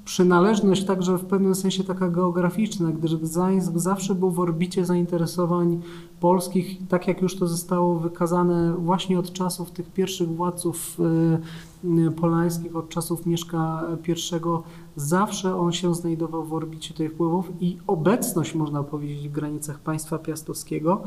przynależność 0.05 0.85
także 0.85 1.19
w 1.19 1.24
pewnym 1.24 1.55
sensie 1.55 1.85
taka 1.85 2.09
geograficzna, 2.09 2.91
gdyż 2.91 3.16
Gdańsk 3.16 3.73
zawsze 3.74 4.15
był 4.15 4.31
w 4.31 4.41
orbicie 4.41 4.85
zainteresowań 4.85 5.81
polskich, 6.20 6.89
tak 6.89 7.09
jak 7.09 7.23
już 7.23 7.37
to 7.37 7.47
zostało 7.47 7.99
wykazane 7.99 8.74
właśnie 8.79 9.19
od 9.19 9.33
czasów 9.33 9.70
tych 9.70 9.93
pierwszych 9.93 10.29
władców 10.29 10.97
y, 11.85 12.07
y, 12.09 12.11
polańskich, 12.11 12.77
od 12.77 12.89
czasów 12.89 13.27
Mieszka 13.27 13.85
I, 14.09 14.39
zawsze 14.97 15.57
on 15.57 15.73
się 15.73 15.95
znajdował 15.95 16.45
w 16.45 16.55
orbicie 16.55 16.95
tych 16.95 17.12
wpływów 17.12 17.53
i 17.61 17.79
obecność, 17.87 18.55
można 18.55 18.83
powiedzieć, 18.83 19.29
w 19.29 19.33
granicach 19.33 19.79
państwa 19.79 20.19
piastowskiego 20.19 21.03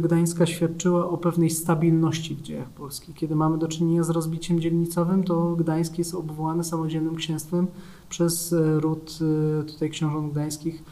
Gdańska 0.00 0.46
świadczyła 0.46 1.08
o 1.08 1.18
pewnej 1.18 1.50
stabilności 1.50 2.34
w 2.34 2.42
dziejach 2.42 2.70
Polski. 2.70 3.14
Kiedy 3.14 3.36
mamy 3.36 3.58
do 3.58 3.68
czynienia 3.68 4.02
z 4.02 4.10
rozbiciem 4.10 4.60
dzielnicowym, 4.60 5.24
to 5.24 5.56
Gdańsk 5.56 5.98
jest 5.98 6.14
obwołany 6.14 6.64
samodzielnym 6.64 7.16
księstwem 7.16 7.66
przez 8.08 8.52
e, 8.52 8.80
ród 8.80 9.18
e, 9.60 9.64
tutaj 9.64 9.90
książąt 9.90 10.32
gdańskich, 10.32 10.84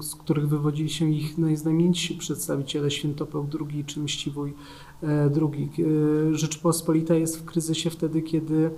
z 0.00 0.14
których 0.14 0.48
wywodzili 0.48 0.90
się 0.90 1.10
ich 1.10 1.38
najznamienitsi 1.38 2.14
przedstawiciele, 2.14 2.90
Świętopeł 2.90 3.46
II 3.70 3.84
czy 3.84 4.00
Mściwój 4.00 4.54
II. 5.02 5.70
E, 6.32 6.34
Rzeczpospolita 6.34 7.14
jest 7.14 7.38
w 7.38 7.44
kryzysie 7.44 7.90
wtedy, 7.90 8.22
kiedy 8.22 8.70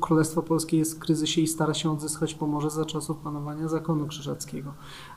Królestwo 0.00 0.42
Polskie 0.42 0.78
jest 0.78 0.96
w 0.96 0.98
kryzysie 0.98 1.40
i 1.40 1.46
stara 1.46 1.74
się 1.74 1.92
odzyskać 1.92 2.34
Pomorze 2.34 2.70
za 2.70 2.84
czasów 2.84 3.16
panowania 3.16 3.68
zakonu 3.68 4.06
krzyżackiego. 4.06 4.74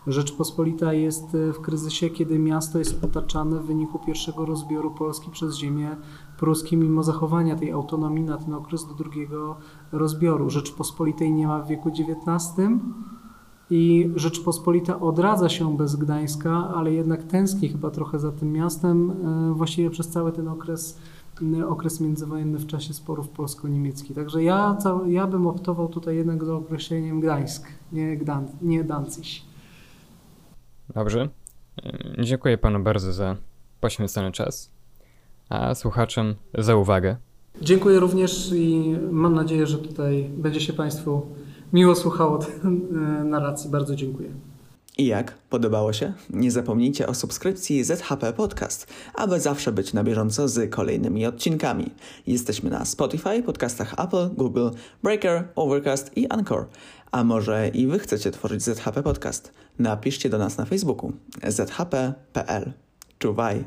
Rzeczpospolita 0.08 0.94
jest 0.94 1.38
w 1.54 1.62
kryzysie, 1.62 2.10
kiedy 2.10 2.40
miasto 2.40 2.80
jest 2.80 3.04
otaczane 3.04 3.60
w 3.60 3.66
wyniku 3.66 4.00
pierwszego 4.00 4.46
rozbioru 4.46 4.92
Polski 4.92 5.32
przez 5.32 5.56
ziemię 5.56 5.98
pruskie, 6.38 6.78
mimo 6.78 7.04
zachowania 7.04 7.56
tej 7.56 7.72
autonomii 7.72 8.24
na 8.24 8.38
ten 8.38 8.54
okres 8.54 8.88
do 8.88 8.94
drugiego 8.94 9.56
rozbioru. 9.92 10.50
Rzeczpospolitej 10.50 11.32
nie 11.32 11.48
ma 11.48 11.62
w 11.62 11.68
wieku 11.68 11.90
XIX 11.90 12.70
i 13.70 14.12
Rzeczpospolita 14.16 15.00
odradza 15.00 15.50
się 15.50 15.78
bez 15.78 15.96
Gdańska, 15.96 16.72
ale 16.76 16.94
jednak 16.94 17.24
tęskni 17.24 17.70
chyba 17.70 17.92
trochę 17.92 18.20
za 18.20 18.32
tym 18.32 18.52
miastem 18.52 19.12
e, 19.12 19.54
właściwie 19.54 19.90
przez 19.90 20.08
cały 20.08 20.32
ten 20.32 20.48
okres 20.48 21.00
okres 21.68 22.02
międzywojenny 22.02 22.58
w 22.58 22.68
czasie 22.68 22.94
sporów 22.94 23.30
polsko-niemieckich. 23.30 24.16
Także 24.16 24.44
ja, 24.44 24.78
ja 25.08 25.28
bym 25.28 25.48
optował 25.48 25.88
tutaj 25.88 26.16
jednak 26.16 26.46
za 26.46 26.56
określeniem 26.56 27.20
Gdańsk, 27.20 27.68
nie, 27.92 28.18
Gdan, 28.18 28.48
nie 28.62 28.84
Danzig. 28.84 29.45
Dobrze. 30.96 31.30
Dziękuję 32.20 32.58
panu 32.58 32.80
bardzo 32.80 33.14
za 33.14 33.36
poświęcony 33.82 34.32
czas, 34.32 34.72
a 35.50 35.76
słuchaczom 35.76 36.36
za 36.58 36.76
uwagę. 36.76 37.16
Dziękuję 37.62 38.00
również 38.00 38.52
i 38.56 38.96
mam 39.12 39.34
nadzieję, 39.34 39.68
że 39.68 39.78
tutaj 39.78 40.30
będzie 40.38 40.62
się 40.62 40.74
państwu 40.74 41.22
miło 41.74 41.96
słuchało 41.96 42.40
narracji. 43.24 43.70
Bardzo 43.70 43.96
dziękuję. 43.96 44.30
I 44.98 45.06
jak? 45.06 45.38
Podobało 45.50 45.94
się? 45.94 46.14
Nie 46.30 46.52
zapomnijcie 46.52 47.08
o 47.08 47.14
subskrypcji 47.14 47.84
ZHP 47.84 48.34
Podcast, 48.34 48.88
aby 49.16 49.40
zawsze 49.40 49.72
być 49.72 49.94
na 49.94 50.04
bieżąco 50.04 50.48
z 50.48 50.72
kolejnymi 50.72 51.26
odcinkami. 51.26 51.92
Jesteśmy 52.28 52.70
na 52.70 52.86
Spotify, 52.86 53.44
podcastach 53.44 53.94
Apple, 54.00 54.30
Google, 54.36 54.70
Breaker, 55.04 55.48
Overcast 55.56 56.18
i 56.18 56.28
Anchor. 56.28 56.66
A 57.12 57.24
może 57.24 57.68
i 57.68 57.88
wy 57.88 58.00
chcecie 58.00 58.32
tworzyć 58.32 58.62
ZHP 58.62 59.04
Podcast? 59.04 59.54
Napiszcie 59.80 60.30
do 60.30 60.38
nas 60.38 60.58
na 60.58 60.66
Facebooku 60.66 61.14
zhp.pl. 61.44 62.74
Czuwaj! 63.20 63.66